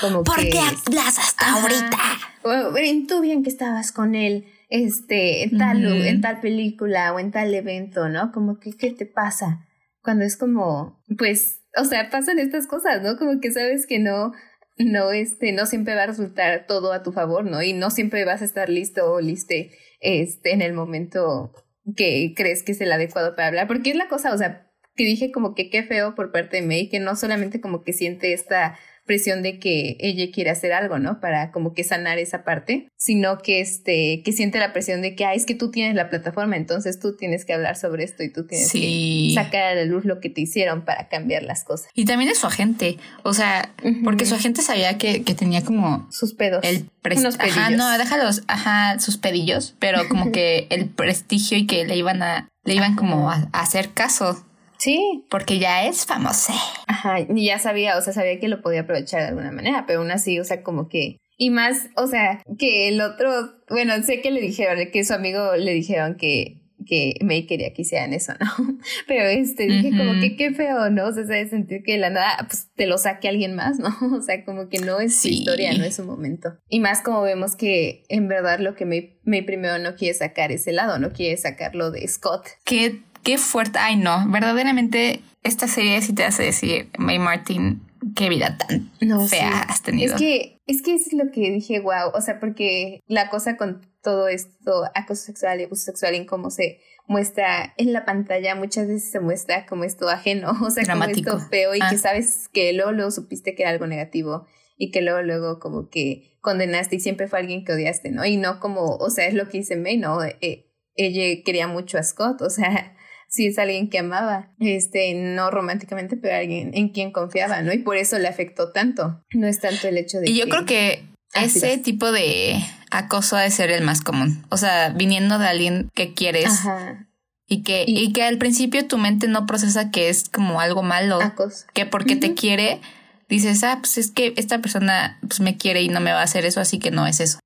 Como 0.00 0.22
¿Por 0.22 0.36
que, 0.36 0.50
qué 0.50 0.60
hablas 0.60 1.18
hasta 1.18 1.46
Ajá. 1.46 1.62
ahorita? 1.62 1.98
O, 2.44 2.72
"Ven, 2.72 3.08
tú 3.08 3.22
bien 3.22 3.42
que 3.42 3.50
estabas 3.50 3.90
con 3.90 4.14
él 4.14 4.46
este, 4.68 5.42
en 5.42 5.58
tal, 5.58 5.84
en 6.06 6.20
tal 6.20 6.38
película 6.40 7.12
o 7.12 7.18
en 7.18 7.32
tal 7.32 7.52
evento, 7.52 8.08
¿no? 8.08 8.30
Como 8.30 8.60
que, 8.60 8.70
¿qué 8.76 8.92
te 8.92 9.04
pasa? 9.04 9.66
Cuando 10.00 10.24
es 10.24 10.36
como, 10.36 11.02
pues, 11.18 11.58
o 11.76 11.84
sea, 11.84 12.08
pasan 12.08 12.38
estas 12.38 12.68
cosas, 12.68 13.02
¿no? 13.02 13.16
Como 13.16 13.40
que 13.40 13.50
sabes 13.50 13.86
que 13.88 13.98
no, 13.98 14.32
no, 14.76 15.12
este, 15.12 15.52
no 15.52 15.66
siempre 15.66 15.94
va 15.94 16.04
a 16.04 16.06
resultar 16.06 16.66
todo 16.66 16.92
a 16.92 17.02
tu 17.02 17.12
favor, 17.12 17.44
¿no? 17.44 17.62
Y 17.62 17.72
no 17.72 17.90
siempre 17.90 18.24
vas 18.24 18.42
a 18.42 18.44
estar 18.44 18.68
listo 18.68 19.12
o 19.12 19.20
liste, 19.20 19.70
este, 20.00 20.52
en 20.52 20.62
el 20.62 20.72
momento 20.72 21.52
que 21.96 22.32
crees 22.36 22.62
que 22.62 22.72
es 22.72 22.80
el 22.80 22.92
adecuado 22.92 23.36
para 23.36 23.48
hablar. 23.48 23.66
Porque 23.68 23.90
es 23.90 23.96
la 23.96 24.08
cosa, 24.08 24.32
o 24.32 24.38
sea, 24.38 24.70
que 24.96 25.04
dije 25.04 25.32
como 25.32 25.54
que 25.54 25.70
qué 25.70 25.82
feo 25.82 26.14
por 26.14 26.32
parte 26.32 26.60
de 26.60 26.66
May, 26.66 26.88
que 26.88 27.00
no 27.00 27.16
solamente 27.16 27.60
como 27.60 27.82
que 27.82 27.92
siente 27.92 28.32
esta 28.32 28.78
presión 29.04 29.42
de 29.42 29.58
que 29.58 29.96
ella 30.00 30.32
quiere 30.32 30.50
hacer 30.50 30.72
algo, 30.72 30.98
¿no? 30.98 31.20
Para 31.20 31.50
como 31.52 31.74
que 31.74 31.84
sanar 31.84 32.18
esa 32.18 32.42
parte, 32.44 32.88
sino 32.96 33.38
que 33.38 33.60
este, 33.60 34.22
que 34.24 34.32
siente 34.32 34.58
la 34.58 34.72
presión 34.72 35.02
de 35.02 35.14
que, 35.14 35.24
ah, 35.24 35.34
es 35.34 35.46
que 35.46 35.54
tú 35.54 35.70
tienes 35.70 35.94
la 35.94 36.08
plataforma, 36.10 36.56
entonces 36.56 36.98
tú 37.00 37.16
tienes 37.16 37.44
que 37.44 37.52
hablar 37.52 37.76
sobre 37.76 38.04
esto 38.04 38.22
y 38.22 38.32
tú 38.32 38.46
tienes 38.46 38.68
Sí. 38.68 39.32
que 39.34 39.42
sacar 39.42 39.62
a 39.64 39.74
la 39.74 39.84
luz 39.84 40.04
lo 40.04 40.20
que 40.20 40.30
te 40.30 40.40
hicieron 40.40 40.84
para 40.84 41.08
cambiar 41.08 41.42
las 41.42 41.64
cosas. 41.64 41.88
Y 41.94 42.04
también 42.06 42.30
es 42.30 42.38
su 42.38 42.46
agente. 42.46 42.96
O 43.22 43.34
sea, 43.34 43.74
porque 44.04 44.26
su 44.26 44.34
agente 44.34 44.62
sabía 44.62 44.96
que, 44.98 45.22
que 45.22 45.34
tenía 45.34 45.62
como 45.62 46.08
Sus 46.10 46.34
pedos. 46.34 46.60
el 46.64 46.76
Unos 46.76 46.90
prestigio. 47.02 47.30
Ajá, 47.38 47.66
pedillos. 47.68 47.78
no, 47.78 47.98
déjalos, 47.98 48.42
ajá, 48.48 48.98
sus 48.98 49.18
pedillos, 49.18 49.74
pero 49.78 50.08
como 50.08 50.32
que 50.32 50.66
el 50.70 50.88
prestigio 50.88 51.58
y 51.58 51.66
que 51.66 51.84
le 51.84 51.96
iban 51.96 52.22
a, 52.22 52.48
le 52.64 52.74
iban 52.74 52.96
como 52.96 53.30
a, 53.30 53.48
a 53.52 53.60
hacer 53.60 53.90
caso, 53.90 54.44
Sí, 54.84 55.24
porque 55.30 55.58
ya 55.58 55.86
es 55.86 56.04
famosa. 56.04 56.52
Ajá, 56.86 57.20
y 57.20 57.46
ya 57.46 57.58
sabía, 57.58 57.96
o 57.96 58.02
sea, 58.02 58.12
sabía 58.12 58.38
que 58.38 58.48
lo 58.48 58.60
podía 58.60 58.82
aprovechar 58.82 59.22
de 59.22 59.28
alguna 59.28 59.50
manera, 59.50 59.84
pero 59.86 60.00
aún 60.00 60.10
así, 60.10 60.38
o 60.38 60.44
sea, 60.44 60.62
como 60.62 60.90
que... 60.90 61.16
Y 61.38 61.48
más, 61.48 61.88
o 61.96 62.06
sea, 62.06 62.42
que 62.58 62.88
el 62.88 63.00
otro, 63.00 63.30
bueno, 63.70 63.94
sé 64.02 64.20
que 64.20 64.30
le 64.30 64.42
dijeron, 64.42 64.78
que 64.92 65.04
su 65.04 65.14
amigo 65.14 65.56
le 65.56 65.72
dijeron 65.72 66.16
que, 66.18 66.60
que 66.86 67.14
May 67.22 67.46
quería 67.46 67.72
que 67.72 67.80
hicieran 67.80 68.12
eso, 68.12 68.34
¿no? 68.38 68.78
Pero 69.08 69.24
este, 69.24 69.66
dije 69.66 69.90
como 69.96 70.20
que 70.20 70.36
qué 70.36 70.52
feo, 70.52 70.90
¿no? 70.90 71.06
O 71.06 71.12
sea, 71.12 71.24
de 71.24 71.48
sentir 71.48 71.82
que 71.82 71.92
de 71.92 71.98
la 71.98 72.10
nada, 72.10 72.44
pues 72.46 72.68
te 72.76 72.86
lo 72.86 72.98
saque 72.98 73.26
alguien 73.26 73.54
más, 73.54 73.78
¿no? 73.80 73.88
O 74.14 74.20
sea, 74.20 74.44
como 74.44 74.68
que 74.68 74.80
no 74.80 75.00
es 75.00 75.18
su 75.18 75.28
historia, 75.28 75.72
no 75.72 75.84
es 75.84 75.96
su 75.96 76.04
momento. 76.04 76.50
Y 76.68 76.80
más 76.80 77.00
como 77.00 77.22
vemos 77.22 77.56
que 77.56 78.04
en 78.10 78.28
verdad 78.28 78.58
lo 78.60 78.74
que 78.74 78.84
May, 78.84 79.18
May 79.24 79.40
primero 79.40 79.78
no 79.78 79.94
quiere 79.94 80.12
sacar 80.12 80.52
es 80.52 80.66
el 80.66 80.76
lado, 80.76 80.98
no 80.98 81.10
quiere 81.10 81.38
sacarlo 81.38 81.90
de 81.90 82.06
Scott. 82.06 82.48
Qué, 82.66 83.02
qué 83.24 83.38
fuerte. 83.38 83.78
Ay, 83.80 83.96
no, 83.96 84.24
verdaderamente 84.28 85.20
esta 85.42 85.66
serie 85.66 86.00
sí 86.02 86.12
te 86.14 86.24
hace 86.24 86.42
decir, 86.44 86.90
May 86.98 87.18
Martin, 87.18 87.82
qué 88.16 88.28
vida 88.28 88.56
tan 88.58 88.90
No, 89.00 89.26
fea 89.26 89.50
sí. 89.50 89.64
has 89.68 89.82
tenido. 89.82 90.14
Es 90.14 90.20
que, 90.20 90.60
es 90.66 90.82
que 90.82 90.94
es 90.94 91.12
lo 91.12 91.30
que 91.32 91.50
dije, 91.50 91.80
wow, 91.80 92.10
o 92.14 92.20
sea, 92.20 92.38
porque 92.40 93.00
la 93.06 93.28
cosa 93.30 93.56
con 93.56 93.86
todo 94.02 94.28
esto, 94.28 94.84
acoso 94.94 95.22
sexual 95.24 95.60
y 95.60 95.64
abuso 95.64 95.82
sexual 95.84 96.14
en 96.14 96.26
cómo 96.26 96.50
se 96.50 96.80
muestra 97.06 97.74
en 97.76 97.92
la 97.92 98.04
pantalla, 98.04 98.54
muchas 98.54 98.86
veces 98.88 99.10
se 99.10 99.20
muestra 99.20 99.66
como 99.66 99.84
esto 99.84 100.08
ajeno, 100.08 100.52
o 100.62 100.70
sea, 100.70 100.84
Dramático. 100.84 101.30
como 101.30 101.38
esto 101.42 101.50
feo 101.50 101.74
y 101.74 101.80
Ah. 101.82 101.88
que 101.90 101.98
sabes 101.98 102.48
que 102.52 102.72
luego, 102.72 102.92
luego 102.92 103.10
supiste 103.10 103.54
que 103.54 103.62
era 103.62 103.70
algo 103.72 103.86
negativo 103.86 104.46
y 104.76 104.90
que 104.90 105.02
luego, 105.02 105.22
luego 105.22 105.58
como 105.60 105.88
que 105.88 106.36
condenaste 106.40 106.96
y 106.96 107.00
siempre 107.00 107.28
fue 107.28 107.38
alguien 107.38 107.64
que 107.64 107.72
odiaste, 107.72 108.10
¿no? 108.10 108.24
Y 108.24 108.36
no 108.36 108.60
como, 108.60 108.96
o 108.96 109.10
sea, 109.10 109.26
es 109.26 109.34
lo 109.34 109.48
que 109.48 109.58
dice 109.58 109.76
May, 109.76 109.96
¿no? 109.98 110.22
Eh, 110.22 110.66
ella 110.96 111.42
quería 111.44 111.66
mucho 111.68 111.98
a 111.98 112.02
Scott, 112.02 112.40
o 112.42 112.50
sea, 112.50 112.96
sí 113.34 113.46
es 113.48 113.58
alguien 113.58 113.90
que 113.90 113.98
amaba, 113.98 114.52
este, 114.60 115.12
no 115.14 115.50
románticamente, 115.50 116.16
pero 116.16 116.36
alguien 116.36 116.70
en 116.74 116.90
quien 116.90 117.10
confiaba, 117.10 117.60
¿no? 117.62 117.72
Y 117.72 117.78
por 117.78 117.96
eso 117.96 118.18
le 118.18 118.28
afectó 118.28 118.70
tanto. 118.72 119.22
No 119.32 119.46
es 119.48 119.58
tanto 119.60 119.88
el 119.88 119.98
hecho 119.98 120.20
de 120.20 120.30
Y 120.30 120.36
yo 120.38 120.48
creo 120.48 120.64
que 120.64 121.04
ese 121.34 121.78
tipo 121.78 122.12
de 122.12 122.56
acoso 122.92 123.36
ha 123.36 123.42
de 123.42 123.50
ser 123.50 123.70
el 123.72 123.82
más 123.82 124.00
común. 124.02 124.44
O 124.50 124.56
sea, 124.56 124.90
viniendo 124.90 125.38
de 125.40 125.46
alguien 125.48 125.90
que 125.94 126.14
quieres 126.14 126.46
Ajá, 126.46 127.08
y 127.48 127.62
que, 127.64 127.84
Y- 127.88 127.98
y 128.04 128.12
que 128.12 128.22
al 128.22 128.38
principio 128.38 128.86
tu 128.86 128.98
mente 128.98 129.26
no 129.26 129.44
procesa 129.46 129.90
que 129.90 130.08
es 130.08 130.28
como 130.28 130.60
algo 130.60 130.82
malo. 130.84 131.20
acoso. 131.20 131.66
que 131.74 131.86
porque 131.86 132.14
te 132.16 132.34
quiere, 132.34 132.80
dices, 133.28 133.64
ah, 133.64 133.78
pues 133.80 133.98
es 133.98 134.10
que 134.12 134.32
esta 134.36 134.60
persona 134.60 135.18
pues 135.26 135.40
me 135.40 135.56
quiere 135.56 135.82
y 135.82 135.88
no 135.88 135.98
me 136.00 136.12
va 136.12 136.20
a 136.20 136.24
hacer 136.24 136.46
eso, 136.46 136.60
así 136.60 136.78
que 136.78 136.92
no 136.92 137.04
es 137.06 137.18
eso. 137.20 137.40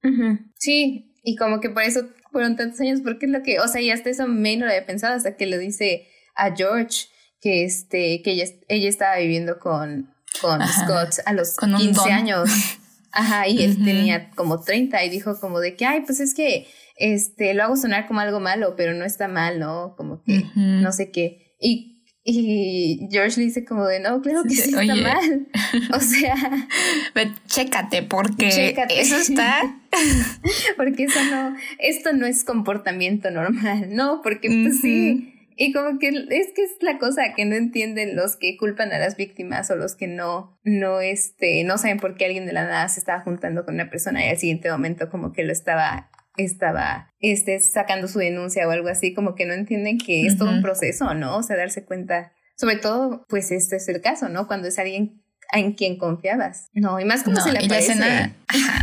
Sí, 0.59 1.15
y 1.23 1.37
como 1.37 1.61
que 1.61 1.71
por 1.71 1.83
eso 1.83 2.03
fueron 2.31 2.57
tantos 2.57 2.81
años, 2.81 3.01
porque 3.03 3.27
es 3.27 3.33
lo 3.33 3.43
que, 3.43 3.61
o 3.61 3.69
sea, 3.69 3.81
y 3.81 3.91
hasta 3.91 4.11
eso 4.11 4.27
May 4.27 4.57
no 4.57 4.67
lo 4.67 4.73
había 4.73 4.87
pensado 4.87 5.15
hasta 5.15 5.37
que 5.37 5.47
le 5.47 5.59
dice 5.59 6.09
a 6.35 6.55
George 6.55 7.07
que 7.41 7.65
este, 7.65 8.23
que 8.23 8.33
ella, 8.33 8.45
ella 8.69 8.89
estaba 8.89 9.17
viviendo 9.19 9.59
con, 9.59 10.13
con 10.41 10.61
Ajá. 10.63 10.85
Scott 10.85 11.27
a 11.27 11.33
los 11.33 11.57
Con 11.57 11.75
un 11.75 11.81
15 11.81 12.01
don. 12.01 12.13
años. 12.13 12.51
Ajá, 13.13 13.49
y 13.49 13.63
él 13.63 13.83
tenía 13.83 14.31
como 14.31 14.61
30 14.61 15.03
y 15.05 15.09
dijo 15.09 15.41
como 15.41 15.61
de 15.61 15.75
que, 15.77 15.87
ay, 15.87 16.03
pues 16.03 16.21
es 16.21 16.35
que 16.35 16.69
este, 16.97 17.55
lo 17.55 17.65
hago 17.65 17.77
sonar 17.77 18.07
como 18.07 18.21
algo 18.21 18.39
malo, 18.39 18.75
pero 18.77 18.93
no 18.93 19.05
está 19.05 19.29
mal, 19.29 19.59
¿no? 19.59 19.95
Como 19.97 20.23
que 20.23 20.45
no 20.55 20.93
sé 20.93 21.11
qué. 21.11 21.55
Y, 21.59 21.98
y 22.25 23.09
George 23.11 23.41
le 23.41 23.47
dice 23.47 23.65
como 23.65 23.87
de, 23.87 24.01
no, 24.01 24.21
claro 24.21 24.43
que 24.43 24.51
Sí, 24.51 24.57
sí 24.63 24.69
está 24.71 24.81
oye. 24.81 25.03
mal. 25.03 25.49
O 25.95 26.01
sea, 26.01 26.35
chécate, 27.47 28.03
porque 28.03 28.51
Chécate. 28.51 29.01
eso 29.01 29.17
está. 29.17 29.81
porque 30.77 31.05
eso 31.05 31.19
no, 31.31 31.57
esto 31.79 32.13
no 32.13 32.27
es 32.27 32.45
comportamiento 32.45 33.31
normal, 33.31 33.89
¿no? 33.95 34.21
Porque 34.23 34.49
pues 34.49 34.81
sí. 34.81 35.35
Y 35.61 35.73
como 35.73 35.99
que 35.99 36.09
es 36.09 36.53
que 36.55 36.63
es 36.63 36.71
la 36.83 36.99
cosa 36.99 37.35
que 37.37 37.45
no 37.45 37.57
entienden 37.57 38.15
los 38.15 38.37
que 38.37 38.57
culpan 38.57 38.93
a 38.93 38.99
las 38.99 39.17
víctimas 39.17 39.69
o 39.73 39.77
los 39.77 39.97
que 39.97 40.07
no, 40.07 40.57
no, 40.63 41.01
este, 41.01 41.65
no 41.65 41.79
saben 41.79 41.99
por 41.99 42.17
qué 42.17 42.27
alguien 42.27 42.47
de 42.47 42.53
la 42.53 42.63
nada 42.65 42.89
se 42.89 43.01
estaba 43.01 43.21
juntando 43.23 43.65
con 43.65 43.75
una 43.75 43.91
persona 43.91 44.25
y 44.25 44.29
al 44.29 44.39
siguiente 44.39 44.71
momento 44.71 45.11
como 45.11 45.33
que 45.33 45.43
lo 45.43 45.51
estaba, 45.53 46.11
estaba, 46.39 47.13
este, 47.21 47.61
sacando 47.61 48.09
su 48.09 48.19
denuncia 48.19 48.67
o 48.67 48.71
algo 48.71 48.89
así, 48.89 49.13
como 49.13 49.35
que 49.35 49.45
no 49.45 49.53
entienden 49.53 49.99
que 49.99 50.25
es 50.27 50.39
todo 50.39 50.51
un 50.51 50.63
proceso, 50.63 51.13
¿no? 51.15 51.37
O 51.37 51.43
sea, 51.43 51.57
darse 51.57 51.85
cuenta, 51.85 52.33
sobre 52.57 52.77
todo, 52.77 53.27
pues 53.29 53.51
este 53.51 53.77
es 53.77 53.89
el 53.89 54.01
caso, 54.01 54.29
¿no? 54.29 54.47
Cuando 54.47 54.69
es 54.69 54.79
alguien 54.79 55.23
en 55.53 55.73
quien 55.75 55.99
confiabas. 55.99 56.69
No, 56.73 56.99
y 57.01 57.05
más 57.05 57.23
como 57.23 57.37
No, 57.37 57.43
se 57.43 57.53
le 57.53 57.59
y 57.59 57.69
la 57.69 57.77
aparece. 57.77 57.93
escena. 57.93 58.37
Ajá. 58.49 58.83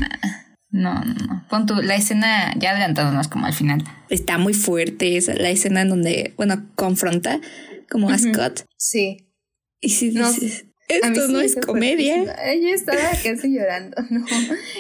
No, 0.70 0.94
no, 1.06 1.14
no. 1.14 1.46
Pon 1.50 1.66
tu, 1.66 1.76
la 1.82 1.96
escena 1.96 2.54
ya 2.58 2.72
adelantándonos 2.72 3.28
como 3.30 3.46
al 3.46 3.54
final. 3.54 3.84
Está 4.10 4.38
muy 4.38 4.54
fuerte 4.54 5.16
esa, 5.16 5.34
la 5.34 5.50
escena 5.50 5.82
en 5.82 5.90
donde, 5.90 6.34
bueno, 6.36 6.68
confronta 6.76 7.40
como 7.90 8.10
a. 8.10 8.18
Scott. 8.18 8.66
Sí. 8.78 9.32
Y 9.80 9.90
si 9.90 10.10
dices, 10.10 10.66
esto 10.88 11.28
sí 11.28 11.34
no 11.34 11.40
es 11.42 11.56
comedia. 11.66 12.16
fuertísimo. 12.24 12.62
Yo 12.62 12.74
estaba 12.76 13.10
casi 13.24 13.54
llorando, 13.54 13.98
¿no? 14.10 14.26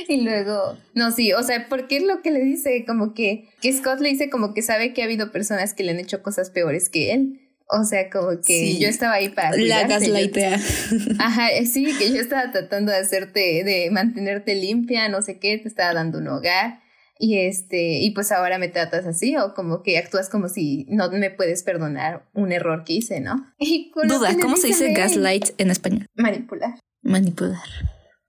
Y 0.08 0.22
luego, 0.22 0.78
no, 0.94 1.12
sí, 1.12 1.34
o 1.34 1.44
sea, 1.44 1.68
porque 1.70 1.98
es 1.98 2.04
lo 2.04 2.22
que 2.22 2.32
le 2.32 2.40
dice, 2.44 2.84
como 2.86 3.14
que, 3.14 3.50
que 3.62 3.74
Scott 3.74 4.00
le 4.02 4.10
dice 4.10 4.30
como 4.30 4.54
que 4.54 4.62
sabe 4.62 4.94
que 4.94 5.02
ha 5.02 5.06
habido 5.06 5.32
personas 5.32 5.74
que 5.74 5.84
le 5.84 5.92
han 5.92 6.00
hecho 6.00 6.22
cosas 6.24 6.50
peores 6.52 6.90
que 6.90 7.12
él. 7.14 7.42
O 7.68 7.84
sea, 7.84 8.12
como 8.12 8.30
que 8.42 8.44
Sí. 8.60 8.80
yo 8.80 8.88
estaba 8.88 9.14
ahí 9.16 9.30
para 9.30 9.58
La 9.58 9.88
gaslightea. 9.88 10.60
Ajá, 11.20 11.50
eh, 11.52 11.66
sí, 11.66 11.88
que 11.98 12.10
yo 12.14 12.22
estaba 12.22 12.52
tratando 12.52 12.92
de 12.92 13.00
hacerte, 13.00 13.64
de 13.64 13.90
mantenerte 13.90 14.54
limpia, 14.54 15.10
no 15.10 15.24
sé 15.24 15.40
qué, 15.40 15.58
te 15.58 15.68
estaba 15.68 15.94
dando 15.96 16.20
un 16.20 16.28
hogar. 16.28 16.82
Y 17.18 17.38
este, 17.40 18.00
y 18.00 18.12
pues 18.12 18.32
ahora 18.32 18.58
me 18.58 18.68
tratas 18.68 19.06
así, 19.06 19.38
o 19.38 19.54
como 19.54 19.84
que 19.84 19.98
actúas 19.98 20.30
como 20.30 20.50
si 20.50 20.86
no 20.90 21.10
me 21.12 21.30
puedes 21.32 21.64
perdonar 21.64 22.28
un 22.34 22.52
error 22.52 22.84
que 22.84 22.94
hice, 22.94 23.22
¿no? 23.22 23.54
Y 23.60 23.92
Duda, 24.04 24.36
¿cómo 24.42 24.58
se 24.58 24.68
dice 24.68 24.92
gaslight 24.94 25.50
en 25.58 25.72
español? 25.72 26.08
Manipular. 26.16 26.76
Manipular. 27.02 27.60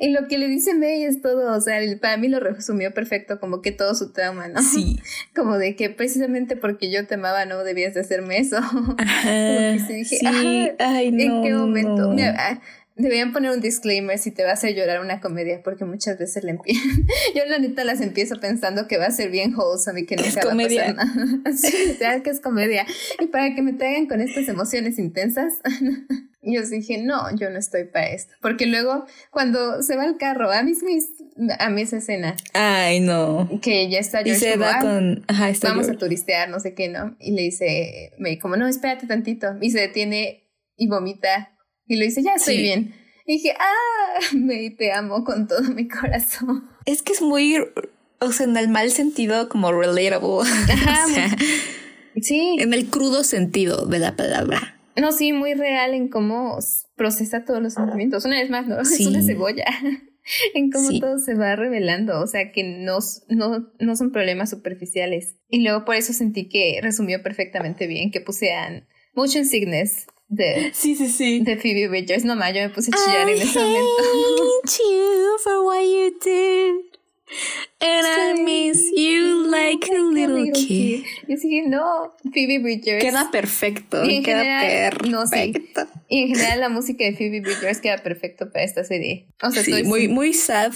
Y 0.00 0.10
lo 0.10 0.26
que 0.26 0.36
le 0.36 0.48
dice 0.48 0.74
May 0.74 1.04
es 1.04 1.22
todo, 1.22 1.56
o 1.56 1.60
sea, 1.60 1.78
el- 1.78 2.00
para 2.00 2.16
mí 2.16 2.26
lo 2.26 2.40
resumió 2.40 2.92
perfecto, 2.92 3.38
como 3.38 3.62
que 3.62 3.70
todo 3.70 3.94
su 3.94 4.12
trauma, 4.12 4.48
¿no? 4.48 4.60
Sí. 4.62 4.98
Como 5.34 5.58
de 5.58 5.76
que 5.76 5.90
precisamente 5.90 6.56
porque 6.56 6.90
yo 6.92 7.06
te 7.06 7.14
amaba 7.14 7.44
no 7.44 7.62
debías 7.62 7.94
de 7.94 8.00
hacerme 8.00 8.38
eso. 8.38 8.56
Ajá. 8.56 9.22
que 9.22 9.80
sí 9.86 9.92
dije, 9.94 10.16
sí. 10.18 10.26
Ay, 10.80 11.08
¿En 11.16 11.16
no, 11.28 11.42
qué 11.44 11.54
momento? 11.54 11.96
no. 12.08 12.14
Mira, 12.14 12.34
ah, 12.36 12.60
deberían 13.00 13.32
poner 13.32 13.50
un 13.50 13.60
disclaimer 13.60 14.18
si 14.18 14.30
te 14.30 14.42
va 14.44 14.50
a 14.50 14.52
hacer 14.54 14.74
llorar 14.74 15.00
una 15.00 15.20
comedia, 15.20 15.62
porque 15.62 15.84
muchas 15.84 16.18
veces 16.18 16.44
la 16.44 16.50
empiezo. 16.52 16.80
Yo 17.34 17.44
la 17.46 17.58
neta 17.58 17.84
las 17.84 18.00
empiezo 18.00 18.36
pensando 18.40 18.86
que 18.88 18.98
va 18.98 19.06
a 19.06 19.10
ser 19.10 19.30
bien 19.30 19.54
wholesome 19.54 20.00
y 20.00 20.06
que 20.06 20.16
nunca 20.16 20.40
va 20.44 20.50
comedia. 20.50 20.90
a 20.90 20.94
pasar 20.94 21.16
nada. 21.16 21.52
Sí, 21.56 21.98
que 22.24 22.30
es 22.30 22.40
comedia. 22.40 22.86
Y 23.18 23.26
para 23.26 23.54
que 23.54 23.62
me 23.62 23.72
traigan 23.72 24.06
con 24.06 24.20
estas 24.20 24.48
emociones 24.48 24.98
intensas, 24.98 25.54
yo 26.42 26.62
dije, 26.66 26.98
no, 26.98 27.34
yo 27.36 27.50
no 27.50 27.58
estoy 27.58 27.84
para 27.84 28.08
esto. 28.10 28.34
Porque 28.40 28.66
luego, 28.66 29.04
cuando 29.30 29.82
se 29.82 29.96
va 29.96 30.04
al 30.04 30.16
carro, 30.16 30.50
a 30.50 30.62
mí, 30.62 30.72
mis- 30.82 31.08
a 31.58 31.70
esa 31.80 31.98
escena, 31.98 32.36
Ay, 32.54 33.00
no. 33.00 33.48
que 33.62 33.88
ya 33.90 33.98
está 33.98 34.20
Y 34.22 34.24
George 34.24 34.40
se 34.40 34.52
como, 34.52 34.64
da 34.64 34.76
"Ah, 34.76 34.80
con. 34.80 35.24
Ajá, 35.28 35.48
está 35.50 35.68
vamos 35.68 35.88
a 35.88 35.94
turistear, 35.94 36.48
no 36.50 36.60
sé 36.60 36.74
qué, 36.74 36.88
¿no? 36.88 37.16
Y 37.18 37.32
le 37.32 37.42
dice, 37.42 38.12
me 38.18 38.38
como, 38.38 38.56
no, 38.56 38.66
espérate 38.68 39.06
tantito. 39.06 39.56
Y 39.60 39.70
se 39.70 39.80
detiene 39.80 40.44
y 40.76 40.88
vomita. 40.88 41.50
Y 41.90 41.96
le 41.96 42.04
dice, 42.04 42.22
ya 42.22 42.34
estoy 42.36 42.54
Sí. 42.54 42.62
bien. 42.62 42.94
Y 43.26 43.32
dije, 43.34 43.52
ah, 43.58 44.20
me 44.36 44.70
te 44.70 44.92
amo 44.92 45.24
con 45.24 45.48
todo 45.48 45.62
mi 45.62 45.88
corazón. 45.88 46.70
Es 46.86 47.02
que 47.02 47.12
es 47.12 47.20
muy. 47.20 47.56
O 48.20 48.32
sea, 48.32 48.46
en 48.46 48.56
el 48.56 48.68
mal 48.68 48.90
sentido, 48.92 49.48
como 49.48 49.72
relatable. 49.72 50.48
Ajá. 50.72 51.06
o 51.06 51.08
sea, 51.08 51.36
Sí. 52.22 52.56
en 52.60 52.72
el 52.74 52.86
crudo 52.90 53.24
sentido 53.24 53.86
de 53.86 53.98
la 53.98 54.14
palabra. 54.14 54.80
No, 54.96 55.10
sí, 55.10 55.32
muy 55.32 55.54
real 55.54 55.94
en 55.94 56.08
cómo 56.08 56.58
procesa 56.96 57.44
todos 57.44 57.60
los 57.62 57.74
sentimientos. 57.74 58.24
Una 58.24 58.38
vez 58.38 58.50
más, 58.50 58.66
¿no? 58.68 58.78
Es 58.80 59.00
una 59.06 59.22
cebolla. 59.22 59.64
en 60.54 60.70
cómo 60.70 60.90
todo 61.00 61.18
se 61.18 61.34
va 61.34 61.56
revelando. 61.56 62.20
O 62.20 62.26
sea, 62.28 62.52
que 62.52 62.62
no, 62.62 62.98
no, 63.28 63.68
no 63.80 63.96
son 63.96 64.12
problemas 64.12 64.50
superficiales. 64.50 65.34
Y 65.48 65.62
luego 65.64 65.84
por 65.84 65.96
eso 65.96 66.12
sentí 66.12 66.48
que 66.48 66.78
resumió 66.82 67.20
perfectamente 67.22 67.88
bien 67.88 68.12
que 68.12 68.20
pusieran 68.20 68.86
motion 69.14 69.44
sickness 69.44 70.06
de, 70.30 70.70
sí, 70.72 70.94
sí, 70.94 71.08
sí. 71.08 71.40
de 71.40 71.56
Phoebe 71.56 71.88
Bridgers. 71.88 72.24
No 72.24 72.36
más, 72.36 72.54
yo 72.54 72.62
me 72.62 72.70
puse 72.70 72.90
a 72.92 72.96
chillar 72.96 73.28
en 73.28 73.42
ese 73.42 73.58
momento. 73.58 73.86
you 74.78 75.36
for 75.42 75.64
what 75.64 75.82
you 75.82 76.16
did. 76.22 76.90
And 77.80 78.06
I 78.06 78.42
miss 78.42 78.90
you 78.96 79.46
like 79.48 79.88
a 79.90 80.00
little 80.00 80.50
kid. 80.52 81.04
Yo 81.28 81.36
sí, 81.36 81.62
no, 81.66 82.14
Phoebe 82.32 82.58
Bridgers. 82.58 83.02
Queda 83.02 83.30
perfecto. 83.30 84.04
Y 84.04 84.16
en 84.16 84.22
queda 84.22 84.42
general, 84.42 84.98
perfecto. 85.30 85.86
Y 86.08 86.22
en 86.22 86.28
general 86.28 86.60
la 86.60 86.68
música 86.68 87.04
de 87.04 87.14
Phoebe 87.14 87.40
Bridgers 87.40 87.80
queda 87.80 87.98
perfecto 87.98 88.50
para 88.52 88.64
esta 88.64 88.84
serie. 88.84 89.26
O 89.42 89.50
sea, 89.50 89.62
sí, 89.62 89.82
muy, 89.84 90.08
muy 90.08 90.32
sad, 90.32 90.72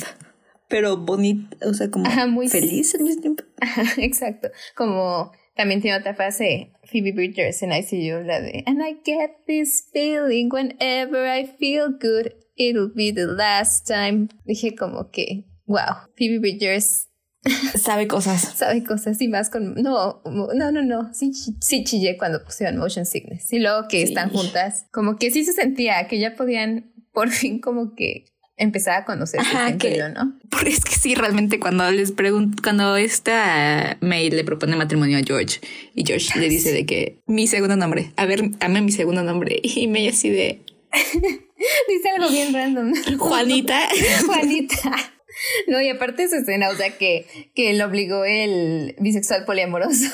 pero 0.69 0.97
bonita, 0.97 1.57
o 1.69 1.75
sea, 1.75 1.91
como 1.91 2.09
muy 2.29 2.49
feliz 2.49 2.95
al 2.95 3.03
mismo 3.03 3.23
tiempo. 3.23 3.45
exacto. 3.99 4.51
Como 4.75 5.33
también 5.57 5.81
tiene 5.81 5.97
otra 5.97 6.15
frase, 6.15 6.73
Phoebe 6.87 7.13
Bridgers 7.13 7.63
en 7.63 7.73
ICU, 7.73 8.25
la 8.25 8.41
de 8.41 8.63
And 8.67 8.83
I 8.83 8.95
get 9.05 9.45
this 9.47 9.89
feeling 9.93 10.51
whenever 10.51 11.27
I 11.27 11.47
feel 11.47 11.91
good, 11.91 12.35
it'll 12.57 12.93
be 12.95 13.13
the 13.13 13.27
last 13.27 13.87
time. 13.87 14.29
Dije 14.45 14.77
como 14.77 15.11
que 15.11 15.47
wow, 15.67 16.09
Phoebe 16.17 16.39
Bridgers 16.39 17.09
sabe 17.75 18.09
cosas. 18.09 18.41
sabe 18.41 18.85
cosas 18.85 19.21
y 19.21 19.29
más 19.29 19.51
con... 19.51 19.75
No, 19.75 20.23
no, 20.25 20.73
no, 20.73 20.83
no. 20.83 21.13
Sí, 21.13 21.33
sí 21.61 21.85
chillé 21.85 22.17
cuando 22.17 22.43
pusieron 22.43 22.79
Motion 22.79 23.05
Sickness. 23.05 23.53
Y 23.53 23.59
luego 23.59 23.87
que 23.89 24.03
están 24.03 24.31
juntas, 24.31 24.87
como 24.93 25.17
que 25.17 25.31
sí 25.31 25.45
se 25.45 25.53
sentía 25.53 26.07
que 26.09 26.19
ya 26.19 26.35
podían 26.37 26.93
por 27.13 27.31
fin 27.31 27.61
como 27.61 27.95
que 27.95 28.27
empezar 28.57 29.03
a 29.03 29.05
conocerse 29.05 29.47
Ajá, 29.47 29.77
que, 29.77 30.01
¿no? 30.15 30.39
Porque 30.51 30.71
es 30.71 30.85
que 30.85 30.95
sí, 30.95 31.15
realmente 31.15 31.59
cuando 31.59 31.91
les 31.91 32.13
pregunto, 32.13 32.63
cuando 32.63 32.97
esta 32.97 33.97
May 34.01 34.31
le 34.31 34.45
propone 34.45 34.77
matrimonio 34.77 35.19
a 35.19 35.23
George 35.23 35.61
y 35.95 36.05
George 36.07 36.39
le 36.39 36.49
dice 36.49 36.73
de 36.73 36.87
que 36.87 37.19
mi 37.27 37.47
segundo 37.47 37.77
nombre, 37.77 38.13
a 38.17 38.27
ver, 38.27 38.51
dame 38.59 38.81
mi 38.81 38.93
segundo 38.93 39.23
nombre 39.23 39.59
y 39.63 39.89
May 39.89 40.09
así 40.09 40.31
de... 40.31 40.61
dice 41.89 42.09
algo 42.15 42.31
bien 42.31 42.53
random. 42.53 42.93
Juanita. 43.19 43.89
Juanita. 44.27 44.93
No, 45.67 45.81
y 45.81 45.89
aparte 45.89 46.23
esa 46.23 46.39
escena, 46.39 46.71
o 46.71 46.77
sea, 46.77 46.97
que, 46.97 47.27
que 47.55 47.75
lo 47.75 47.87
obligó 47.87 48.25
el 48.25 48.95
bisexual 49.01 49.45
poliamoroso. 49.45 50.09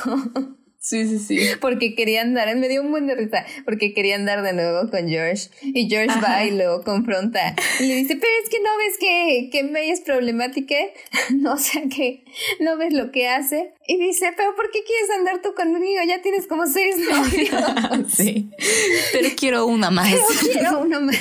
Sí, 0.83 1.07
sí, 1.07 1.19
sí. 1.19 1.39
Porque 1.61 1.95
quería 1.95 2.23
andar, 2.23 2.57
me 2.57 2.67
dio 2.71 2.81
un 2.81 2.91
buen 2.91 3.07
de 3.07 3.15
risa, 3.15 3.45
porque 3.67 3.93
quería 3.93 4.17
andar 4.17 4.43
de 4.43 4.55
nuevo 4.55 4.91
con 4.91 5.09
George. 5.09 5.51
Y 5.63 5.91
George 5.91 6.19
va 6.25 6.43
y 6.47 6.53
lo 6.53 6.83
confronta. 6.83 7.55
Y 7.79 7.87
le 7.87 7.97
dice, 7.97 8.17
pero 8.17 8.33
es 8.43 8.49
que 8.49 8.61
no 8.61 8.71
ves 8.79 8.97
que, 8.99 9.51
que 9.53 9.65
May 9.65 9.91
es 9.91 10.01
problemática. 10.01 10.75
No, 11.37 11.53
o 11.53 11.59
sea, 11.59 11.83
que 11.95 12.25
no 12.61 12.77
ves 12.79 12.93
lo 12.95 13.13
que 13.13 13.29
hace. 13.29 13.75
Y 13.87 13.99
dice, 13.99 14.33
pero 14.37 14.57
¿por 14.57 14.71
qué 14.71 14.81
quieres 14.85 15.11
andar 15.19 15.43
tú 15.43 15.55
conmigo? 15.55 16.01
Ya 16.09 16.23
tienes 16.23 16.47
como 16.47 16.67
seis 16.67 16.97
novios. 17.11 18.13
sí. 18.13 18.51
Pero 19.13 19.29
quiero 19.37 19.67
una 19.67 19.91
más. 19.91 20.11
Pero 20.11 20.53
quiero 20.53 20.81
uno 20.81 21.03
más. 21.03 21.17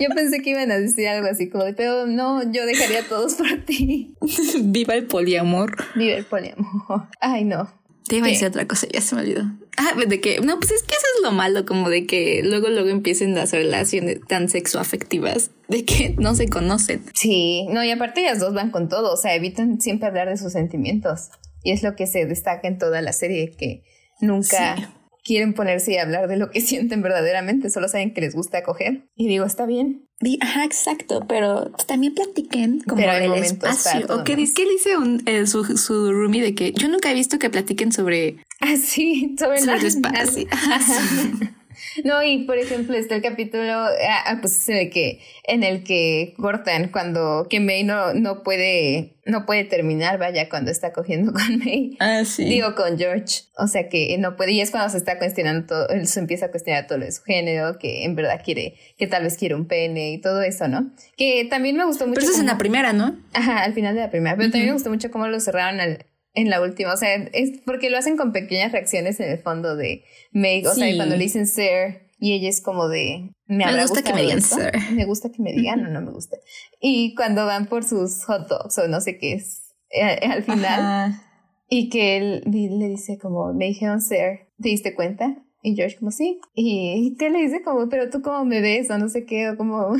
Yo 0.00 0.08
pensé 0.14 0.40
que 0.40 0.50
iban 0.50 0.70
a 0.72 0.78
decir 0.78 1.06
algo 1.06 1.28
así 1.28 1.50
como, 1.50 1.64
pero 1.76 2.06
no, 2.06 2.50
yo 2.50 2.64
dejaría 2.64 3.00
a 3.00 3.04
todos 3.04 3.34
por 3.34 3.64
ti. 3.66 4.14
Viva 4.62 4.94
el 4.94 5.06
poliamor. 5.06 5.76
Viva 5.94 6.16
el 6.16 6.24
poliamor. 6.24 7.08
Ay, 7.20 7.44
no. 7.44 7.70
Te 8.08 8.16
iba 8.16 8.26
a 8.26 8.30
decir 8.30 8.48
otra 8.48 8.66
cosa, 8.66 8.86
ya 8.92 9.00
se 9.00 9.14
me 9.14 9.22
olvidó. 9.22 9.42
Ah, 9.76 9.94
de 9.94 10.20
que, 10.20 10.40
no, 10.40 10.58
pues 10.58 10.72
es 10.72 10.82
que 10.82 10.94
eso 10.94 11.04
es 11.16 11.22
lo 11.22 11.30
malo, 11.30 11.64
como 11.66 11.88
de 11.88 12.06
que 12.06 12.42
luego, 12.42 12.68
luego 12.68 12.88
empiecen 12.88 13.34
las 13.34 13.52
relaciones 13.52 14.18
tan 14.26 14.48
sexoafectivas, 14.48 15.50
de 15.68 15.84
que 15.84 16.14
no 16.18 16.34
se 16.34 16.48
conocen. 16.48 17.04
Sí, 17.14 17.66
no, 17.70 17.84
y 17.84 17.90
aparte 17.90 18.22
ellas 18.22 18.40
dos 18.40 18.54
van 18.54 18.70
con 18.70 18.88
todo, 18.88 19.12
o 19.12 19.16
sea, 19.16 19.34
evitan 19.34 19.80
siempre 19.80 20.08
hablar 20.08 20.28
de 20.28 20.36
sus 20.36 20.52
sentimientos. 20.52 21.30
Y 21.62 21.72
es 21.72 21.82
lo 21.82 21.96
que 21.96 22.06
se 22.06 22.24
destaca 22.24 22.66
en 22.66 22.78
toda 22.78 23.02
la 23.02 23.12
serie, 23.12 23.54
que 23.56 23.82
nunca 24.20 24.92
quieren 25.28 25.52
ponerse 25.52 25.92
y 25.92 25.98
hablar 25.98 26.26
de 26.26 26.38
lo 26.38 26.50
que 26.50 26.60
sienten 26.62 27.02
verdaderamente, 27.02 27.68
solo 27.70 27.88
saben 27.88 28.14
que 28.14 28.22
les 28.22 28.34
gusta 28.34 28.62
coger. 28.62 29.04
Y 29.14 29.28
digo, 29.28 29.44
está 29.44 29.66
bien. 29.66 30.06
Ajá, 30.40 30.64
exacto, 30.64 31.26
pero 31.28 31.70
también 31.86 32.14
platiquen 32.14 32.80
como 32.80 33.00
el 33.00 33.34
espacio. 33.34 34.06
¿O 34.08 34.24
qué, 34.24 34.34
dice, 34.34 34.54
qué 34.56 34.68
dice 34.68 34.96
un, 34.96 35.22
eh, 35.26 35.46
su, 35.46 35.64
su 35.76 36.12
roomie 36.12 36.42
de 36.42 36.56
que 36.56 36.72
yo 36.72 36.88
nunca 36.88 37.12
he 37.12 37.14
visto 37.14 37.38
que 37.38 37.50
platiquen 37.50 37.92
sobre... 37.92 38.38
Ah, 38.60 38.74
sí, 38.76 39.36
sobre, 39.38 39.60
sobre 39.60 39.76
el 39.76 39.86
espacio. 39.86 40.48
No, 42.04 42.22
y 42.22 42.44
por 42.44 42.58
ejemplo 42.58 42.96
está 42.96 43.14
el 43.14 43.22
capítulo, 43.22 43.72
ah, 43.72 44.22
ah 44.26 44.38
pues 44.40 44.68
en 44.68 44.76
el 44.76 44.90
que, 44.90 45.20
en 45.44 45.62
el 45.62 45.84
que 45.84 46.34
cortan 46.36 46.88
cuando 46.88 47.46
que 47.48 47.60
May 47.60 47.84
no, 47.84 48.14
no 48.14 48.42
puede, 48.42 49.16
no 49.24 49.46
puede 49.46 49.64
terminar, 49.64 50.18
vaya, 50.18 50.48
cuando 50.48 50.70
está 50.70 50.92
cogiendo 50.92 51.32
con 51.34 51.58
May. 51.58 51.96
Ah, 52.00 52.24
sí. 52.24 52.44
Digo 52.44 52.74
con 52.74 52.98
George. 52.98 53.42
O 53.56 53.66
sea 53.66 53.88
que 53.88 54.16
no 54.18 54.36
puede, 54.36 54.52
y 54.52 54.60
es 54.60 54.70
cuando 54.70 54.90
se 54.90 54.98
está 54.98 55.18
cuestionando 55.18 55.66
todo, 55.66 55.88
él 55.88 56.06
se 56.06 56.20
empieza 56.20 56.46
a 56.46 56.50
cuestionar 56.50 56.86
todo 56.86 56.98
lo 56.98 57.04
de 57.04 57.12
su 57.12 57.22
género, 57.22 57.78
que 57.78 58.04
en 58.04 58.14
verdad 58.14 58.40
quiere, 58.44 58.74
que 58.96 59.06
tal 59.06 59.24
vez 59.24 59.36
quiere 59.36 59.54
un 59.54 59.66
pene 59.66 60.12
y 60.12 60.18
todo 60.18 60.42
eso, 60.42 60.68
¿no? 60.68 60.90
Que 61.16 61.46
también 61.48 61.76
me 61.76 61.84
gustó 61.84 62.06
mucho. 62.06 62.14
Pero 62.16 62.26
eso 62.26 62.34
es 62.34 62.40
en 62.40 62.46
la 62.46 62.58
primera, 62.58 62.92
¿no? 62.92 63.16
Ajá, 63.32 63.64
al 63.64 63.74
final 63.74 63.94
de 63.94 64.00
la 64.02 64.10
primera. 64.10 64.36
Pero 64.36 64.50
también 64.50 64.66
me 64.68 64.74
gustó 64.74 64.90
mucho 64.90 65.10
cómo 65.10 65.26
lo 65.28 65.40
cerraron 65.40 65.80
al, 65.80 66.06
en 66.38 66.50
la 66.50 66.62
última. 66.62 66.92
O 66.92 66.96
sea, 66.96 67.14
es 67.14 67.60
porque 67.64 67.90
lo 67.90 67.98
hacen 67.98 68.16
con 68.16 68.32
pequeñas 68.32 68.72
reacciones 68.72 69.18
en 69.20 69.30
el 69.30 69.38
fondo 69.38 69.76
de 69.76 70.04
Meg. 70.32 70.66
O 70.66 70.74
sea, 70.74 70.94
cuando 70.96 71.16
le 71.16 71.24
dicen 71.24 71.46
Sir 71.46 72.08
y 72.20 72.32
ella 72.32 72.48
es 72.48 72.62
como 72.62 72.88
de. 72.88 73.30
Me, 73.46 73.64
gusta 73.82 74.02
que 74.02 74.12
me 74.12 74.22
digan 74.22 74.42
Sir. 74.42 74.72
Me 74.92 75.04
gusta 75.04 75.30
que 75.30 75.42
me 75.42 75.52
digan 75.52 75.84
o 75.84 75.88
no 75.90 76.00
me 76.00 76.12
gusta. 76.12 76.36
Y 76.80 77.14
cuando 77.14 77.44
van 77.44 77.66
por 77.66 77.84
sus 77.84 78.24
hot 78.24 78.48
dogs 78.48 78.78
o 78.78 78.88
no 78.88 79.00
sé 79.00 79.18
qué 79.18 79.34
es 79.34 79.74
eh, 79.90 80.20
al 80.26 80.42
final. 80.44 81.20
Y 81.68 81.90
que 81.90 82.16
él 82.16 82.42
le 82.46 82.88
dice 82.88 83.18
como, 83.18 83.52
me 83.52 83.66
dijeron 83.66 84.00
Sir, 84.00 84.48
¿te 84.60 84.68
diste 84.68 84.94
cuenta? 84.94 85.36
Y 85.62 85.74
George 85.74 85.96
como, 85.98 86.12
sí. 86.12 86.40
Y 86.54 87.16
que 87.18 87.30
le 87.30 87.40
dice 87.40 87.62
como, 87.62 87.88
pero 87.88 88.10
tú 88.10 88.22
cómo 88.22 88.44
me 88.44 88.60
ves 88.60 88.88
o 88.90 88.96
no 88.96 89.08
sé 89.08 89.26
qué, 89.26 89.50
o 89.50 89.56
como... 89.56 89.94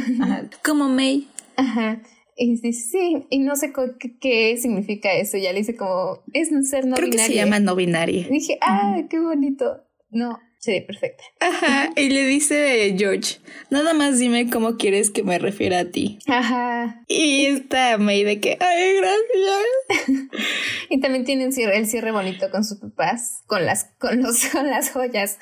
Como 0.64 0.88
May. 0.88 1.28
Ajá. 1.56 2.00
Y 2.40 2.52
dice, 2.52 2.72
sí, 2.72 3.26
y 3.30 3.40
no 3.40 3.56
sé 3.56 3.72
qué, 4.20 4.56
significa 4.56 5.12
eso. 5.12 5.36
Ya 5.38 5.52
le 5.52 5.58
dice 5.58 5.74
como, 5.74 6.22
es 6.32 6.52
un 6.52 6.64
ser 6.64 6.86
no 6.86 6.94
Creo 6.94 7.08
binario. 7.10 7.26
que 7.26 7.32
se 7.32 7.36
llama 7.36 7.58
no 7.58 7.74
binario. 7.74 8.20
Y 8.20 8.30
dije, 8.30 8.58
ah, 8.60 9.02
qué 9.10 9.18
bonito. 9.18 9.82
No, 10.10 10.38
sería 10.58 10.86
perfecta. 10.86 11.24
Ajá, 11.40 11.90
y 11.96 12.10
le 12.10 12.24
dice 12.26 12.94
George, 12.96 13.38
nada 13.70 13.92
más 13.92 14.20
dime 14.20 14.48
cómo 14.50 14.76
quieres 14.76 15.10
que 15.10 15.24
me 15.24 15.40
refiera 15.40 15.80
a 15.80 15.84
ti. 15.90 16.20
Ajá. 16.28 17.02
Y 17.08 17.46
está 17.46 17.98
May 17.98 18.22
de 18.22 18.38
que, 18.40 18.56
ay, 18.60 18.96
gracias. 18.98 20.30
y 20.90 21.00
también 21.00 21.24
tiene 21.24 21.42
el 21.44 21.52
cierre, 21.52 21.76
el 21.76 21.86
cierre 21.88 22.12
bonito 22.12 22.50
con 22.52 22.64
sus 22.64 22.78
papás, 22.78 23.42
con 23.46 23.66
las, 23.66 23.86
con 23.98 24.22
los, 24.22 24.44
con 24.52 24.68
las 24.70 24.90
joyas. 24.90 25.38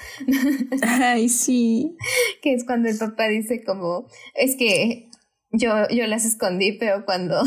ay, 0.82 1.28
sí. 1.28 1.94
Que 2.40 2.55
es 2.55 2.64
cuando 2.64 2.88
el 2.88 2.97
papá 2.97 3.28
dice 3.28 3.62
como, 3.64 4.09
es 4.34 4.57
que 4.57 5.11
yo, 5.53 5.88
yo 5.88 6.07
las 6.07 6.24
escondí, 6.24 6.72
pero 6.72 7.05
cuando 7.05 7.42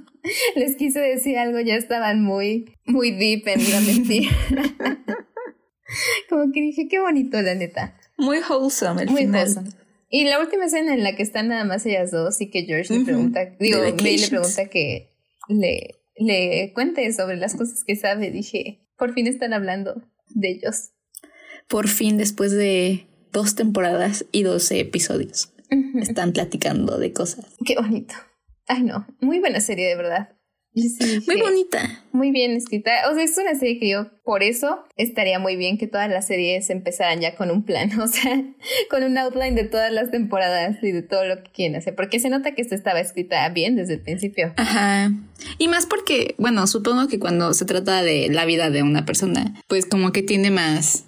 les 0.56 0.76
quise 0.76 1.00
decir 1.00 1.38
algo 1.38 1.60
ya 1.60 1.76
estaban 1.76 2.22
muy, 2.22 2.74
muy 2.86 3.10
deep 3.12 3.48
en 3.48 3.70
la 3.70 3.80
mentira. 3.80 4.30
Como 6.28 6.52
que 6.52 6.60
dije, 6.60 6.86
qué 6.88 7.00
bonito, 7.00 7.40
la 7.40 7.54
neta. 7.54 7.98
Muy 8.18 8.38
wholesome 8.40 9.02
el 9.02 9.10
muy 9.10 9.26
Wholesome. 9.26 9.70
Y 10.10 10.24
la 10.24 10.40
última 10.40 10.66
escena 10.66 10.94
en 10.94 11.02
la 11.02 11.16
que 11.16 11.22
están 11.22 11.48
nada 11.48 11.64
más 11.64 11.84
ellas 11.84 12.10
dos 12.10 12.40
y 12.40 12.50
que 12.50 12.62
George 12.62 12.98
le 12.98 13.04
pregunta, 13.04 13.44
digo, 13.60 13.80
May 14.02 14.16
le 14.16 14.28
pregunta 14.28 14.66
que 14.66 15.12
le, 15.48 16.00
le 16.16 16.72
cuente 16.74 17.12
sobre 17.12 17.36
las 17.36 17.54
cosas 17.54 17.84
que 17.84 17.94
sabe, 17.94 18.30
dije, 18.30 18.86
por 18.96 19.12
fin 19.12 19.26
están 19.26 19.52
hablando 19.52 20.02
de 20.30 20.50
ellos. 20.50 20.92
Por 21.68 21.88
fin, 21.88 22.16
después 22.16 22.52
de 22.52 23.06
dos 23.32 23.54
temporadas 23.54 24.24
y 24.32 24.44
doce 24.44 24.80
episodios. 24.80 25.52
Están 26.00 26.32
platicando 26.32 26.98
de 26.98 27.12
cosas. 27.12 27.56
Qué 27.64 27.76
bonito. 27.76 28.14
Ay, 28.66 28.82
no. 28.82 29.06
Muy 29.20 29.38
buena 29.40 29.60
serie, 29.60 29.88
de 29.88 29.96
verdad. 29.96 30.28
muy 30.74 31.40
bonita. 31.40 32.04
Muy 32.12 32.30
bien 32.30 32.52
escrita. 32.52 32.90
O 33.10 33.14
sea, 33.14 33.24
es 33.24 33.36
una 33.38 33.54
serie 33.54 33.78
que 33.78 33.88
yo, 33.88 34.10
por 34.22 34.42
eso, 34.42 34.84
estaría 34.96 35.38
muy 35.38 35.56
bien 35.56 35.78
que 35.78 35.86
todas 35.86 36.10
las 36.10 36.26
series 36.26 36.68
empezaran 36.68 37.20
ya 37.20 37.34
con 37.34 37.50
un 37.50 37.64
plan. 37.64 37.90
O 38.00 38.06
sea, 38.06 38.42
con 38.90 39.02
un 39.02 39.16
outline 39.16 39.54
de 39.54 39.64
todas 39.64 39.90
las 39.90 40.10
temporadas 40.10 40.76
y 40.82 40.92
de 40.92 41.02
todo 41.02 41.24
lo 41.24 41.42
que 41.42 41.50
quieren 41.50 41.76
hacer. 41.76 41.94
Porque 41.94 42.20
se 42.20 42.28
nota 42.28 42.54
que 42.54 42.62
esto 42.62 42.74
estaba 42.74 43.00
escrita 43.00 43.48
bien 43.48 43.74
desde 43.76 43.94
el 43.94 44.00
principio. 44.00 44.52
Ajá. 44.56 45.10
Y 45.56 45.68
más 45.68 45.86
porque, 45.86 46.34
bueno, 46.38 46.66
supongo 46.66 47.08
que 47.08 47.18
cuando 47.18 47.54
se 47.54 47.64
trata 47.64 48.02
de 48.02 48.28
la 48.28 48.44
vida 48.44 48.70
de 48.70 48.82
una 48.82 49.06
persona, 49.06 49.54
pues 49.66 49.86
como 49.86 50.12
que 50.12 50.22
tiene 50.22 50.50
más 50.50 51.07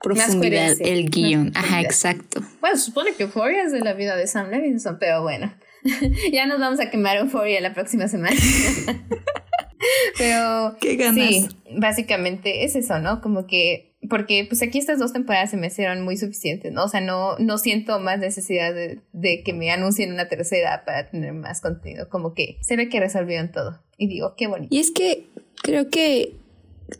profundidad 0.00 0.74
el 0.80 1.10
guion. 1.10 1.52
Ajá, 1.54 1.80
exacto. 1.80 2.42
Bueno, 2.60 2.76
supone 2.76 3.14
que 3.14 3.24
Euphoria 3.24 3.64
es 3.64 3.72
de 3.72 3.80
la 3.80 3.94
vida 3.94 4.16
de 4.16 4.26
Sam 4.26 4.50
Levinson, 4.50 4.98
pero 4.98 5.22
bueno. 5.22 5.52
ya 6.32 6.46
nos 6.46 6.60
vamos 6.60 6.80
a 6.80 6.90
quemar 6.90 7.16
Euphoria 7.16 7.60
la 7.60 7.74
próxima 7.74 8.08
semana. 8.08 8.36
pero 10.18 10.76
¿Qué 10.80 10.96
ganas? 10.96 11.26
sí, 11.26 11.48
básicamente 11.76 12.64
es 12.64 12.76
eso, 12.76 12.98
¿no? 12.98 13.20
Como 13.20 13.46
que 13.46 13.92
porque 14.08 14.44
pues 14.48 14.62
aquí 14.62 14.78
estas 14.78 14.98
dos 14.98 15.12
temporadas 15.12 15.50
se 15.50 15.56
me 15.56 15.68
hicieron 15.68 16.02
muy 16.02 16.16
suficientes, 16.16 16.72
¿no? 16.72 16.84
O 16.84 16.88
sea, 16.88 17.00
no, 17.00 17.38
no 17.38 17.58
siento 17.58 18.00
más 18.00 18.18
necesidad 18.18 18.74
de, 18.74 19.00
de 19.12 19.42
que 19.44 19.52
me 19.52 19.70
anuncien 19.70 20.12
una 20.12 20.28
tercera 20.28 20.84
para 20.84 21.08
tener 21.08 21.32
más 21.32 21.60
contenido, 21.60 22.08
como 22.08 22.34
que 22.34 22.58
se 22.62 22.76
ve 22.76 22.88
que 22.88 22.98
resolvieron 22.98 23.52
todo. 23.52 23.80
Y 23.96 24.08
digo, 24.08 24.34
qué 24.36 24.48
bonito. 24.48 24.74
Y 24.74 24.80
es 24.80 24.90
que 24.90 25.26
creo 25.62 25.88
que 25.88 26.34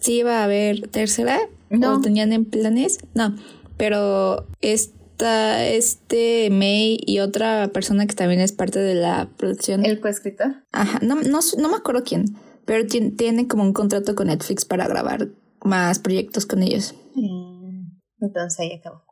sí 0.01 0.18
iba 0.18 0.40
a 0.40 0.45
haber 0.45 0.88
tercera, 0.88 1.40
No. 1.73 1.95
o 1.97 2.01
tenían 2.01 2.33
en 2.33 2.45
planes, 2.45 2.99
no, 3.14 3.35
pero 3.77 4.47
esta, 4.61 5.66
este 5.66 6.51
May 6.51 6.99
y 7.07 7.18
otra 7.20 7.68
persona 7.73 8.07
que 8.07 8.14
también 8.14 8.41
es 8.41 8.53
parte 8.53 8.79
de 8.79 8.95
la 8.95 9.29
producción, 9.37 9.85
El 9.85 10.01
coescritor. 10.01 10.64
ajá, 10.73 10.99
no, 11.03 11.16
no, 11.16 11.41
no 11.59 11.68
me 11.68 11.77
acuerdo 11.77 12.03
quién, 12.05 12.37
pero 12.64 12.85
tien- 12.87 13.16
tienen 13.16 13.47
como 13.47 13.62
un 13.62 13.73
contrato 13.73 14.14
con 14.14 14.27
Netflix 14.29 14.64
para 14.64 14.87
grabar 14.87 15.29
más 15.64 15.99
proyectos 15.99 16.47
con 16.47 16.62
ellos. 16.62 16.95
Entonces 18.20 18.61
ahí 18.61 18.73
acabó. 18.73 19.03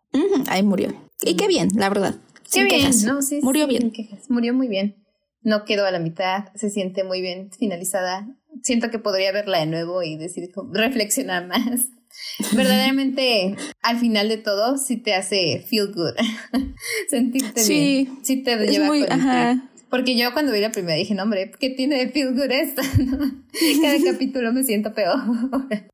Ahí 0.48 0.62
murió. 0.62 0.92
Y 1.24 1.34
qué 1.34 1.46
bien, 1.48 1.68
la 1.76 1.88
verdad. 1.88 2.16
Qué 2.44 2.50
Sin 2.50 2.64
bien, 2.66 2.80
quejas. 2.80 3.04
¿no? 3.04 3.22
Sí, 3.22 3.40
Murió 3.42 3.66
sí, 3.66 3.70
bien. 3.70 3.92
Murió 4.28 4.54
muy 4.54 4.68
bien. 4.68 4.96
No 5.42 5.64
quedó 5.64 5.86
a 5.86 5.90
la 5.90 5.98
mitad, 6.00 6.46
se 6.54 6.68
siente 6.70 7.04
muy 7.04 7.20
bien 7.20 7.50
finalizada. 7.52 8.26
Siento 8.62 8.90
que 8.90 8.98
podría 8.98 9.32
verla 9.32 9.58
de 9.60 9.66
nuevo 9.66 10.02
y 10.02 10.16
decir, 10.16 10.50
reflexionar 10.72 11.46
más. 11.46 11.86
Verdaderamente, 12.54 13.56
al 13.82 13.98
final 13.98 14.28
de 14.28 14.38
todo, 14.38 14.76
sí 14.76 14.96
te 14.96 15.14
hace 15.14 15.64
feel 15.68 15.92
good. 15.92 16.14
Sentirte 17.08 17.60
Sí, 17.60 18.04
bien. 18.04 18.18
Sí 18.24 18.42
te 18.42 18.56
lleva 18.66 18.86
muy, 18.86 19.04
ajá. 19.08 19.70
Porque 19.90 20.16
yo 20.16 20.32
cuando 20.32 20.52
vi 20.52 20.60
la 20.60 20.70
primera 20.70 20.96
dije, 20.96 21.14
no, 21.14 21.24
hombre, 21.24 21.50
¿qué 21.58 21.70
tiene 21.70 21.96
de 21.98 22.10
feel 22.10 22.32
good 22.34 22.50
esta? 22.50 22.82
¿no? 23.04 23.18
Cada 23.82 24.12
capítulo 24.12 24.52
me 24.52 24.62
siento 24.62 24.94
peor. 24.94 25.18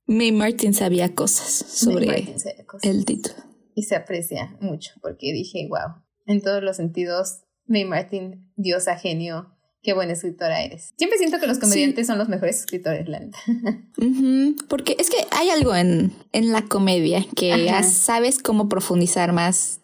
May 0.06 0.32
Martin 0.32 0.74
sabía 0.74 1.14
cosas 1.14 1.48
sobre 1.48 2.34
cosas. 2.66 2.90
el 2.90 3.04
título. 3.06 3.36
y 3.74 3.84
se 3.84 3.96
aprecia 3.96 4.56
mucho 4.60 4.92
porque 5.00 5.32
dije, 5.32 5.66
wow, 5.68 6.02
en 6.26 6.42
todos 6.42 6.62
los 6.62 6.76
sentidos, 6.76 7.40
May 7.66 7.84
Martin, 7.84 8.52
diosa 8.56 8.96
genio, 8.96 9.55
qué 9.86 9.92
buena 9.92 10.14
escritora 10.14 10.62
eres. 10.62 10.92
Siempre 10.98 11.16
siento 11.16 11.38
que 11.38 11.46
los 11.46 11.60
comediantes 11.60 12.08
son 12.08 12.18
los 12.18 12.28
mejores 12.28 12.58
escritores, 12.58 13.08
la 13.08 13.20
neta. 13.20 13.38
Porque 14.68 14.96
es 14.98 15.08
que 15.08 15.18
hay 15.30 15.48
algo 15.50 15.76
en, 15.76 16.12
en 16.32 16.50
la 16.50 16.62
comedia 16.62 17.24
que 17.36 17.64
ya 17.64 17.84
sabes 17.84 18.40
cómo 18.40 18.68
profundizar 18.68 19.32
más 19.32 19.78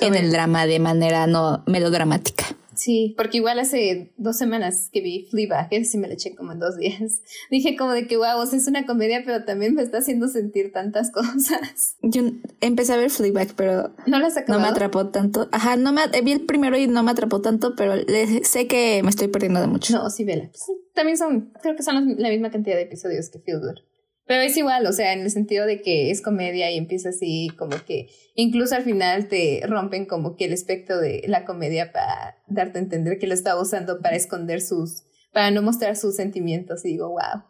en 0.00 0.14
el 0.14 0.30
drama 0.30 0.66
de 0.66 0.78
manera 0.78 1.26
no 1.26 1.62
melodramática. 1.66 2.44
Sí, 2.74 3.14
porque 3.16 3.38
igual 3.38 3.58
hace 3.58 4.12
dos 4.18 4.36
semanas 4.36 4.90
que 4.92 5.00
vi 5.00 5.26
Fleabag, 5.30 5.70
que 5.70 5.82
sí 5.86 5.96
me 5.96 6.08
la 6.08 6.14
eché 6.14 6.34
como 6.34 6.52
en 6.52 6.58
dos 6.58 6.76
días, 6.76 7.22
dije 7.50 7.74
como 7.74 7.92
de 7.92 8.06
que 8.06 8.18
wow, 8.18 8.38
o 8.38 8.44
sea, 8.46 8.58
es 8.58 8.68
una 8.68 8.84
comedia, 8.84 9.22
pero 9.24 9.44
también 9.46 9.74
me 9.74 9.80
está 9.82 9.98
haciendo 9.98 10.28
sentir 10.28 10.72
tantas 10.72 11.10
cosas. 11.12 11.96
Yo 12.02 12.22
empecé 12.60 12.92
a 12.92 12.96
ver 12.98 13.10
Fleabag, 13.10 13.54
pero 13.56 13.94
¿No 14.06 14.18
las 14.18 14.34
no 14.48 14.60
me 14.60 14.68
atrapó 14.68 15.08
tanto. 15.08 15.48
Ajá, 15.52 15.76
no 15.76 15.92
me 15.92 16.02
vi 16.22 16.32
el 16.32 16.42
primero 16.44 16.76
y 16.76 16.86
no 16.86 17.02
me 17.02 17.12
atrapó 17.12 17.40
tanto, 17.40 17.74
pero 17.76 17.96
le- 17.96 18.44
sé 18.44 18.66
que 18.66 19.02
me 19.02 19.08
estoy 19.08 19.28
perdiendo 19.28 19.60
de 19.62 19.68
mucho. 19.68 19.94
No, 19.94 20.10
sí, 20.10 20.24
vela. 20.24 20.44
Pues, 20.50 20.64
también 20.94 21.16
son, 21.16 21.52
creo 21.62 21.76
que 21.76 21.82
son 21.82 21.94
los- 22.08 22.18
la 22.18 22.28
misma 22.28 22.50
cantidad 22.50 22.76
de 22.76 22.82
episodios 22.82 23.30
que 23.30 23.38
Feel 23.38 23.60
Good. 23.60 23.78
Pero 24.26 24.42
es 24.42 24.56
igual, 24.56 24.84
o 24.86 24.92
sea, 24.92 25.12
en 25.12 25.20
el 25.20 25.30
sentido 25.30 25.66
de 25.66 25.80
que 25.82 26.10
es 26.10 26.20
comedia 26.20 26.70
y 26.70 26.76
empieza 26.78 27.10
así, 27.10 27.48
como 27.56 27.76
que 27.84 28.08
incluso 28.34 28.74
al 28.74 28.82
final 28.82 29.28
te 29.28 29.60
rompen 29.66 30.04
como 30.06 30.34
que 30.36 30.46
el 30.46 30.52
espectro 30.52 30.98
de 30.98 31.22
la 31.28 31.44
comedia 31.44 31.92
para 31.92 32.36
darte 32.48 32.78
a 32.78 32.82
entender 32.82 33.18
que 33.18 33.26
lo 33.28 33.34
está 33.34 33.60
usando 33.60 34.00
para 34.00 34.16
esconder 34.16 34.60
sus, 34.60 35.04
para 35.32 35.50
no 35.52 35.62
mostrar 35.62 35.96
sus 35.96 36.16
sentimientos. 36.16 36.84
Y 36.84 36.88
digo, 36.88 37.08
wow. 37.10 37.44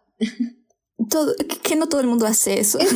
Todo, 1.09 1.35
que- 1.37 1.47
que 1.61 1.77
no 1.77 1.89
todo 1.89 2.01
el 2.03 2.07
mundo 2.09 2.27
hace 2.27 2.61
eso. 2.61 2.79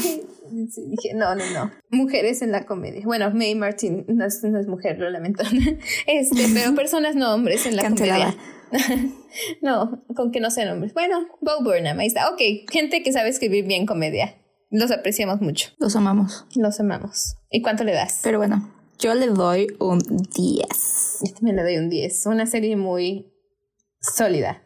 Sí, 0.70 0.84
dije, 0.88 1.14
no, 1.14 1.34
no, 1.34 1.44
no. 1.53 1.70
Mujeres 1.90 2.42
en 2.42 2.53
la 2.53 2.66
comedia. 2.66 3.03
Bueno, 3.05 3.30
May 3.32 3.55
Martin 3.55 4.05
no 4.09 4.24
es, 4.24 4.42
no 4.42 4.59
es 4.59 4.66
mujer, 4.66 4.98
lo 4.98 5.09
lamento. 5.11 5.42
Este, 6.07 6.46
pero 6.53 6.74
personas 6.76 7.14
no 7.14 7.34
hombres 7.34 7.66
en 7.66 7.76
la 7.76 7.82
Cancelada. 7.82 8.34
comedia. 8.70 9.12
no, 9.62 10.05
con 10.14 10.30
que 10.30 10.40
no 10.40 10.51
sean 10.51 10.68
hombres. 10.68 10.94
Bueno, 10.94 11.26
Bo 11.40 11.62
Burnham, 11.62 11.98
ahí 11.98 12.07
está. 12.07 12.30
Ok, 12.30 12.40
gente 12.70 13.03
que 13.03 13.12
sabe 13.12 13.28
escribir 13.28 13.66
bien 13.66 13.86
comedia. 13.86 14.36
Los 14.70 14.90
apreciamos 14.90 15.40
mucho. 15.40 15.70
Los 15.78 15.96
amamos. 15.96 16.46
Los 16.55 16.78
amamos. 16.78 17.36
¿Y 17.51 17.62
cuánto 17.62 17.82
le 17.84 17.92
das? 17.92 18.20
Pero 18.22 18.38
bueno, 18.38 18.72
yo 18.98 19.14
le 19.14 19.26
doy 19.26 19.66
un 19.80 19.98
10. 19.98 21.18
Yo 21.24 21.34
también 21.34 21.57
le 21.57 21.62
doy 21.62 21.78
un 21.78 21.88
10. 21.88 22.26
Una 22.26 22.46
serie 22.46 22.76
muy 22.76 23.32
sólida. 24.01 24.62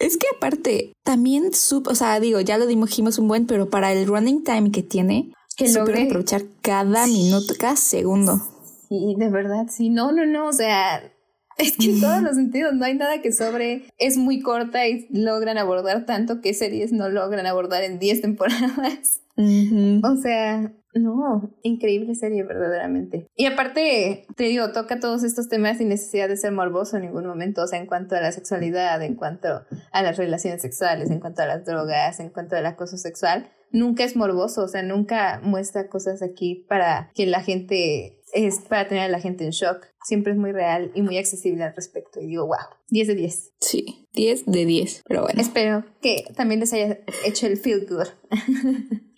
Es 0.00 0.16
que 0.16 0.26
aparte, 0.34 0.92
también, 1.04 1.54
sup 1.54 1.86
o 1.88 1.94
sea, 1.94 2.18
digo, 2.20 2.40
ya 2.40 2.58
lo 2.58 2.66
dijimos 2.66 3.18
un 3.18 3.28
buen, 3.28 3.46
pero 3.46 3.70
para 3.70 3.92
el 3.92 4.06
running 4.06 4.42
time 4.42 4.70
que 4.72 4.82
tiene, 4.82 5.32
Que 5.56 5.66
logre- 5.68 6.06
aprovechar 6.06 6.42
cada 6.62 7.06
minuto, 7.06 7.54
cada 7.58 7.76
segundo. 7.76 8.40
Sí, 8.88 9.14
de 9.16 9.28
verdad, 9.28 9.66
sí. 9.70 9.90
No, 9.90 10.10
no, 10.10 10.24
no. 10.26 10.48
O 10.48 10.52
sea, 10.52 11.02
es 11.58 11.76
que 11.76 11.90
en 11.92 12.00
todos 12.00 12.22
los 12.22 12.34
sentidos 12.34 12.72
no 12.74 12.84
hay 12.86 12.94
nada 12.94 13.20
que 13.22 13.30
sobre. 13.32 13.84
Es 13.98 14.16
muy 14.16 14.40
corta 14.40 14.88
y 14.88 15.06
logran 15.10 15.58
abordar 15.58 16.06
tanto 16.06 16.40
que 16.40 16.54
series 16.54 16.90
no 16.92 17.08
logran 17.10 17.46
abordar 17.46 17.84
en 17.84 17.98
10 17.98 18.20
temporadas. 18.22 19.20
O 19.36 20.16
sea, 20.16 20.72
no, 20.94 21.50
increíble 21.62 22.14
serie 22.14 22.42
verdaderamente. 22.42 23.26
Y 23.36 23.46
aparte, 23.46 24.26
te 24.36 24.44
digo, 24.44 24.72
toca 24.72 24.98
todos 24.98 25.22
estos 25.22 25.48
temas 25.48 25.78
sin 25.78 25.88
necesidad 25.88 26.28
de 26.28 26.36
ser 26.36 26.52
morboso 26.52 26.96
en 26.96 27.02
ningún 27.02 27.26
momento, 27.26 27.62
o 27.62 27.66
sea, 27.66 27.78
en 27.78 27.86
cuanto 27.86 28.16
a 28.16 28.20
la 28.20 28.32
sexualidad, 28.32 29.02
en 29.02 29.14
cuanto 29.14 29.62
a 29.92 30.02
las 30.02 30.16
relaciones 30.16 30.62
sexuales, 30.62 31.10
en 31.10 31.20
cuanto 31.20 31.42
a 31.42 31.46
las 31.46 31.64
drogas, 31.64 32.18
en 32.20 32.30
cuanto 32.30 32.56
al 32.56 32.66
acoso 32.66 32.96
sexual, 32.96 33.50
nunca 33.70 34.04
es 34.04 34.16
morboso, 34.16 34.64
o 34.64 34.68
sea, 34.68 34.82
nunca 34.82 35.40
muestra 35.42 35.88
cosas 35.88 36.22
aquí 36.22 36.66
para 36.68 37.10
que 37.14 37.26
la 37.26 37.40
gente, 37.40 38.22
es 38.32 38.60
para 38.60 38.88
tener 38.88 39.04
a 39.04 39.08
la 39.08 39.20
gente 39.20 39.44
en 39.44 39.50
shock. 39.50 39.86
Siempre 40.02 40.32
es 40.32 40.38
muy 40.38 40.52
real 40.52 40.90
y 40.94 41.02
muy 41.02 41.18
accesible 41.18 41.62
al 41.62 41.76
respecto. 41.76 42.20
Y 42.20 42.26
digo, 42.26 42.46
wow, 42.46 42.56
10 42.88 43.08
de 43.08 43.14
10. 43.14 43.52
Sí, 43.60 44.08
10 44.14 44.46
de 44.46 44.64
10. 44.64 45.02
Pero 45.06 45.22
bueno, 45.22 45.40
Espero 45.40 45.84
que 46.00 46.24
también 46.34 46.60
les 46.60 46.72
haya 46.72 47.00
hecho 47.24 47.46
el 47.46 47.58
feel 47.58 47.86
good. 47.86 48.08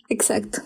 exacto. 0.09 0.61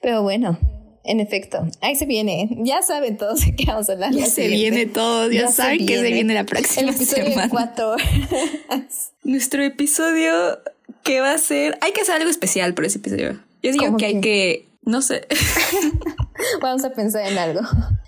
Pero 0.00 0.22
bueno, 0.22 0.58
en 1.04 1.20
efecto, 1.20 1.66
ahí 1.80 1.96
se 1.96 2.06
viene. 2.06 2.48
Ya 2.58 2.82
saben 2.82 3.16
todos 3.16 3.44
de 3.44 3.56
qué 3.56 3.64
vamos 3.66 3.88
a 3.88 3.92
hablar. 3.92 4.12
Ya 4.12 4.26
se 4.26 4.42
siguiente. 4.44 4.56
viene 4.78 4.86
todo, 4.92 5.30
ya, 5.30 5.42
Ya 5.42 5.48
se 5.48 5.54
saben 5.54 5.86
que 5.86 5.96
se 5.98 6.12
viene. 6.12 6.34
la 6.34 6.40
El 6.40 6.46
próxima 6.46 6.92
de 6.92 7.04
semana. 7.04 7.48
cuatro 7.48 7.90
horas. 7.90 9.12
Nuestro 9.24 9.62
episodio 9.64 10.60
que 11.02 11.20
va 11.20 11.32
a 11.32 11.38
ser, 11.38 11.78
hay 11.80 11.92
que 11.92 12.02
hacer 12.02 12.14
algo 12.16 12.30
especial 12.30 12.74
por 12.74 12.84
ese 12.84 12.98
episodio. 12.98 13.40
Yo 13.62 13.72
digo 13.72 13.84
¿Cómo 13.86 13.96
que 13.98 14.06
hay 14.06 14.20
que, 14.20 14.66
no 14.84 15.02
sé, 15.02 15.26
Vamos 16.60 16.84
a 16.84 16.90
pensar 16.90 17.26
en 17.30 17.38
algo. 17.38 17.60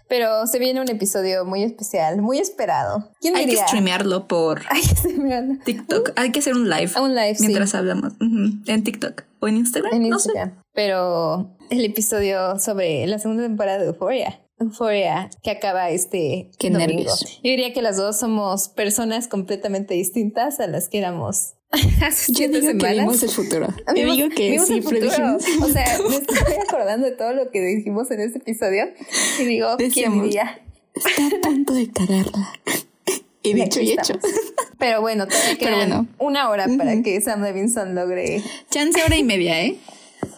Pero 0.09 0.47
se 0.47 0.59
viene 0.59 0.81
un 0.81 0.89
episodio 0.89 1.45
muy 1.45 1.63
especial, 1.63 2.21
muy 2.21 2.39
esperado. 2.39 3.11
¿Quién 3.21 3.37
hay 3.37 3.47
que 3.47 3.57
streamearlo 3.57 4.27
por. 4.29 4.63
TikTok. 5.65 6.13
Hay 6.17 6.31
que 6.33 6.41
hacer 6.41 6.55
un 6.55 6.69
live 6.69 6.91
Un 7.01 7.15
live, 7.15 7.35
sí. 7.35 7.43
mientras 7.47 7.75
hablamos 7.75 8.13
en 8.21 8.85
TikTok 8.85 9.25
o 9.41 9.49
en 9.49 9.57
Instagram. 9.57 9.95
En 9.95 10.09
no 10.09 10.19
sé. 10.19 10.29
Instagram. 10.31 10.63
Pero 10.73 11.57
el 11.71 11.85
episodio 11.85 12.59
sobre 12.59 13.07
la 13.07 13.19
segunda 13.19 13.43
temporada 13.43 13.79
de 13.79 13.87
Euphoria. 13.87 14.41
Euphoria, 14.59 15.31
que 15.43 15.51
acaba 15.51 15.91
este 15.91 16.51
Qué 16.59 16.71
domingo. 16.71 16.93
nervios. 16.93 17.41
Yo 17.43 17.51
diría 17.51 17.73
que 17.73 17.83
las 17.83 17.97
dos 17.97 18.19
somos 18.19 18.69
personas 18.69 19.27
completamente 19.29 19.95
distintas 19.95 20.61
a 20.61 20.67
las 20.67 20.89
que 20.89 20.99
éramos 20.99 21.55
Yo 22.29 22.49
digo 22.49 22.79
que 22.79 22.93
vimos 22.93 23.23
el 23.23 23.31
futuro. 23.31 23.69
Yo 23.95 24.13
digo 24.13 24.29
que 24.31 24.59
sí 24.61 24.81
predijimos. 24.81 25.45
O 25.63 25.69
sea, 25.69 25.99
me 26.09 26.17
estoy 26.17 26.55
acordando 26.67 27.07
de 27.07 27.13
todo 27.13 27.33
lo 27.33 27.51
que 27.51 27.61
dijimos 27.61 28.11
en 28.11 28.21
este 28.21 28.39
episodio 28.39 28.87
y 29.41 29.45
digo, 29.45 29.77
¿quién 29.77 29.89
Decíamos, 29.89 30.25
diría? 30.25 30.61
Está 30.95 31.27
a 31.27 31.41
punto 31.41 31.75
de 31.75 31.91
cagarla. 31.91 32.53
Y 33.43 33.51
Y 33.51 33.55
dicho 33.55 33.81
y 33.81 33.93
hecho. 33.93 34.15
Pero 34.79 35.01
bueno, 35.01 35.27
todavía 35.27 35.57
Pero 35.59 35.77
quedan 35.77 35.89
bueno. 35.91 36.07
una 36.19 36.49
hora 36.49 36.67
para 36.79 37.03
que 37.03 37.21
Sam 37.21 37.43
Levinson 37.43 37.95
logre. 37.95 38.43
Chance 38.71 39.03
hora 39.03 39.17
y 39.17 39.25
media, 39.25 39.63
¿eh? 39.63 39.77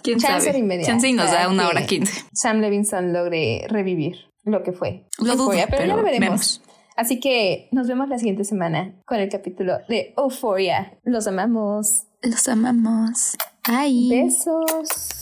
¿Quién 0.03 0.19
Chance 0.19 0.39
sabe? 0.39 0.51
hora 0.51 0.59
y 0.59 0.63
media. 0.63 0.87
Chance 0.87 1.09
y 1.09 1.13
nos 1.13 1.31
da 1.31 1.49
una 1.49 1.69
hora 1.69 1.87
quince. 1.87 2.25
Sam 2.33 2.61
Levinson 2.61 3.13
logre 3.13 3.67
revivir 3.69 4.17
lo 4.45 4.63
que 4.63 4.73
fue. 4.73 5.05
Lo 5.19 5.33
dudo, 5.35 5.45
Euphoria, 5.53 5.67
pero, 5.67 5.79
ya 5.83 5.85
pero 5.85 5.97
lo 5.97 6.03
veremos. 6.03 6.29
vemos. 6.29 6.63
Así 6.97 7.21
que 7.21 7.69
nos 7.73 7.87
vemos 7.89 8.09
la 8.09 8.19
siguiente 8.19 8.45
semana 8.45 8.95
con 9.05 9.21
el 9.21 9.29
capítulo 9.29 9.79
de 9.89 10.15
Euphoria. 10.17 10.99
Los 11.05 11.27
amamos. 11.27 12.05
Los 12.23 12.49
amamos. 12.49 13.37
Ay. 13.65 14.09
Besos. 14.09 15.16